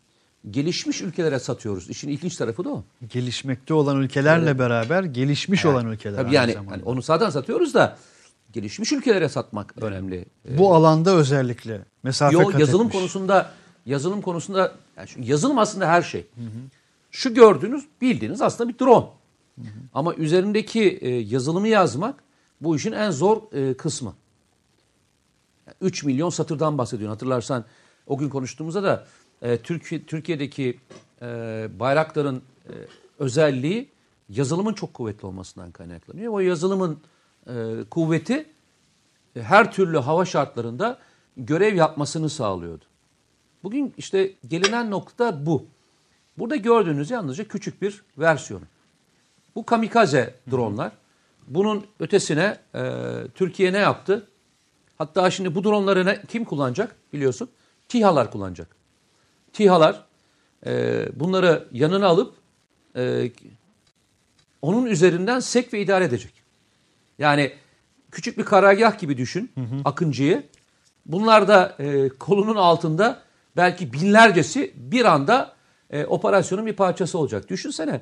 gelişmiş 0.51 1.03
ülkelere 1.03 1.39
satıyoruz. 1.39 1.91
İşin 1.91 2.09
ilginç 2.09 2.37
tarafı 2.37 2.65
da 2.65 2.69
o. 2.71 2.85
Gelişmekte 3.09 3.75
olan 3.75 4.01
ülkelerle 4.01 4.59
beraber 4.59 5.05
gelişmiş 5.05 5.65
olan 5.67 5.87
ülkeler 5.87 6.17
Tabii 6.17 6.35
yani 6.35 6.53
zamanda. 6.53 6.73
hani 6.73 6.83
onu 6.85 7.03
zaten 7.03 7.31
satıyoruz 7.31 7.75
da 7.75 7.99
gelişmiş 8.53 8.93
ülkelere 8.93 9.29
satmak 9.29 9.83
önemli. 9.83 10.25
Bu 10.49 10.75
alanda 10.75 11.15
özellikle 11.15 11.81
mesafe 12.03 12.35
Yo 12.35 12.47
kat 12.47 12.61
yazılım 12.61 12.87
etmiş. 12.87 12.99
konusunda 13.01 13.51
yazılım 13.87 14.23
konusunda 14.23 14.73
yani 14.97 15.09
yazılım 15.19 15.59
aslında 15.59 15.89
her 15.89 16.03
şey. 16.03 16.27
Şu 17.15 17.35
gördüğünüz 17.35 17.85
bildiğiniz 18.01 18.43
aslında 18.43 18.73
bir 18.73 18.79
drone. 18.79 19.07
Ama 19.95 20.15
üzerindeki 20.15 20.99
e, 21.01 21.09
yazılımı 21.09 21.69
yazmak 21.69 22.25
bu 22.61 22.77
işin 22.77 22.93
en 22.93 23.11
zor 23.11 23.53
e, 23.53 23.77
kısmı. 23.77 24.15
Yani 25.67 25.77
3 25.81 26.05
milyon 26.05 26.31
satırdan 26.31 26.79
bahsediyorsun. 26.79 27.13
Hatırlarsan 27.13 27.65
o 28.07 28.19
gün 28.19 28.29
konuştuğumuzda 28.29 28.83
da 28.83 29.07
e, 29.43 29.59
Türkiye, 29.59 30.05
Türkiye'deki 30.05 30.81
e, 31.23 31.27
bayrakların 31.79 32.43
e, 32.69 32.73
özelliği 33.19 33.91
yazılımın 34.29 34.75
çok 34.75 34.95
kuvvetli 34.95 35.27
olmasından 35.27 35.71
kaynaklanıyor. 35.71 36.33
O 36.33 36.41
yazılımın 36.41 37.01
e, 37.47 37.53
kuvveti 37.91 38.47
e, 39.37 39.43
her 39.43 39.73
türlü 39.73 39.99
hava 39.99 40.25
şartlarında 40.25 40.99
görev 41.37 41.75
yapmasını 41.75 42.31
sağlıyordu. 42.31 42.85
Bugün 43.63 43.95
işte 43.97 44.33
gelinen 44.49 44.91
nokta 44.91 45.47
bu. 45.47 45.74
Burada 46.39 46.57
gördüğünüz 46.57 47.11
yalnızca 47.11 47.49
küçük 47.49 47.83
bir 47.83 48.03
versiyonu. 48.19 48.65
Bu 49.55 49.67
kamikaze 49.67 50.35
dronlar. 50.51 50.93
Bunun 51.47 51.87
ötesine 52.01 52.59
e, 52.75 52.83
Türkiye 53.35 53.73
ne 53.73 53.79
yaptı? 53.79 54.29
Hatta 54.99 55.31
şimdi 55.31 55.55
bu 55.55 55.65
dronları 55.65 56.07
ne, 56.07 56.23
kim 56.29 56.45
kullanacak 56.45 56.97
biliyorsun? 57.13 57.49
TİHA'lar 57.89 58.31
kullanacak. 58.31 58.77
TİHA'lar 59.53 60.05
e, 60.67 61.07
bunları 61.15 61.69
yanına 61.73 62.07
alıp 62.07 62.35
e, 62.97 63.31
onun 64.63 64.87
üzerinden 64.87 65.41
sek 65.41 65.73
ve 65.73 65.81
idare 65.81 66.05
edecek. 66.05 66.33
Yani 67.19 67.53
küçük 68.11 68.39
bir 68.39 68.45
karargah 68.45 68.99
gibi 68.99 69.17
düşün 69.17 69.53
Akıncı'yı. 69.85 70.43
Bunlar 71.07 71.49
da 71.49 71.77
e, 71.79 72.09
kolunun 72.09 72.57
altında 72.57 73.23
belki 73.57 73.93
binlercesi 73.93 74.73
bir 74.77 75.05
anda 75.05 75.55
e, 75.91 76.05
operasyonun 76.05 76.67
bir 76.67 76.77
parçası 76.77 77.19
olacak. 77.19 77.49
Düşünsene 77.49 78.01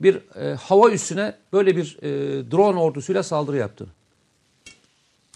bir 0.00 0.36
e, 0.36 0.54
hava 0.54 0.90
üssüne 0.90 1.34
böyle 1.52 1.76
bir 1.76 1.98
e, 2.02 2.10
drone 2.50 2.78
ordusuyla 2.80 3.22
saldırı 3.22 3.56
yaptığını. 3.56 3.90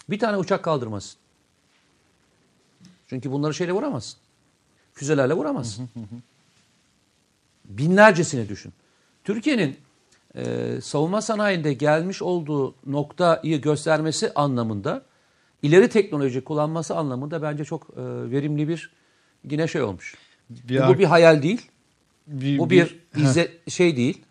Bir 0.09 0.19
tane 0.19 0.37
uçak 0.37 0.63
kaldırmazsın. 0.63 1.19
Çünkü 3.07 3.31
bunları 3.31 3.53
şeyle 3.53 3.71
vuramazsın. 3.71 4.19
Füzelerle 4.93 5.33
vuramazsın. 5.33 5.89
Binlercesini 7.65 8.49
düşün. 8.49 8.73
Türkiye'nin 9.23 9.77
e, 10.35 10.81
savunma 10.81 11.21
sanayinde 11.21 11.73
gelmiş 11.73 12.21
olduğu 12.21 12.75
noktayı 12.85 13.61
göstermesi 13.61 14.33
anlamında 14.33 15.05
ileri 15.61 15.89
teknoloji 15.89 16.43
kullanması 16.43 16.95
anlamında 16.95 17.41
bence 17.41 17.63
çok 17.63 17.89
e, 17.89 18.01
verimli 18.31 18.67
bir 18.67 18.91
yine 19.43 19.67
şey 19.67 19.81
olmuş. 19.81 20.15
Bir 20.49 20.83
bu, 20.83 20.87
bu 20.87 20.99
bir 20.99 21.05
hayal 21.05 21.43
değil. 21.43 21.71
Bir, 22.27 22.57
Bu 22.57 22.69
bir 22.69 22.95
izle, 23.15 23.51
şey 23.67 23.97
değil. 23.97 24.21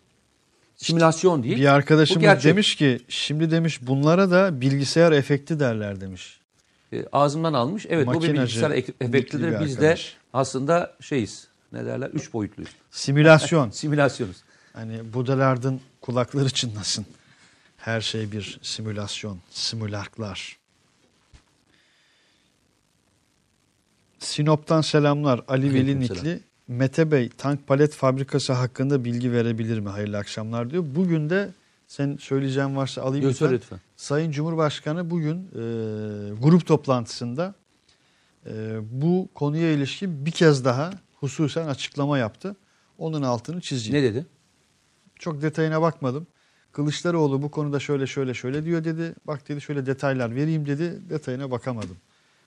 Simülasyon 0.75 1.43
değil. 1.43 1.57
bir 1.57 1.65
arkadaşımız 1.65 2.43
demiş 2.43 2.75
ki 2.75 2.99
şimdi 3.07 3.51
demiş 3.51 3.79
bunlara 3.81 4.31
da 4.31 4.61
bilgisayar 4.61 5.11
efekti 5.11 5.59
derler 5.59 6.01
demiş. 6.01 6.39
E, 6.93 7.05
ağzımdan 7.11 7.53
almış. 7.53 7.85
Evet 7.89 8.07
bu 8.07 8.11
bir 8.11 8.15
Makinacı, 8.15 8.41
bilgisayar 8.41 8.71
efektidir. 9.01 9.59
bir 9.59 9.65
Biz 9.65 9.81
de 9.81 9.97
aslında 10.33 10.95
şeyiz. 11.01 11.47
Ne 11.73 11.85
derler? 11.85 12.09
Üç 12.09 12.33
boyutluyuz. 12.33 12.71
Simülasyon. 12.91 13.69
Simülasyonuz. 13.71 14.37
hani 14.73 15.13
Budalard'ın 15.13 15.81
kulakları 16.01 16.49
çınlasın. 16.49 17.05
Her 17.77 18.01
şey 18.01 18.31
bir 18.31 18.59
simülasyon. 18.61 19.39
Simülaklar. 19.49 20.57
Sinop'tan 24.19 24.81
selamlar. 24.81 25.41
Ali 25.47 25.73
Veli. 25.73 25.99
Nikli. 25.99 26.39
Mete 26.67 27.11
Bey 27.11 27.29
tank 27.29 27.67
palet 27.67 27.93
fabrikası 27.93 28.53
hakkında 28.53 29.05
bilgi 29.05 29.31
verebilir 29.31 29.79
mi? 29.79 29.89
Hayırlı 29.89 30.17
akşamlar 30.17 30.69
diyor. 30.69 30.83
Bugün 30.95 31.29
de 31.29 31.49
sen 31.87 32.17
söyleyeceğin 32.19 32.75
varsa 32.75 33.01
alayım 33.01 33.23
Yok, 33.23 33.31
lütfen. 33.31 33.51
lütfen. 33.51 33.79
Sayın 33.95 34.31
Cumhurbaşkanı 34.31 35.09
bugün 35.09 35.37
e, 35.37 35.61
grup 36.41 36.65
toplantısında 36.65 37.55
e, 38.45 38.79
bu 38.91 39.29
konuya 39.35 39.71
ilişkin 39.71 40.25
bir 40.25 40.31
kez 40.31 40.65
daha 40.65 40.91
hususen 41.15 41.67
açıklama 41.67 42.17
yaptı. 42.17 42.55
Onun 42.97 43.21
altını 43.21 43.61
çizeceğim. 43.61 44.05
Ne 44.05 44.11
dedi? 44.11 44.25
Çok 45.15 45.41
detayına 45.41 45.81
bakmadım. 45.81 46.27
Kılıçdaroğlu 46.71 47.41
bu 47.41 47.51
konuda 47.51 47.79
şöyle 47.79 48.07
şöyle 48.07 48.33
şöyle 48.33 48.65
diyor 48.65 48.83
dedi. 48.83 49.15
Bak 49.27 49.49
dedi 49.49 49.61
şöyle 49.61 49.85
detaylar 49.85 50.35
vereyim 50.35 50.65
dedi. 50.65 51.09
Detayına 51.09 51.51
bakamadım. 51.51 51.97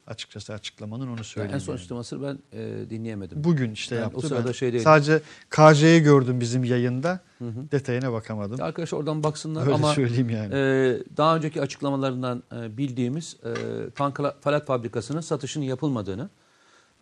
Açıkçası 0.06 0.52
açıklamanın 0.54 1.06
onu 1.08 1.18
en 1.18 1.22
söyleyeyim. 1.22 1.60
son 1.60 1.72
yani. 1.72 1.78
açıklamasını 1.80 2.22
ben 2.22 2.58
e, 2.58 2.90
dinleyemedim. 2.90 3.44
Bugün 3.44 3.70
işte 3.70 3.96
Ben 3.96 4.00
yaptı. 4.00 4.16
o 4.18 4.20
sırada 4.20 4.46
ben 4.46 4.52
şeydeydim. 4.52 4.84
sadece 4.84 5.20
KJ'yi 5.50 6.02
gördüm 6.02 6.40
bizim 6.40 6.64
yayında. 6.64 7.20
Detayına 7.40 8.12
bakamadım. 8.12 8.62
Arkadaşlar 8.62 8.98
oradan 8.98 9.22
baksınlar 9.22 9.62
Öyle 9.62 9.74
ama 9.74 9.92
söyleyeyim 9.94 10.30
yani. 10.30 10.54
e, 10.54 10.98
daha 11.16 11.36
önceki 11.36 11.62
açıklamalarından 11.62 12.42
e, 12.56 12.76
bildiğimiz 12.76 13.36
e, 13.44 13.50
tank 13.90 14.20
palet 14.42 14.66
fabrikasının 14.66 15.20
satışının 15.20 15.64
yapılmadığını, 15.64 16.28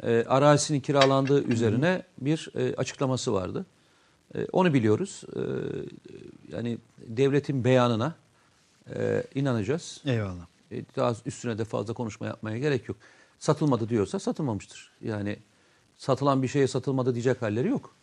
e, 0.03 0.25
arazisinin 0.29 0.81
kiralandığı 0.81 1.43
üzerine 1.45 2.03
bir 2.19 2.49
e, 2.55 2.75
açıklaması 2.77 3.33
vardı. 3.33 3.67
E, 4.35 4.47
onu 4.53 4.75
biliyoruz. 4.75 5.23
E, 5.37 5.41
yani 6.57 6.79
devletin 7.07 7.65
beyanına 7.65 8.15
e, 8.95 9.23
inanacağız. 9.35 10.01
Eyvallah. 10.07 10.47
E, 10.71 10.85
daha 10.97 11.15
üstüne 11.27 11.59
de 11.59 11.65
fazla 11.65 11.95
konuşma 11.95 12.27
yapmaya 12.27 12.59
gerek 12.59 12.89
yok. 12.89 12.97
Satılmadı 13.39 13.89
diyorsa 13.89 14.19
satılmamıştır. 14.19 14.91
Yani 15.01 15.37
satılan 15.97 16.43
bir 16.43 16.49
şeye 16.49 16.69
satılmadı 16.69 17.15
diyecek 17.15 17.43
halleri 17.43 17.69
yok. 17.69 17.95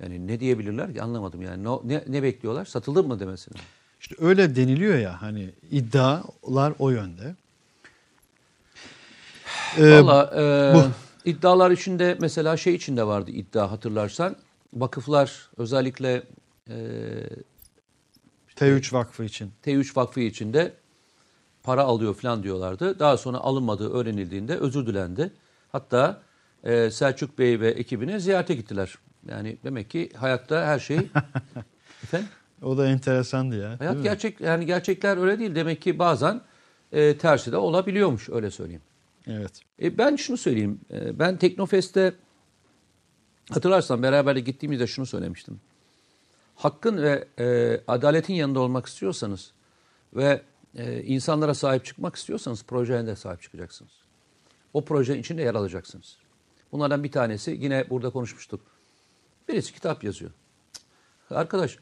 Yani 0.00 0.26
ne 0.26 0.40
diyebilirler 0.40 0.94
ki 0.94 1.02
anlamadım 1.02 1.42
yani. 1.42 1.64
Ne, 1.64 1.78
ne, 1.84 2.04
ne 2.08 2.22
bekliyorlar? 2.22 2.64
Satıldı 2.64 3.04
mı 3.04 3.20
demesini. 3.20 3.54
İşte 4.00 4.16
öyle 4.18 4.56
deniliyor 4.56 4.98
ya 4.98 5.22
hani 5.22 5.50
iddialar 5.70 6.74
o 6.78 6.90
yönde. 6.90 7.36
Ee, 9.78 10.02
Valla 10.02 10.30
e, 10.36 10.74
bu. 10.74 10.82
iddialar 11.30 11.70
içinde 11.70 12.16
mesela 12.20 12.56
şey 12.56 12.74
içinde 12.74 13.06
vardı 13.06 13.30
iddia 13.30 13.70
hatırlarsan. 13.70 14.36
Vakıflar 14.74 15.50
özellikle 15.56 16.22
e, 16.68 16.76
T3 18.56 18.92
Vakfı 18.92 19.24
için. 19.24 19.52
T3 19.64 19.96
Vakfı 19.96 20.20
içinde 20.20 20.72
para 21.62 21.82
alıyor 21.82 22.14
falan 22.14 22.42
diyorlardı. 22.42 22.98
Daha 22.98 23.16
sonra 23.16 23.38
alınmadığı 23.38 23.92
öğrenildiğinde 23.92 24.56
özür 24.56 24.86
dilendi. 24.86 25.32
Hatta 25.72 26.22
e, 26.64 26.90
Selçuk 26.90 27.38
Bey 27.38 27.60
ve 27.60 27.70
ekibini 27.70 28.20
ziyarete 28.20 28.54
gittiler. 28.54 28.94
Yani 29.28 29.58
demek 29.64 29.90
ki 29.90 30.10
hayatta 30.16 30.66
her 30.66 30.78
şey 30.78 30.96
efendim 32.02 32.28
O 32.62 32.78
da 32.78 32.86
enteresandı 32.88 33.56
ya. 33.56 33.68
hayat 33.68 33.80
değil 33.80 33.96
mi? 33.96 34.02
gerçek 34.02 34.40
yani 34.40 34.66
gerçekler 34.66 35.16
öyle 35.16 35.38
değil. 35.38 35.54
Demek 35.54 35.82
ki 35.82 35.98
bazen 35.98 36.40
e, 36.92 37.18
tersi 37.18 37.52
de 37.52 37.56
olabiliyormuş 37.56 38.28
öyle 38.30 38.50
söyleyeyim. 38.50 38.82
Evet. 39.26 39.60
E, 39.82 39.98
ben 39.98 40.16
şunu 40.16 40.36
söyleyeyim. 40.36 40.80
E, 40.92 41.18
ben 41.18 41.36
Teknofest'te 41.36 42.14
hatırlarsan 43.50 44.02
beraber 44.02 44.36
de 44.36 44.40
gittiğimizde 44.40 44.86
şunu 44.86 45.06
söylemiştim. 45.06 45.60
Hakkın 46.54 47.02
ve 47.02 47.28
e, 47.38 47.80
adaletin 47.88 48.34
yanında 48.34 48.60
olmak 48.60 48.86
istiyorsanız 48.86 49.52
ve 50.14 50.42
e, 50.76 51.02
insanlara 51.02 51.54
sahip 51.54 51.84
çıkmak 51.84 52.16
istiyorsanız 52.16 52.64
projeye 52.64 53.06
de 53.06 53.16
sahip 53.16 53.42
çıkacaksınız. 53.42 53.92
O 54.72 54.84
projenin 54.84 55.20
içinde 55.20 55.42
yer 55.42 55.54
alacaksınız. 55.54 56.16
Bunlardan 56.72 57.04
bir 57.04 57.12
tanesi 57.12 57.50
yine 57.60 57.90
burada 57.90 58.10
konuşmuştuk. 58.10 58.60
Birisi 59.48 59.72
kitap 59.72 60.04
yazıyor. 60.04 60.30
Arkadaş 61.30 61.78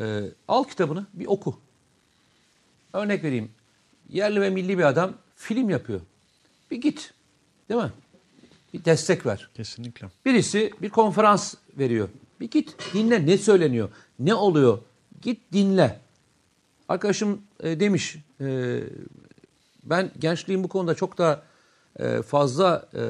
e, 0.00 0.24
al 0.48 0.64
kitabını 0.64 1.06
bir 1.14 1.26
oku. 1.26 1.60
Örnek 2.92 3.24
vereyim. 3.24 3.50
yerli 4.08 4.40
ve 4.40 4.50
milli 4.50 4.78
bir 4.78 4.84
adam 4.84 5.14
film 5.36 5.70
yapıyor. 5.70 6.00
Bir 6.70 6.80
git. 6.80 7.14
Değil 7.68 7.82
mi? 7.82 7.92
Bir 8.74 8.84
destek 8.84 9.26
ver. 9.26 9.50
Kesinlikle. 9.54 10.08
Birisi 10.24 10.70
bir 10.82 10.90
konferans 10.90 11.54
veriyor. 11.78 12.08
Bir 12.40 12.50
git 12.50 12.76
dinle 12.94 13.26
ne 13.26 13.38
söyleniyor, 13.38 13.88
ne 14.18 14.34
oluyor. 14.34 14.78
Git 15.22 15.52
dinle. 15.52 16.00
Arkadaşım 16.88 17.42
e, 17.60 17.80
demiş, 17.80 18.16
e, 18.40 18.80
ben 19.84 20.10
gençliğin 20.18 20.64
bu 20.64 20.68
konuda 20.68 20.94
çok 20.94 21.18
da 21.18 21.42
e, 21.98 22.22
fazla 22.22 22.88
e, 22.94 23.00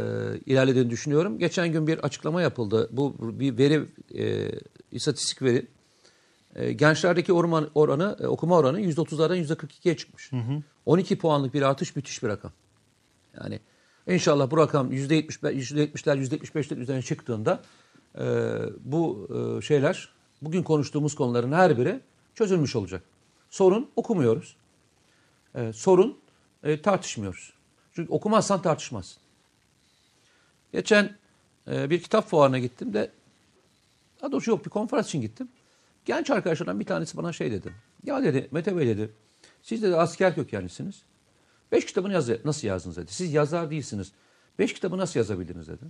ilerlediğini 0.46 0.90
düşünüyorum. 0.90 1.38
Geçen 1.38 1.72
gün 1.72 1.86
bir 1.86 1.98
açıklama 1.98 2.42
yapıldı. 2.42 2.88
Bu 2.92 3.14
bir 3.40 3.58
veri, 3.58 3.86
e, 4.18 4.52
istatistik 4.92 5.42
veri. 5.42 5.66
E, 6.54 6.72
gençlerdeki 6.72 7.32
orman, 7.32 7.70
oranı, 7.74 8.16
e, 8.20 8.26
okuma 8.26 8.58
oranı 8.58 8.80
%30'lardan 8.80 9.36
%42'ye 9.36 9.96
çıkmış. 9.96 10.30
12 10.86 11.18
puanlık 11.18 11.54
bir 11.54 11.62
artış 11.62 11.96
müthiş 11.96 12.22
bir 12.22 12.28
rakam. 12.28 12.52
Yani 13.40 13.60
inşallah 14.06 14.50
bu 14.50 14.56
rakam 14.56 14.92
%70'ler, 14.92 15.52
%70'ler, 15.52 16.18
%75'ler 16.18 16.78
üzerine 16.78 17.02
çıktığında 17.02 17.62
e, 18.18 18.24
bu 18.84 19.28
e, 19.58 19.62
şeyler, 19.62 20.08
bugün 20.42 20.62
konuştuğumuz 20.62 21.14
konuların 21.14 21.52
her 21.52 21.78
biri 21.78 22.00
çözülmüş 22.34 22.76
olacak. 22.76 23.02
Sorun 23.50 23.90
okumuyoruz. 23.96 24.56
E, 25.54 25.72
sorun 25.72 26.20
e, 26.62 26.82
tartışmıyoruz. 26.82 27.52
Çünkü 27.92 28.12
okumazsan 28.12 28.62
tartışmazsın. 28.62 29.22
Geçen 30.72 31.16
e, 31.68 31.90
bir 31.90 32.02
kitap 32.02 32.28
fuarına 32.28 32.58
gittim 32.58 32.92
de, 32.92 33.12
daha 34.20 34.32
doğrusu 34.32 34.50
yok 34.50 34.64
bir 34.64 34.70
konferans 34.70 35.08
için 35.08 35.20
gittim. 35.20 35.48
Genç 36.04 36.30
arkadaşlardan 36.30 36.80
bir 36.80 36.84
tanesi 36.84 37.16
bana 37.16 37.32
şey 37.32 37.50
dedi. 37.52 37.72
Ya 38.04 38.22
dedi 38.22 38.48
Mete 38.50 38.76
Bey 38.76 38.86
dedi, 38.86 39.12
siz 39.62 39.82
dedi 39.82 39.96
asker 39.96 40.34
kökenlisiniz. 40.34 41.02
Beş 41.72 41.86
kitabını 41.86 42.12
yaz, 42.12 42.44
nasıl 42.44 42.68
yazdınız 42.68 42.96
dedi. 42.96 43.12
Siz 43.12 43.32
yazar 43.32 43.70
değilsiniz. 43.70 44.12
Beş 44.58 44.74
kitabı 44.74 44.98
nasıl 44.98 45.20
yazabildiniz 45.20 45.68
dedi. 45.68 45.84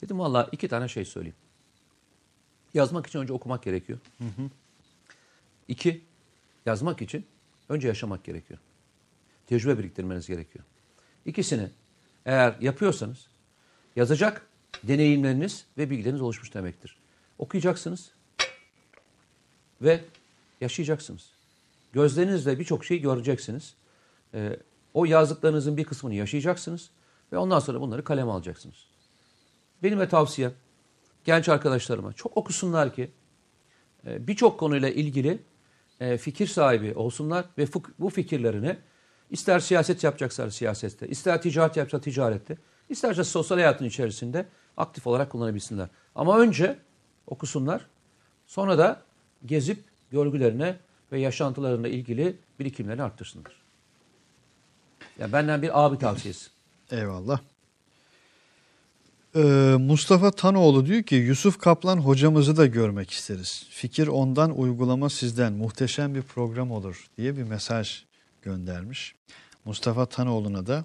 Dedim 0.00 0.18
valla 0.18 0.48
iki 0.52 0.68
tane 0.68 0.88
şey 0.88 1.04
söyleyeyim. 1.04 1.36
Yazmak 2.74 3.06
için 3.06 3.18
önce 3.18 3.32
okumak 3.32 3.62
gerekiyor. 3.62 3.98
İki, 5.68 6.04
yazmak 6.66 7.02
için 7.02 7.26
önce 7.68 7.88
yaşamak 7.88 8.24
gerekiyor. 8.24 8.60
Tecrübe 9.46 9.78
biriktirmeniz 9.78 10.26
gerekiyor. 10.26 10.64
İkisini 11.24 11.70
eğer 12.26 12.56
yapıyorsanız 12.60 13.26
yazacak 13.96 14.46
deneyimleriniz 14.82 15.66
ve 15.78 15.90
bilgileriniz 15.90 16.20
oluşmuş 16.22 16.54
demektir. 16.54 16.96
Okuyacaksınız 17.38 18.10
ve 19.82 20.04
yaşayacaksınız. 20.60 21.30
Gözlerinizle 21.92 22.58
birçok 22.58 22.84
şeyi 22.84 23.00
göreceksiniz. 23.00 23.74
Ee, 24.34 24.56
o 24.94 25.04
yazdıklarınızın 25.04 25.76
bir 25.76 25.84
kısmını 25.84 26.14
yaşayacaksınız 26.14 26.90
ve 27.32 27.38
ondan 27.38 27.58
sonra 27.58 27.80
bunları 27.80 28.04
kaleme 28.04 28.30
alacaksınız. 28.30 28.86
Benim 29.82 30.00
de 30.00 30.08
tavsiyem 30.08 30.52
genç 31.24 31.48
arkadaşlarıma 31.48 32.12
çok 32.12 32.36
okusunlar 32.36 32.94
ki 32.94 33.10
e, 34.06 34.26
birçok 34.26 34.60
konuyla 34.60 34.88
ilgili 34.88 35.38
e, 36.00 36.16
fikir 36.18 36.46
sahibi 36.46 36.94
olsunlar 36.94 37.44
ve 37.58 37.66
bu 37.98 38.10
fikirlerini 38.10 38.76
ister 39.30 39.60
siyaset 39.60 40.04
yapacaklar 40.04 40.50
siyasette, 40.50 41.08
ister 41.08 41.42
ticaret 41.42 41.76
yapacaksa 41.76 42.00
ticarette, 42.00 42.56
isterse 42.88 43.24
sosyal 43.24 43.58
hayatın 43.58 43.84
içerisinde 43.84 44.46
aktif 44.76 45.06
olarak 45.06 45.30
kullanabilsinler. 45.30 45.88
Ama 46.14 46.38
önce 46.38 46.78
okusunlar, 47.26 47.86
sonra 48.46 48.78
da 48.78 49.02
gezip 49.46 49.84
görgülerine 50.10 50.76
ve 51.12 51.20
yaşantılarına 51.20 51.88
ilgili 51.88 52.36
birikimlerini 52.58 53.02
arttırsınlar. 53.02 53.52
Ya 55.18 55.32
benden 55.32 55.62
bir 55.62 55.84
abi 55.84 55.98
tavsiyesi. 55.98 56.50
Eyvallah. 56.90 57.40
Ee, 59.36 59.76
Mustafa 59.78 60.30
Tanoğlu 60.30 60.86
diyor 60.86 61.02
ki 61.02 61.14
Yusuf 61.14 61.58
Kaplan 61.58 61.96
hocamızı 61.96 62.56
da 62.56 62.66
görmek 62.66 63.10
isteriz. 63.10 63.66
Fikir 63.70 64.06
ondan, 64.06 64.58
uygulama 64.58 65.10
sizden. 65.10 65.52
Muhteşem 65.52 66.14
bir 66.14 66.22
program 66.22 66.70
olur 66.70 67.06
diye 67.18 67.36
bir 67.36 67.42
mesaj 67.42 68.04
göndermiş. 68.42 69.14
Mustafa 69.64 70.06
Tanoğlu'na 70.06 70.66
da 70.66 70.84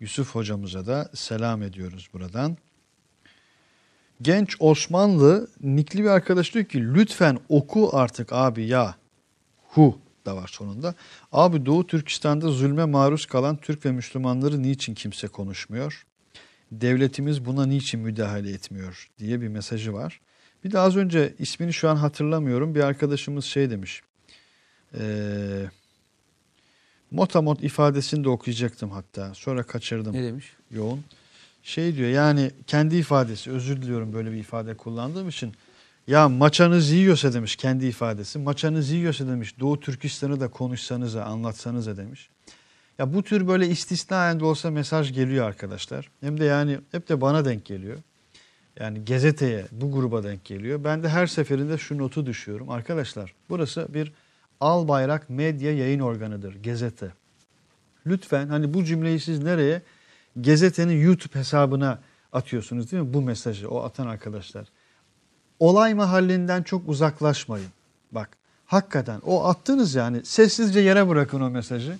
Yusuf 0.00 0.34
hocamıza 0.34 0.86
da 0.86 1.10
selam 1.14 1.62
ediyoruz 1.62 2.08
buradan. 2.12 2.56
Genç 4.22 4.56
Osmanlı 4.60 5.48
nikli 5.60 6.04
bir 6.04 6.08
arkadaş 6.08 6.54
diyor 6.54 6.64
ki 6.64 6.94
lütfen 6.94 7.38
oku 7.48 7.90
artık 7.92 8.32
abi 8.32 8.66
ya. 8.66 8.94
Hu 9.68 9.98
da 10.26 10.36
var 10.36 10.50
sonunda. 10.52 10.94
Abi 11.32 11.66
Doğu 11.66 11.86
Türkistan'da 11.86 12.50
zulme 12.50 12.84
maruz 12.84 13.26
kalan 13.26 13.56
Türk 13.56 13.86
ve 13.86 13.92
Müslümanları 13.92 14.62
niçin 14.62 14.94
kimse 14.94 15.28
konuşmuyor? 15.28 16.06
Devletimiz 16.72 17.44
buna 17.44 17.66
niçin 17.66 18.00
müdahale 18.00 18.50
etmiyor 18.50 19.08
diye 19.18 19.40
bir 19.40 19.48
mesajı 19.48 19.92
var. 19.92 20.20
Bir 20.64 20.72
de 20.72 20.78
az 20.78 20.96
önce 20.96 21.34
ismini 21.38 21.72
şu 21.72 21.88
an 21.88 21.96
hatırlamıyorum 21.96 22.74
bir 22.74 22.80
arkadaşımız 22.80 23.44
şey 23.44 23.70
demiş. 23.70 24.02
Ee, 24.98 25.64
motamot 27.10 27.62
ifadesini 27.62 28.24
de 28.24 28.28
okuyacaktım 28.28 28.90
hatta 28.90 29.34
sonra 29.34 29.62
kaçırdım 29.62 30.12
Ne 30.12 30.22
demiş? 30.22 30.52
yoğun. 30.70 31.04
Şey 31.62 31.96
diyor 31.96 32.10
yani 32.10 32.50
kendi 32.66 32.96
ifadesi 32.96 33.50
özür 33.50 33.82
diliyorum 33.82 34.12
böyle 34.12 34.32
bir 34.32 34.36
ifade 34.36 34.76
kullandığım 34.76 35.28
için. 35.28 35.52
Ya 36.06 36.28
maçanız 36.28 36.90
yiyorsa 36.90 37.32
demiş 37.32 37.56
kendi 37.56 37.86
ifadesi. 37.86 38.38
Maçanız 38.38 38.90
yiyorsa 38.90 39.26
demiş 39.26 39.60
Doğu 39.60 39.80
Türkistan'ı 39.80 40.40
da 40.40 40.48
konuşsanıza 40.48 41.24
anlatsanıza 41.24 41.96
demiş. 41.96 42.28
Ya 43.00 43.14
bu 43.14 43.22
tür 43.22 43.48
böyle 43.48 43.68
istisnaen 43.68 44.40
de 44.40 44.44
olsa 44.44 44.70
mesaj 44.70 45.12
geliyor 45.12 45.46
arkadaşlar. 45.46 46.10
Hem 46.20 46.40
de 46.40 46.44
yani 46.44 46.78
hep 46.92 47.08
de 47.08 47.20
bana 47.20 47.44
denk 47.44 47.64
geliyor. 47.64 47.98
Yani 48.80 49.04
gazeteye 49.04 49.66
bu 49.72 49.92
gruba 49.92 50.22
denk 50.22 50.44
geliyor. 50.44 50.84
Ben 50.84 51.02
de 51.02 51.08
her 51.08 51.26
seferinde 51.26 51.78
şu 51.78 51.98
notu 51.98 52.26
düşüyorum. 52.26 52.70
Arkadaşlar 52.70 53.34
burası 53.48 53.94
bir 53.94 54.12
al 54.60 54.88
bayrak 54.88 55.30
medya 55.30 55.72
yayın 55.72 56.00
organıdır. 56.00 56.62
Gazete. 56.62 57.12
Lütfen 58.06 58.48
hani 58.48 58.74
bu 58.74 58.84
cümleyi 58.84 59.20
siz 59.20 59.42
nereye? 59.42 59.82
Gazetenin 60.36 61.02
YouTube 61.04 61.38
hesabına 61.38 61.98
atıyorsunuz 62.32 62.92
değil 62.92 63.02
mi? 63.02 63.14
Bu 63.14 63.22
mesajı 63.22 63.70
o 63.70 63.82
atan 63.82 64.06
arkadaşlar. 64.06 64.68
Olay 65.58 65.94
mahallinden 65.94 66.62
çok 66.62 66.88
uzaklaşmayın. 66.88 67.70
Bak 68.12 68.28
hakikaten 68.66 69.20
o 69.26 69.44
attınız 69.44 69.94
yani 69.94 70.24
sessizce 70.24 70.80
yere 70.80 71.08
bırakın 71.08 71.40
o 71.40 71.50
mesajı. 71.50 71.98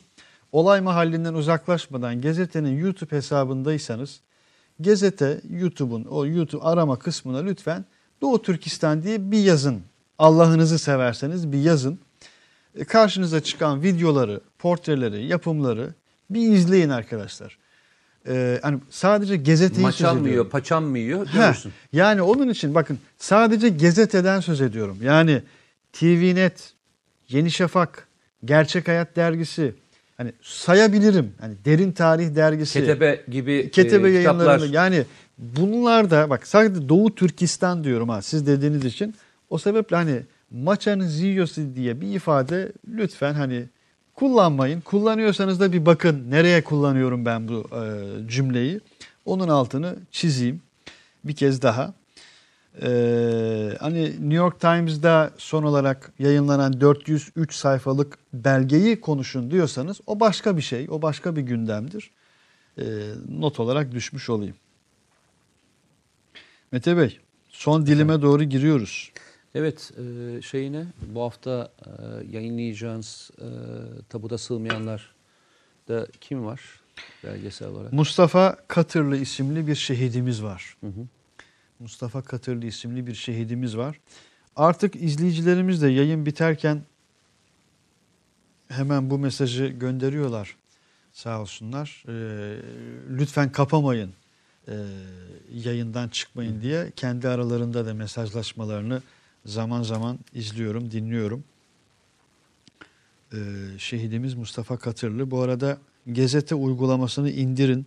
Olay 0.53 0.81
mahallinden 0.81 1.35
uzaklaşmadan 1.35 2.21
gazetenin 2.21 2.79
YouTube 2.79 3.17
hesabındaysanız 3.17 4.21
gazete 4.81 5.41
YouTube'un 5.51 6.05
o 6.05 6.27
YouTube 6.27 6.63
arama 6.65 6.99
kısmına 6.99 7.39
lütfen 7.39 7.85
Doğu 8.21 8.43
Türkistan 8.43 9.03
diye 9.03 9.31
bir 9.31 9.39
yazın. 9.39 9.83
Allah'ınızı 10.19 10.79
severseniz 10.79 11.53
bir 11.53 11.59
yazın. 11.59 11.99
E, 12.75 12.85
Karşınıza 12.85 13.41
çıkan 13.41 13.83
videoları, 13.83 14.41
portreleri, 14.59 15.27
yapımları 15.27 15.95
bir 16.31 16.53
izleyin 16.53 16.89
arkadaşlar. 16.89 17.59
Ee, 18.29 18.59
hani 18.63 18.79
sadece 18.91 19.37
gazeteyi 19.37 19.71
söz 19.75 19.83
Maçam 19.83 20.07
mı 20.07 20.21
ediyorum. 20.21 20.31
yiyor, 20.31 20.51
paçam 20.51 20.85
mı 20.85 20.99
yiyor 20.99 21.27
görürsün. 21.33 21.73
yani 21.93 22.23
onun 22.23 22.49
için 22.49 22.75
bakın 22.75 22.99
sadece 23.19 23.69
gazeteden 23.69 24.41
söz 24.41 24.61
ediyorum. 24.61 24.99
Yani 25.03 25.43
TVNet, 25.93 26.73
Yeni 27.29 27.51
Şafak, 27.51 28.09
Gerçek 28.45 28.89
Hayat 28.89 29.17
Dergisi 29.17 29.75
hani 30.21 30.33
sayabilirim. 30.43 31.33
Hani 31.41 31.55
Derin 31.65 31.93
Tarih 31.93 32.37
Dergisi, 32.37 32.81
Ketebe 32.81 33.25
gibi 33.29 33.71
Ketebe 33.71 34.09
e, 34.09 34.13
yayınlarında 34.13 34.57
kitaplar. 34.57 34.75
yani 34.75 35.05
bunlar 35.39 36.11
da 36.11 36.31
bak 36.31 36.47
sadece 36.47 36.89
Doğu 36.89 37.15
Türkistan 37.15 37.85
diyorum 37.85 38.09
ha 38.09 38.23
siz 38.23 38.47
dediğiniz 38.47 38.85
için. 38.85 39.15
O 39.51 39.59
sebeple 39.59 39.97
hani 39.97 40.21
maçanız 40.51 41.21
yiyorsa 41.21 41.63
diye 41.77 42.01
bir 42.01 42.15
ifade 42.15 42.73
lütfen 42.89 43.35
hani 43.35 43.65
kullanmayın. 44.15 44.81
Kullanıyorsanız 44.81 45.61
da 45.61 45.73
bir 45.73 45.87
bakın 45.87 46.31
nereye 46.31 46.65
kullanıyorum 46.65 47.25
ben 47.25 47.49
bu 47.49 47.69
e, 47.73 47.85
cümleyi. 48.29 48.81
Onun 49.25 49.49
altını 49.49 49.97
çizeyim 50.11 50.61
bir 51.25 51.37
kez 51.37 51.63
daha. 51.63 51.95
Ee, 52.83 53.77
hani 53.81 54.05
New 54.05 54.35
York 54.35 54.61
Times'da 54.61 55.31
son 55.39 55.63
olarak 55.63 56.13
yayınlanan 56.19 56.81
403 56.81 57.55
sayfalık 57.55 58.19
belgeyi 58.33 59.01
konuşun 59.01 59.51
diyorsanız 59.51 60.01
o 60.07 60.21
başka 60.21 60.57
bir 60.57 60.63
şey, 60.63 60.87
o 60.91 61.03
başka 61.03 61.37
bir 61.37 61.43
gündemdir. 61.43 62.11
Ee, 62.79 62.85
not 63.29 63.61
olarak 63.61 63.93
düşmüş 63.93 64.31
olayım. 64.31 64.57
Mete 66.73 66.97
Bey, 66.97 67.19
son 67.49 67.87
dilime 67.87 68.23
doğru 68.23 68.45
giriyoruz. 68.45 69.13
Evet 69.55 69.93
e, 69.99 70.43
şeyine 70.43 70.87
bu 71.07 71.23
hafta 71.23 71.73
e, 71.87 71.91
yayınlayacağınız 72.37 73.31
e, 73.39 73.47
tabuda 74.09 74.39
sığmayanlar 74.39 75.15
da 75.89 76.07
kim 76.21 76.47
var 76.47 76.61
belgesel 77.25 77.69
olarak? 77.69 77.93
Mustafa 77.93 78.57
Katırlı 78.69 79.17
isimli 79.17 79.67
bir 79.67 79.75
şehidimiz 79.75 80.43
var. 80.43 80.77
Mustafa 81.81 82.23
Katırlı 82.23 82.67
isimli 82.67 83.07
bir 83.07 83.15
şehidimiz 83.15 83.77
var. 83.77 84.01
Artık 84.57 84.97
izleyicilerimiz 84.97 85.83
de 85.83 85.89
yayın 85.89 86.27
biterken 86.27 86.83
hemen 88.69 89.11
bu 89.11 89.19
mesajı 89.19 89.67
gönderiyorlar 89.67 90.57
sağ 91.13 91.41
olsunlar. 91.41 92.05
Ee, 92.09 92.57
lütfen 93.11 93.53
kapamayın 93.53 94.13
e, 94.69 94.75
yayından 95.53 96.09
çıkmayın 96.09 96.63
diye 96.63 96.93
kendi 96.97 97.29
aralarında 97.29 97.87
da 97.87 97.95
mesajlaşmalarını 97.95 99.03
zaman 99.47 99.83
zaman 99.83 100.19
izliyorum, 100.35 100.91
dinliyorum. 100.91 101.45
Ee, 103.33 103.37
şehidimiz 103.79 104.35
Mustafa 104.35 104.77
Katırlı. 104.77 105.31
Bu 105.31 105.41
arada 105.43 105.79
Gezete 106.13 106.55
uygulamasını 106.55 107.31
indirin. 107.31 107.87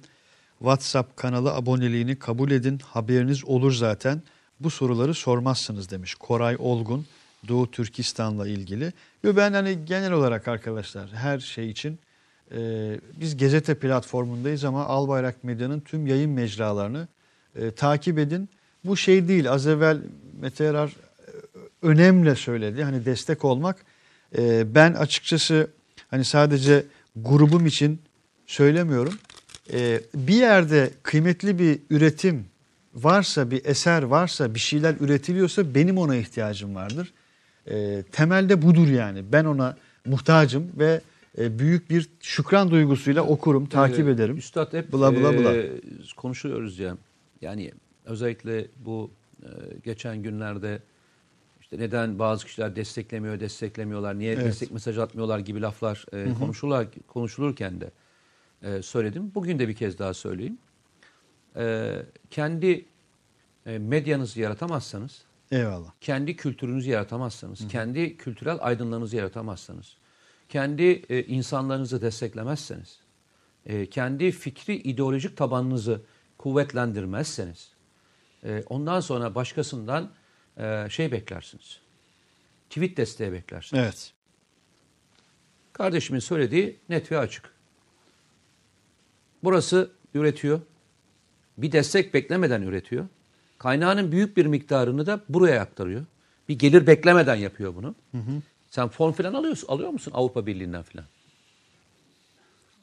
WhatsApp 0.63 1.17
kanalı 1.17 1.53
aboneliğini 1.53 2.15
kabul 2.15 2.51
edin. 2.51 2.79
Haberiniz 2.79 3.45
olur 3.45 3.71
zaten. 3.71 4.21
Bu 4.59 4.69
soruları 4.69 5.13
sormazsınız 5.13 5.91
demiş 5.91 6.15
Koray 6.15 6.55
Olgun 6.59 7.05
Doğu 7.47 7.71
Türkistan'la 7.71 8.47
ilgili. 8.47 8.93
Ve 9.23 9.37
ben 9.37 9.53
hani 9.53 9.85
genel 9.85 10.11
olarak 10.11 10.47
arkadaşlar 10.47 11.09
her 11.09 11.39
şey 11.39 11.69
için 11.69 11.99
e, 12.51 12.59
biz 13.19 13.37
Gezete 13.37 13.75
platformundayız 13.75 14.63
ama 14.63 14.85
Albayrak 14.85 15.43
Medya'nın 15.43 15.79
tüm 15.79 16.07
yayın 16.07 16.31
mecralarını 16.31 17.07
e, 17.55 17.71
takip 17.71 18.19
edin. 18.19 18.49
Bu 18.85 18.97
şey 18.97 19.27
değil 19.27 19.51
az 19.51 19.67
evvel 19.67 20.01
Mete 20.41 20.63
Erar 20.63 20.87
e, 20.87 20.93
önemli 21.81 22.35
söyledi 22.35 22.83
hani 22.83 23.05
destek 23.05 23.45
olmak. 23.45 23.85
E, 24.37 24.75
ben 24.75 24.93
açıkçası 24.93 25.67
hani 26.09 26.25
sadece 26.25 26.85
grubum 27.15 27.65
için 27.65 28.01
söylemiyorum. 28.47 29.13
E, 29.71 30.01
bir 30.15 30.33
yerde 30.33 30.89
kıymetli 31.03 31.59
bir 31.59 31.79
üretim 31.89 32.45
varsa, 32.95 33.51
bir 33.51 33.65
eser 33.65 34.03
varsa, 34.03 34.55
bir 34.55 34.59
şeyler 34.59 34.95
üretiliyorsa 34.99 35.75
benim 35.75 35.97
ona 35.97 36.15
ihtiyacım 36.15 36.75
vardır. 36.75 37.13
E, 37.67 38.03
temelde 38.11 38.61
budur 38.61 38.87
yani. 38.87 39.23
Ben 39.31 39.45
ona 39.45 39.77
muhtacım 40.05 40.71
ve 40.79 41.01
e, 41.37 41.59
büyük 41.59 41.89
bir 41.89 42.09
şükran 42.19 42.71
duygusuyla 42.71 43.21
okurum, 43.21 43.65
takip 43.65 44.07
Ee, 44.07 44.11
ederim. 44.11 44.37
Üstad 44.37 44.73
hep 44.73 44.93
Bla 44.93 45.15
bla 45.15 45.37
bla. 45.37 45.55
e, 45.55 45.71
konuşuyoruz 46.17 46.79
ya. 46.79 46.97
Yani 47.41 47.71
özellikle 48.05 48.67
bu 48.85 49.11
e, 49.43 49.47
geçen 49.83 50.23
günlerde 50.23 50.79
işte 51.61 51.77
neden 51.79 52.19
bazı 52.19 52.45
kişiler 52.45 52.75
desteklemiyor, 52.75 53.39
desteklemiyorlar, 53.39 54.19
niye 54.19 54.33
Evet. 54.33 54.45
destek 54.45 54.71
mesajı 54.71 55.03
atmıyorlar 55.03 55.39
gibi 55.39 55.61
laflar 55.61 56.05
e, 56.13 56.33
konuşulur, 56.33 56.85
konuşulurken 57.07 57.81
de 57.81 57.91
e, 58.63 58.81
söyledim. 58.81 59.31
Bugün 59.35 59.59
de 59.59 59.67
bir 59.67 59.75
kez 59.75 59.99
daha 59.99 60.13
söyleyeyim. 60.13 60.57
E, 61.55 61.95
kendi 62.29 62.85
e, 63.65 63.77
medyanızı 63.77 64.39
yaratamazsanız, 64.39 65.23
Eyvallah. 65.51 65.91
kendi 66.01 66.35
kültürünüzü 66.35 66.89
yaratamazsanız, 66.89 67.67
kendi 67.67 68.17
kültürel 68.17 68.57
aydınlığınızı 68.61 69.15
yaratamazsanız, 69.15 69.97
kendi 70.49 70.83
e, 70.83 71.23
insanlarınızı 71.23 72.01
desteklemezseniz, 72.01 72.99
e, 73.65 73.85
kendi 73.89 74.31
fikri 74.31 74.75
ideolojik 74.75 75.37
tabanınızı 75.37 76.01
kuvvetlendirmezseniz, 76.37 77.71
e, 78.43 78.63
ondan 78.69 78.99
sonra 78.99 79.35
başkasından 79.35 80.11
e, 80.57 80.87
şey 80.89 81.11
beklersiniz. 81.11 81.79
Tweet 82.69 82.97
desteği 82.97 83.31
beklersiniz. 83.31 83.83
Evet. 83.83 84.13
Kardeşimin 85.73 86.19
söylediği 86.19 86.79
net 86.89 87.11
ve 87.11 87.17
açık. 87.17 87.52
Burası 89.43 89.91
üretiyor. 90.13 90.59
Bir 91.57 91.71
destek 91.71 92.13
beklemeden 92.13 92.61
üretiyor. 92.61 93.05
Kaynağının 93.57 94.11
büyük 94.11 94.37
bir 94.37 94.45
miktarını 94.45 95.05
da 95.05 95.21
buraya 95.29 95.61
aktarıyor. 95.61 96.05
Bir 96.49 96.59
gelir 96.59 96.87
beklemeden 96.87 97.35
yapıyor 97.35 97.75
bunu. 97.75 97.95
Sen 98.69 98.87
fon 98.87 99.11
falan 99.11 99.33
alıyorsun, 99.33 99.67
alıyor 99.67 99.89
musun 99.89 100.11
Avrupa 100.15 100.45
Birliği'nden 100.45 100.83
falan? 100.83 101.05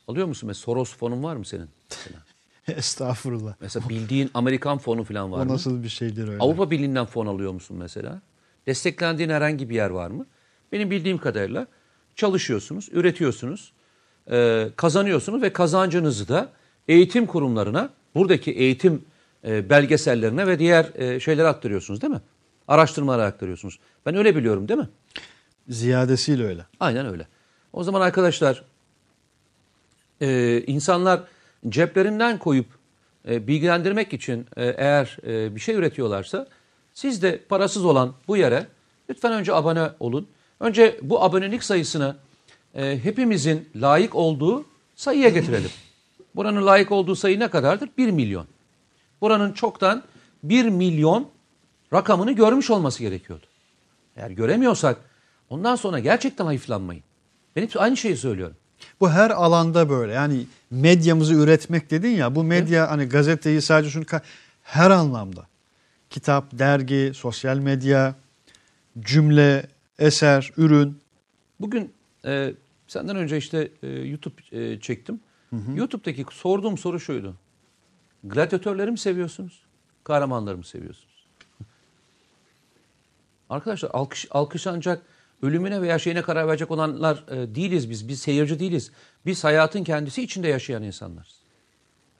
Alıyor 0.09 0.27
musun? 0.27 0.47
Mesela 0.47 0.63
Soros 0.65 0.97
fonun 0.97 1.23
var 1.23 1.37
mı 1.37 1.45
senin? 1.45 1.69
Mesela, 1.91 2.23
Estağfurullah. 2.79 3.55
mesela 3.61 3.89
bildiğin 3.89 4.31
Amerikan 4.35 4.79
fonu 4.79 5.05
falan 5.05 5.33
var 5.33 5.41
O 5.43 5.45
mı? 5.45 5.53
nasıl 5.53 5.83
bir 5.83 5.89
şeydir 5.89 6.29
öyle? 6.29 6.39
Avrupa 6.43 6.71
Birliği'nden 6.71 7.07
fon 7.07 7.27
alıyor 7.27 7.53
musun 7.53 7.77
mesela? 7.77 8.21
Desteklendiğin 8.67 9.31
herhangi 9.31 9.71
bir 9.71 9.75
yer 9.75 9.91
var 9.91 10.11
mı? 10.11 10.27
Benim 10.73 10.91
bildiğim 10.91 11.19
kadarıyla 11.19 11.67
çalışıyorsunuz, 12.17 12.89
üretiyorsunuz, 12.93 13.73
e, 14.31 14.69
kazanıyorsunuz 14.77 15.43
ve 15.43 15.53
kazancınızı 15.53 16.29
da 16.29 16.49
eğitim 16.89 17.27
kurumlarına, 17.27 17.91
buradaki 18.15 18.51
eğitim 18.51 19.05
e, 19.45 19.71
belgesellerine 19.71 20.47
ve 20.47 20.59
diğer 20.59 20.91
e, 20.95 21.21
şeylere 21.21 21.49
aktarıyorsunuz 21.49 22.01
değil 22.01 22.13
mi? 22.13 22.21
Araştırmalara 22.69 23.25
aktarıyorsunuz. 23.25 23.79
Ben 24.07 24.15
öyle 24.15 24.37
biliyorum 24.37 24.69
değil 24.69 24.81
mi? 24.81 24.89
Ziyadesiyle 25.69 26.45
öyle. 26.45 26.67
Aynen 26.81 27.07
öyle. 27.07 27.27
O 27.73 27.85
zaman 27.85 28.01
arkadaşlar 28.01 28.65
e, 30.21 30.61
insanlar 30.67 31.21
ceplerinden 31.69 32.39
koyup 32.39 32.67
e, 33.29 33.47
bilgilendirmek 33.47 34.13
için 34.13 34.47
e, 34.57 34.65
eğer 34.65 35.17
e, 35.27 35.55
bir 35.55 35.61
şey 35.61 35.75
üretiyorlarsa 35.75 36.47
siz 36.95 37.23
de 37.23 37.41
parasız 37.49 37.85
olan 37.85 38.15
bu 38.29 38.37
yere 38.37 38.67
lütfen 39.11 39.33
önce 39.33 39.55
abone 39.55 39.91
olun. 40.01 40.29
Önce 40.61 41.01
bu 41.03 41.23
abonelik 41.23 41.65
sayısını 41.65 42.17
e, 42.75 43.05
hepimizin 43.05 43.69
layık 43.77 44.15
olduğu 44.15 44.65
sayıya 44.97 45.29
getirelim. 45.29 45.71
Buranın 46.35 46.67
layık 46.67 46.93
olduğu 46.93 47.17
sayı 47.17 47.41
ne 47.41 47.49
kadardır? 47.49 47.89
1 47.99 48.11
milyon. 48.11 48.47
Buranın 49.21 49.53
çoktan 49.53 50.03
1 50.43 50.69
milyon 50.69 51.29
rakamını 51.93 52.33
görmüş 52.33 52.71
olması 52.71 53.03
gerekiyordu. 53.03 53.47
Eğer 54.17 54.31
göremiyorsak 54.31 54.97
ondan 55.51 55.77
sonra 55.77 55.99
gerçekten 55.99 56.45
hayıflanmayın. 56.45 57.03
Ben 57.57 57.63
hep 57.63 57.81
aynı 57.81 57.97
şeyi 57.97 58.17
söylüyorum. 58.17 58.57
Bu 59.01 59.11
her 59.11 59.31
alanda 59.31 59.91
böyle. 59.91 60.13
Yani 60.13 60.47
medyamızı 60.71 61.35
üretmek 61.35 61.91
dedin 61.91 62.11
ya. 62.11 62.35
Bu 62.35 62.45
medya 62.45 62.91
hani 62.91 63.05
gazeteyi 63.05 63.63
sadece 63.63 63.91
şunu 63.91 64.05
her 64.63 64.91
anlamda. 64.91 65.47
Kitap, 66.11 66.59
dergi, 66.59 67.13
sosyal 67.15 67.57
medya, 67.57 68.15
cümle, 69.01 69.67
eser, 69.99 70.53
ürün. 70.57 70.99
Bugün 71.61 71.93
e, 72.25 72.55
senden 72.87 73.17
önce 73.17 73.37
işte 73.37 73.71
e, 73.83 73.89
YouTube 73.89 74.35
e, 74.53 74.81
çektim. 74.81 75.21
YouTube'daki 75.75 76.25
sorduğum 76.31 76.79
soru 76.79 77.01
şuydu. 77.01 77.37
Gladyatörleri 78.25 78.91
mi 78.91 78.99
seviyorsunuz? 78.99 79.63
Kahramanları 80.05 80.57
mı 80.57 80.65
seviyorsunuz? 80.65 81.27
Arkadaşlar 83.51 83.91
alkış, 83.93 84.27
alkışlanacak 84.31 85.03
ölümüne 85.43 85.83
veya 85.83 85.99
şeyine 85.99 86.23
karar 86.23 86.49
verecek 86.49 86.71
olanlar 86.71 87.25
e, 87.31 87.55
değiliz 87.55 87.91
biz. 87.91 88.09
Biz 88.09 88.21
seyirci 88.21 88.59
değiliz. 88.59 88.93
Biz 89.27 89.45
hayatın 89.45 89.85
kendisi 89.85 90.23
içinde 90.23 90.49
yaşayan 90.49 90.83
insanlarız. 90.83 91.35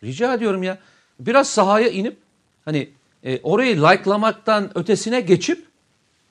Rica 0.03 0.35
ediyorum 0.35 0.63
ya 0.63 0.79
biraz 1.21 1.51
sahaya 1.51 1.89
inip 1.89 2.17
hani 2.65 2.91
e, 3.25 3.41
orayı 3.43 3.83
likelamaktan 3.83 4.79
ötesine 4.79 5.21
geçip 5.21 5.67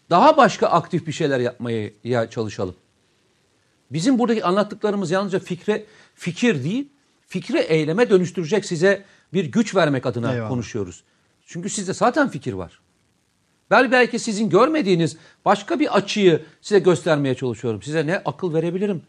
daha 0.09 0.37
başka 0.37 0.67
aktif 0.67 1.07
bir 1.07 1.11
şeyler 1.11 1.39
yapmaya 1.39 1.89
ya 2.03 2.29
çalışalım. 2.29 2.75
Bizim 3.91 4.19
buradaki 4.19 4.43
anlattıklarımız 4.43 5.11
yalnızca 5.11 5.39
fikre 5.39 5.85
fikir 6.15 6.63
değil, 6.63 6.87
fikri 7.27 7.57
eyleme 7.57 8.09
dönüştürecek 8.09 8.65
size 8.65 9.03
bir 9.33 9.45
güç 9.45 9.75
vermek 9.75 10.05
adına 10.05 10.33
Eyvallah. 10.33 10.49
konuşuyoruz. 10.49 11.03
Çünkü 11.45 11.69
sizde 11.69 11.93
zaten 11.93 12.29
fikir 12.29 12.53
var. 12.53 12.79
Belki 13.71 13.91
belki 13.91 14.19
sizin 14.19 14.49
görmediğiniz 14.49 15.17
başka 15.45 15.79
bir 15.79 15.97
açıyı 15.97 16.45
size 16.61 16.79
göstermeye 16.79 17.35
çalışıyorum. 17.35 17.81
Size 17.81 18.07
ne 18.07 18.17
akıl 18.17 18.53
verebilirim, 18.53 19.01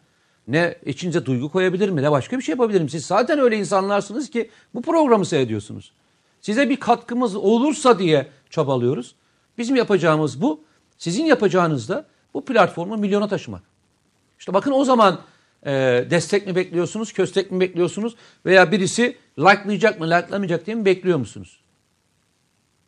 ne 0.48 0.78
içinize 0.86 1.26
duygu 1.26 1.48
koyabilirim, 1.48 1.96
ne 1.96 2.10
başka 2.10 2.38
bir 2.38 2.42
şey 2.42 2.52
yapabilirim. 2.52 2.88
Siz 2.88 3.06
zaten 3.06 3.38
öyle 3.38 3.56
insanlarsınız 3.56 4.30
ki 4.30 4.50
bu 4.74 4.82
programı 4.82 5.26
seyrediyorsunuz. 5.26 5.92
Size 6.40 6.70
bir 6.70 6.76
katkımız 6.76 7.36
olursa 7.36 7.98
diye 7.98 8.28
çabalıyoruz. 8.50 9.14
Bizim 9.58 9.76
yapacağımız 9.76 10.42
bu. 10.42 10.60
Sizin 10.98 11.24
yapacağınız 11.24 11.88
da 11.88 12.06
bu 12.34 12.44
platformu 12.44 12.96
milyona 12.96 13.28
taşımak. 13.28 13.69
İşte 14.40 14.54
bakın 14.54 14.72
o 14.72 14.84
zaman 14.84 15.20
e, 15.66 15.70
destek 16.10 16.46
mi 16.46 16.56
bekliyorsunuz, 16.56 17.12
köstek 17.12 17.50
mi 17.50 17.60
bekliyorsunuz 17.60 18.16
veya 18.46 18.72
birisi 18.72 19.16
likelayacak 19.38 20.00
mı, 20.00 20.06
likelamayacak 20.06 20.66
diye 20.66 20.76
mi 20.76 20.84
bekliyor 20.84 21.18
musunuz? 21.18 21.60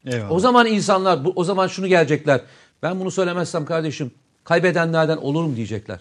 Eyvallah. 0.06 0.32
O 0.32 0.40
zaman 0.40 0.66
insanlar 0.66 1.24
bu, 1.24 1.32
o 1.36 1.44
zaman 1.44 1.66
şunu 1.66 1.86
gelecekler. 1.86 2.40
Ben 2.82 3.00
bunu 3.00 3.10
söylemezsem 3.10 3.64
kardeşim 3.64 4.10
kaybedenlerden 4.44 5.16
olurum 5.16 5.56
diyecekler. 5.56 6.00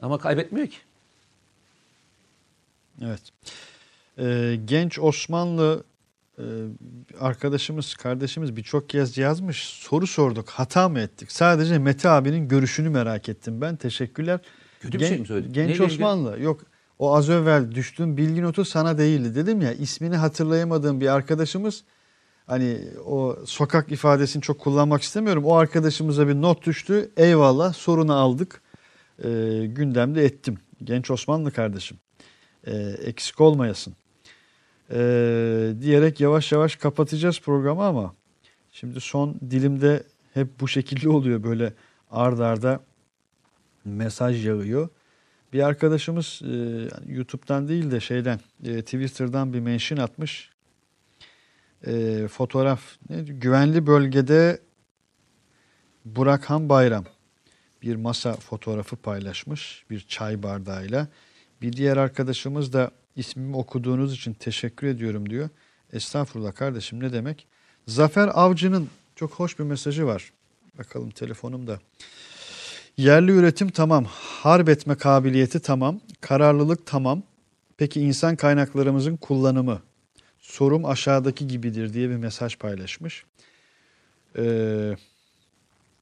Ama 0.00 0.18
kaybetmiyor 0.18 0.66
ki. 0.66 0.76
Evet. 3.02 3.22
Ee, 4.18 4.58
genç 4.64 4.98
Osmanlı 4.98 5.84
e, 6.38 6.44
arkadaşımız, 7.20 7.94
kardeşimiz 7.94 8.56
birçok 8.56 8.88
kez 8.88 9.18
yazmış. 9.18 9.64
Soru 9.64 10.06
sorduk. 10.06 10.50
Hata 10.50 10.88
mı 10.88 11.00
ettik? 11.00 11.32
Sadece 11.32 11.78
Mete 11.78 12.08
abinin 12.08 12.48
görüşünü 12.48 12.88
merak 12.88 13.28
ettim 13.28 13.60
ben. 13.60 13.76
Teşekkürler. 13.76 14.40
Kötü 14.80 15.00
bir 15.00 15.06
şey 15.06 15.18
mi 15.18 15.26
söyledik? 15.26 15.54
Genç 15.54 15.68
Neyle 15.68 15.84
ilgili? 15.84 16.04
Osmanlı. 16.04 16.40
Yok 16.40 16.60
o 16.98 17.14
az 17.16 17.30
evvel 17.30 17.72
düştüğüm 17.72 18.16
bilgi 18.16 18.42
notu 18.42 18.64
sana 18.64 18.98
değildi 18.98 19.34
dedim 19.34 19.60
ya. 19.60 19.72
ismini 19.72 20.16
hatırlayamadığım 20.16 21.00
bir 21.00 21.06
arkadaşımız 21.06 21.84
hani 22.46 22.78
o 23.06 23.36
sokak 23.44 23.92
ifadesini 23.92 24.42
çok 24.42 24.58
kullanmak 24.58 25.02
istemiyorum. 25.02 25.44
O 25.44 25.54
arkadaşımıza 25.54 26.28
bir 26.28 26.34
not 26.34 26.66
düştü. 26.66 27.10
Eyvallah 27.16 27.72
sorunu 27.72 28.14
aldık. 28.14 28.60
Ee, 29.18 29.28
gündemde 29.66 30.24
ettim. 30.24 30.58
Genç 30.84 31.10
Osmanlı 31.10 31.50
kardeşim. 31.50 31.98
Ee, 32.66 32.76
eksik 33.04 33.40
olmayasın. 33.40 33.94
Ee, 34.90 35.72
diyerek 35.80 36.20
yavaş 36.20 36.52
yavaş 36.52 36.76
kapatacağız 36.76 37.40
programı 37.40 37.84
ama 37.84 38.14
şimdi 38.72 39.00
son 39.00 39.40
dilimde 39.50 40.02
hep 40.34 40.60
bu 40.60 40.68
şekilde 40.68 41.08
oluyor 41.08 41.42
böyle 41.42 41.72
ard 42.10 42.38
arda 42.38 42.80
mesaj 43.88 44.46
yağıyor. 44.46 44.88
Bir 45.52 45.60
arkadaşımız 45.60 46.42
e, 46.42 46.88
YouTube'dan 47.12 47.68
değil 47.68 47.90
de 47.90 48.00
şeyden 48.00 48.40
e, 48.64 48.82
Twitter'dan 48.82 49.52
bir 49.52 49.60
mention 49.60 49.98
atmış. 49.98 50.50
E, 51.86 52.28
fotoğraf 52.28 52.80
ne, 53.10 53.22
güvenli 53.22 53.86
bölgede 53.86 54.60
Burakhan 56.04 56.68
Bayram 56.68 57.04
bir 57.82 57.96
masa 57.96 58.36
fotoğrafı 58.36 58.96
paylaşmış 58.96 59.84
bir 59.90 60.00
çay 60.00 60.42
bardağıyla. 60.42 61.08
Bir 61.62 61.72
diğer 61.72 61.96
arkadaşımız 61.96 62.72
da 62.72 62.90
ismimi 63.16 63.56
okuduğunuz 63.56 64.14
için 64.14 64.32
teşekkür 64.32 64.86
ediyorum 64.86 65.30
diyor. 65.30 65.48
Estağfurullah 65.92 66.54
kardeşim 66.54 67.00
ne 67.00 67.12
demek? 67.12 67.46
Zafer 67.86 68.30
Avcı'nın 68.34 68.88
çok 69.16 69.32
hoş 69.32 69.58
bir 69.58 69.64
mesajı 69.64 70.06
var. 70.06 70.32
Bakalım 70.78 71.10
telefonumda. 71.10 71.80
Yerli 72.96 73.32
üretim 73.32 73.68
tamam, 73.68 74.04
harp 74.10 74.68
etme 74.68 74.94
kabiliyeti 74.94 75.60
tamam, 75.60 76.00
kararlılık 76.20 76.86
tamam. 76.86 77.22
Peki 77.76 78.00
insan 78.00 78.36
kaynaklarımızın 78.36 79.16
kullanımı? 79.16 79.82
Sorum 80.40 80.84
aşağıdaki 80.84 81.46
gibidir 81.46 81.92
diye 81.92 82.10
bir 82.10 82.16
mesaj 82.16 82.56
paylaşmış. 82.56 83.24
Ee, 84.38 84.96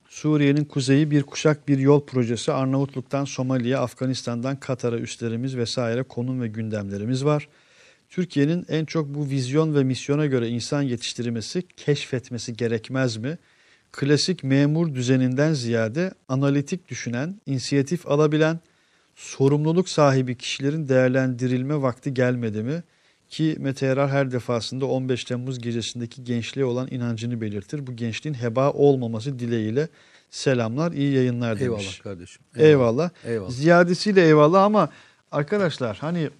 Suriye'nin 0.09 0.65
kuzeyi 0.65 1.11
bir 1.11 1.23
kuşak 1.23 1.69
bir 1.69 1.79
yol 1.79 2.07
projesi 2.07 2.53
Arnavutluk'tan 2.53 3.25
Somali'ye, 3.25 3.79
Afganistan'dan 3.79 4.61
Katar'a 4.61 4.99
üslerimiz 4.99 5.57
vesaire 5.57 6.03
konum 6.03 6.41
ve 6.41 6.49
gündemlerimiz 6.49 7.25
var. 7.25 7.49
Türkiye'nin 8.11 8.66
en 8.69 8.85
çok 8.85 9.15
bu 9.15 9.29
vizyon 9.31 9.75
ve 9.75 9.85
misyona 9.85 10.27
göre 10.27 10.49
insan 10.49 10.83
yetiştirmesi, 10.83 11.62
keşfetmesi 11.77 12.57
gerekmez 12.57 13.16
mi? 13.16 13.39
Klasik 13.97 14.45
memur 14.45 14.95
düzeninden 14.95 15.53
ziyade 15.53 16.15
analitik 16.29 16.89
düşünen, 16.89 17.41
inisiyatif 17.47 18.07
alabilen, 18.07 18.61
sorumluluk 19.15 19.89
sahibi 19.89 20.37
kişilerin 20.37 20.89
değerlendirilme 20.89 21.83
vakti 21.83 22.15
gelmedi 22.15 22.62
mi? 22.62 22.83
Ki 23.29 23.57
Mete 23.59 23.87
Yarar 23.87 24.11
her 24.11 24.31
defasında 24.31 24.87
15 24.87 25.25
Temmuz 25.25 25.59
gecesindeki 25.59 26.25
gençliğe 26.25 26.65
olan 26.65 26.89
inancını 26.91 27.41
belirtir. 27.41 27.87
Bu 27.87 27.97
gençliğin 27.97 28.35
heba 28.35 28.73
olmaması 28.73 29.39
dileğiyle 29.39 29.89
selamlar, 30.31 30.93
iyi 30.93 31.12
yayınlar 31.12 31.61
demiş. 31.61 31.85
Eyvallah 31.85 32.03
kardeşim. 32.03 32.43
Eyvallah. 32.57 33.11
Eyvallah. 33.25 33.51
Ziyadesiyle 33.51 34.27
eyvallah 34.27 34.62
ama 34.62 34.89
arkadaşlar 35.33 35.97
hani 35.97 36.31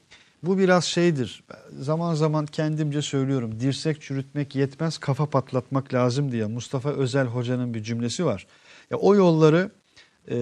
bu 0.46 0.58
biraz 0.58 0.84
şeydir. 0.84 1.44
Zaman 1.80 2.14
zaman 2.14 2.46
kendimce 2.46 3.02
söylüyorum. 3.02 3.60
Dirsek 3.60 4.02
çürütmek 4.02 4.54
yetmez, 4.54 4.98
kafa 4.98 5.26
patlatmak 5.26 5.94
lazım 5.94 6.32
diye 6.32 6.46
Mustafa 6.46 6.90
Özel 6.90 7.26
Hoca'nın 7.26 7.74
bir 7.74 7.82
cümlesi 7.82 8.24
var. 8.24 8.46
Ya 8.90 8.96
o 8.96 9.14
yolları 9.14 9.70
e, 10.30 10.36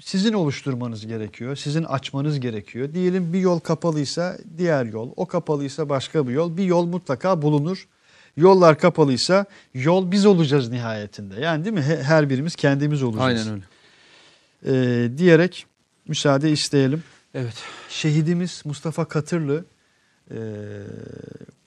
sizin 0.00 0.32
oluşturmanız 0.32 1.06
gerekiyor. 1.06 1.56
Sizin 1.56 1.84
açmanız 1.84 2.40
gerekiyor. 2.40 2.94
Diyelim 2.94 3.32
bir 3.32 3.38
yol 3.40 3.60
kapalıysa 3.60 4.38
diğer 4.58 4.84
yol, 4.84 5.10
o 5.16 5.26
kapalıysa 5.26 5.88
başka 5.88 6.28
bir 6.28 6.32
yol. 6.32 6.56
Bir 6.56 6.64
yol 6.64 6.86
mutlaka 6.86 7.42
bulunur. 7.42 7.88
Yollar 8.36 8.78
kapalıysa 8.78 9.44
yol 9.74 10.10
biz 10.10 10.26
olacağız 10.26 10.68
nihayetinde. 10.70 11.40
Yani 11.40 11.64
değil 11.64 11.74
mi? 11.74 11.82
He- 11.82 12.02
Her 12.02 12.30
birimiz 12.30 12.54
kendimiz 12.56 13.02
olacağız. 13.02 13.24
Aynen 13.46 13.52
öyle. 13.52 13.64
Ee, 14.66 15.18
diyerek 15.18 15.66
müsaade 16.08 16.50
isteyelim. 16.50 17.02
Evet. 17.34 17.64
Şehidimiz 17.88 18.62
Mustafa 18.64 19.08
Katırlı 19.08 19.64
e, 20.30 20.36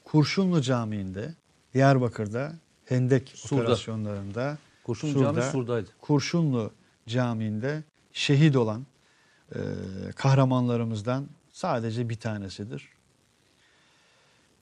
Kurşunlu 0.03 0.61
Camii'nde 0.61 1.33
Diyarbakır'da 1.73 2.53
Hendek 2.85 3.31
Sur'da. 3.35 3.61
operasyonlarında 3.61 4.57
Kurşun 4.83 5.13
Sur'da, 5.13 5.23
Cami 5.23 5.51
Sur'daydı. 5.51 5.89
Kurşunlu 6.01 6.71
Camii'nde 7.07 7.83
şehit 8.13 8.55
olan 8.55 8.85
e, 9.55 9.59
kahramanlarımızdan 10.15 11.27
sadece 11.51 12.09
bir 12.09 12.15
tanesidir. 12.15 12.89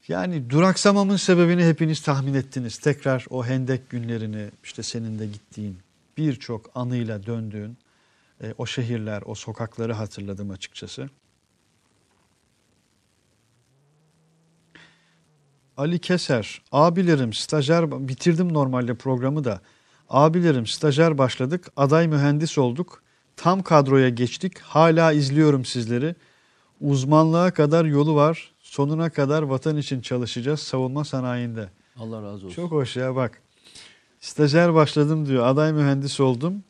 Yani 0.07 0.49
duraksamamın 0.49 1.15
sebebini 1.15 1.65
hepiniz 1.65 2.01
tahmin 2.01 2.33
ettiniz. 2.33 2.77
Tekrar 2.77 3.25
o 3.29 3.45
hendek 3.45 3.89
günlerini 3.89 4.49
işte 4.63 4.83
senin 4.83 5.19
de 5.19 5.27
gittiğin 5.27 5.77
birçok 6.17 6.71
anıyla 6.75 7.25
döndüğün 7.25 7.77
e, 8.43 8.53
o 8.57 8.65
şehirler, 8.65 9.23
o 9.25 9.35
sokakları 9.35 9.93
hatırladım 9.93 10.49
açıkçası. 10.49 11.09
Ali 15.77 15.99
Keser, 15.99 16.61
abilerim 16.71 17.33
stajyer, 17.33 18.07
bitirdim 18.07 18.53
normalde 18.53 18.95
programı 18.95 19.43
da. 19.43 19.61
Abilerim 20.09 20.67
stajyer 20.67 21.17
başladık, 21.17 21.67
aday 21.75 22.07
mühendis 22.07 22.57
olduk, 22.57 23.03
tam 23.35 23.63
kadroya 23.63 24.09
geçtik, 24.09 24.59
hala 24.59 25.11
izliyorum 25.11 25.65
sizleri. 25.65 26.15
Uzmanlığa 26.81 27.51
kadar 27.51 27.85
yolu 27.85 28.15
var, 28.15 28.51
sonuna 28.59 29.09
kadar 29.09 29.43
vatan 29.43 29.77
için 29.77 30.01
çalışacağız 30.01 30.59
savunma 30.59 31.05
sanayinde. 31.05 31.69
Allah 31.97 32.21
razı 32.21 32.45
olsun. 32.45 32.55
Çok 32.55 32.71
hoş 32.71 32.95
ya 32.95 33.15
bak. 33.15 33.41
Stajyer 34.19 34.73
başladım 34.73 35.25
diyor, 35.25 35.45
aday 35.45 35.73
mühendis 35.73 36.19
oldum. 36.19 36.63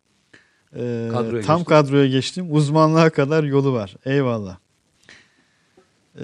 Ee, 0.75 1.09
Kadroya 1.11 1.43
tam 1.43 1.57
geçtim. 1.57 1.75
kadroya 1.75 2.07
geçtim, 2.07 2.47
uzmanlığa 2.49 3.09
kadar 3.09 3.43
yolu 3.43 3.73
var. 3.73 3.95
Eyvallah. 4.05 4.57
Ee, 6.15 6.23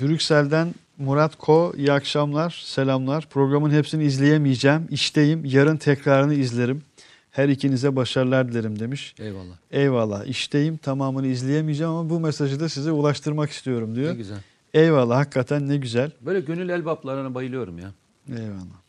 Brüksel'den 0.00 0.74
Murat 0.98 1.36
Ko, 1.36 1.72
iyi 1.76 1.92
akşamlar, 1.92 2.62
selamlar. 2.64 3.26
Programın 3.30 3.70
hepsini 3.70 4.04
izleyemeyeceğim. 4.04 4.86
İşteyim, 4.90 5.44
yarın 5.44 5.76
tekrarını 5.76 6.34
izlerim. 6.34 6.82
Her 7.30 7.48
ikinize 7.48 7.96
başarılar 7.96 8.48
dilerim 8.52 8.78
demiş. 8.78 9.14
Eyvallah. 9.18 9.54
Eyvallah, 9.70 10.24
işteyim, 10.24 10.76
tamamını 10.76 11.26
izleyemeyeceğim 11.26 11.92
ama 11.92 12.10
bu 12.10 12.20
mesajı 12.20 12.60
da 12.60 12.68
size 12.68 12.90
ulaştırmak 12.92 13.50
istiyorum 13.50 13.94
diyor. 13.94 14.12
Ne 14.12 14.16
güzel. 14.16 14.38
Eyvallah, 14.74 15.16
hakikaten 15.16 15.68
ne 15.68 15.76
güzel. 15.76 16.10
Böyle 16.20 16.40
gönül 16.40 16.68
elbaplarına 16.68 17.34
bayılıyorum 17.34 17.78
ya. 17.78 17.90
Eyvallah. 18.28 18.85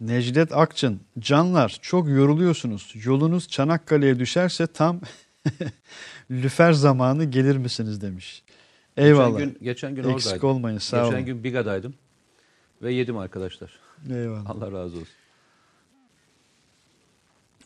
Necdet 0.00 0.52
Akçın, 0.52 1.00
canlar 1.18 1.78
çok 1.82 2.08
yoruluyorsunuz. 2.08 2.92
Yolunuz 3.04 3.48
Çanakkale'ye 3.48 4.18
düşerse 4.18 4.66
tam 4.66 5.00
lüfer 6.30 6.72
zamanı 6.72 7.24
gelir 7.24 7.56
misiniz 7.56 8.00
demiş. 8.00 8.42
Eyvallah. 8.96 9.38
Geçen 9.38 9.52
gün, 9.52 9.64
geçen 9.64 9.94
gün 9.94 10.02
Eksik 10.08 10.26
oradaydım. 10.32 10.48
olmayın 10.48 10.78
sağ 10.78 11.02
geçen 11.04 11.16
olun. 11.16 11.26
gün 11.26 11.44
Biga'daydım. 11.44 11.94
Ve 12.82 12.92
yedim 12.92 13.18
arkadaşlar. 13.18 13.72
Eyvallah. 14.10 14.50
Allah 14.50 14.72
razı 14.72 14.96
olsun. 14.96 15.08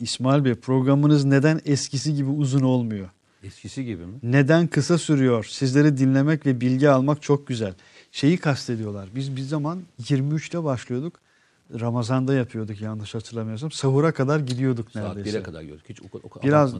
İsmail 0.01 0.44
Bey 0.44 0.55
programınız 0.55 1.24
neden 1.24 1.61
eskisi 1.65 2.15
gibi 2.15 2.31
uzun 2.31 2.61
olmuyor? 2.62 3.09
Eskisi 3.43 3.85
gibi 3.85 4.07
mi? 4.07 4.19
Neden 4.23 4.66
kısa 4.66 4.98
sürüyor? 4.98 5.44
Sizleri 5.44 5.97
dinlemek 5.97 6.47
ve 6.47 6.61
bilgi 6.61 6.90
almak 6.90 7.23
çok 7.23 7.47
güzel. 7.47 7.74
Şeyi 8.12 8.36
kastediyorlar. 8.39 9.09
Biz 9.15 9.36
bir 9.36 9.40
zaman 9.43 9.82
23'te 10.02 10.65
başlıyorduk. 10.65 11.20
Ramazan'da 11.80 12.34
yapıyorduk 12.34 12.80
yanlış 12.80 13.14
hatırlamıyorsam. 13.14 13.70
Sahura 13.70 14.12
kadar 14.12 14.40
gidiyorduk 14.40 14.90
Saat 14.90 15.16
neredeyse. 15.16 15.38
1'e 15.38 15.42
kadar 15.42 15.62
gördük. 15.62 15.84
Hiç 15.88 16.02
o, 16.02 16.05
o, 16.14 16.42
Biraz 16.42 16.74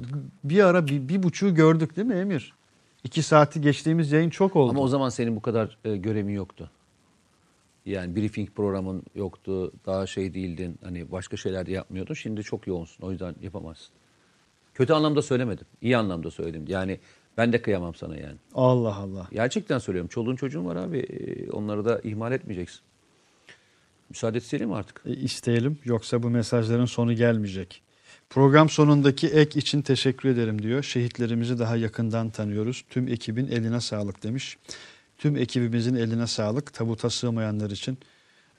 bir 0.45 0.65
ara 0.65 0.87
bir, 0.87 1.09
bir 1.09 1.23
buçuğu 1.23 1.55
gördük 1.55 1.97
değil 1.97 2.09
mi 2.09 2.15
Emir? 2.15 2.55
İki 3.05 3.23
saati 3.23 3.61
geçtiğimiz 3.61 4.12
yayın 4.12 4.31
çok 4.31 4.57
oldu. 4.57 4.71
Ama 4.71 4.81
o 4.81 4.89
zaman 4.89 5.09
senin 5.09 5.37
bu 5.37 5.43
kadar 5.43 5.79
e, 5.85 5.97
görevin 5.97 6.33
yoktu. 6.33 6.71
Yani 7.87 8.17
briefing 8.17 8.51
programın 8.51 9.03
yoktu. 9.15 9.73
Daha 9.87 10.07
şey 10.07 10.35
değildin. 10.35 10.79
Hani 10.85 11.12
başka 11.12 11.37
şeyler 11.37 11.67
de 11.67 11.73
yapmıyordun. 11.73 12.15
Şimdi 12.15 12.43
çok 12.43 12.67
yoğunsun. 12.67 13.07
O 13.07 13.11
yüzden 13.11 13.35
yapamazsın. 13.43 13.89
Kötü 14.75 14.93
anlamda 14.93 15.23
söylemedim. 15.23 15.67
İyi 15.83 15.97
anlamda 15.97 16.31
söyledim. 16.31 16.65
Yani 16.69 17.01
ben 17.37 17.53
de 17.53 17.62
kıyamam 17.62 17.95
sana 17.95 18.17
yani. 18.17 18.37
Allah 18.55 18.97
Allah. 18.97 19.29
Gerçekten 19.33 19.79
söylüyorum. 19.79 20.09
Çoluğun 20.09 20.37
çocuğun 20.37 20.67
var 20.67 20.77
abi. 20.77 20.99
E, 20.99 21.51
Onları 21.51 21.85
da 21.85 22.01
ihmal 22.01 22.33
etmeyeceksin. 22.33 22.81
Müsaade 24.11 24.66
mi 24.66 24.74
artık? 24.74 25.03
E, 25.07 25.12
isteyelim 25.12 25.78
yoksa 25.85 26.23
bu 26.23 26.31
mesajların 26.31 26.85
sonu 26.85 27.12
gelmeyecek. 27.12 27.82
Program 28.31 28.69
sonundaki 28.69 29.28
ek 29.28 29.59
için 29.59 29.82
teşekkür 29.82 30.28
ederim 30.28 30.62
diyor. 30.62 30.82
Şehitlerimizi 30.82 31.59
daha 31.59 31.77
yakından 31.77 32.31
tanıyoruz. 32.31 32.85
Tüm 32.91 33.09
ekibin 33.09 33.47
eline 33.47 33.81
sağlık 33.81 34.23
demiş. 34.23 34.59
Tüm 35.19 35.37
ekibimizin 35.37 35.95
eline 35.95 36.27
sağlık. 36.27 36.74
Tabuta 36.74 37.11
sığmayanlar 37.11 37.70
için 37.70 37.99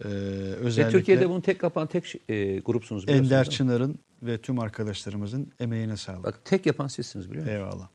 e, 0.06 0.10
Ve 0.10 0.56
özellikle 0.56 0.98
Türkiye'de 0.98 1.30
bunu 1.30 1.42
tek 1.42 1.64
yapan 1.64 1.88
tek 1.88 2.16
e, 2.30 2.60
grupsunuz 2.60 3.08
biliyorsunuz. 3.08 3.32
Ender? 3.32 3.50
Çınar'ın 3.50 4.00
ve 4.24 4.38
tüm 4.38 4.60
arkadaşlarımızın 4.60 5.52
emeğine 5.60 5.98
sağlık. 5.98 6.24
Bak 6.24 6.40
tek 6.46 6.66
yapan 6.66 6.88
sizsiniz 6.88 7.30
biliyor 7.30 7.46
musun? 7.46 7.56
Eyvallah. 7.56 7.88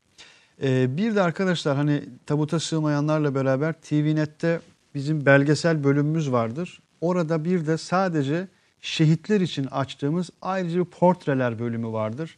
Ee, 0.61 0.97
bir 0.97 1.15
de 1.15 1.21
arkadaşlar 1.21 1.75
hani 1.75 2.03
tabuta 2.25 2.59
sığmayanlarla 2.59 3.35
beraber 3.35 3.73
TVNet'te 3.73 4.59
bizim 4.95 5.25
belgesel 5.25 5.83
bölümümüz 5.83 6.31
vardır. 6.31 6.79
Orada 7.01 7.45
bir 7.45 7.67
de 7.67 7.77
sadece 7.77 8.47
şehitler 8.81 9.41
için 9.41 9.65
açtığımız 9.65 10.29
ayrıca 10.41 10.79
bir 10.79 10.85
portreler 10.85 11.59
bölümü 11.59 11.87
vardır. 11.87 12.37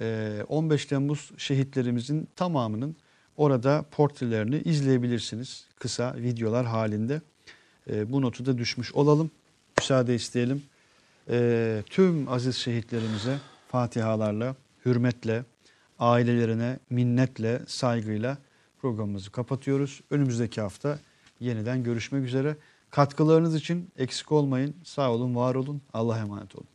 Ee, 0.00 0.44
15 0.48 0.86
Temmuz 0.86 1.30
şehitlerimizin 1.36 2.28
tamamının 2.36 2.96
orada 3.36 3.84
portrelerini 3.90 4.58
izleyebilirsiniz. 4.58 5.66
Kısa 5.78 6.14
videolar 6.16 6.66
halinde. 6.66 7.20
Ee, 7.90 8.12
bu 8.12 8.22
notu 8.22 8.46
da 8.46 8.58
düşmüş 8.58 8.94
olalım. 8.94 9.30
Müsaade 9.78 10.14
isteyelim. 10.14 10.62
Ee, 11.30 11.82
tüm 11.90 12.28
aziz 12.28 12.56
şehitlerimize 12.56 13.38
fatihalarla, 13.68 14.56
hürmetle, 14.86 15.44
ailelerine 15.98 16.78
minnetle, 16.90 17.60
saygıyla 17.66 18.38
programımızı 18.80 19.30
kapatıyoruz. 19.30 20.00
Önümüzdeki 20.10 20.60
hafta 20.60 20.98
yeniden 21.40 21.84
görüşmek 21.84 22.24
üzere. 22.24 22.56
Katkılarınız 22.94 23.54
için 23.54 23.92
eksik 23.96 24.32
olmayın. 24.32 24.76
Sağ 24.84 25.12
olun, 25.12 25.34
var 25.34 25.54
olun. 25.54 25.82
Allah'a 25.92 26.18
emanet 26.18 26.56
olun. 26.56 26.73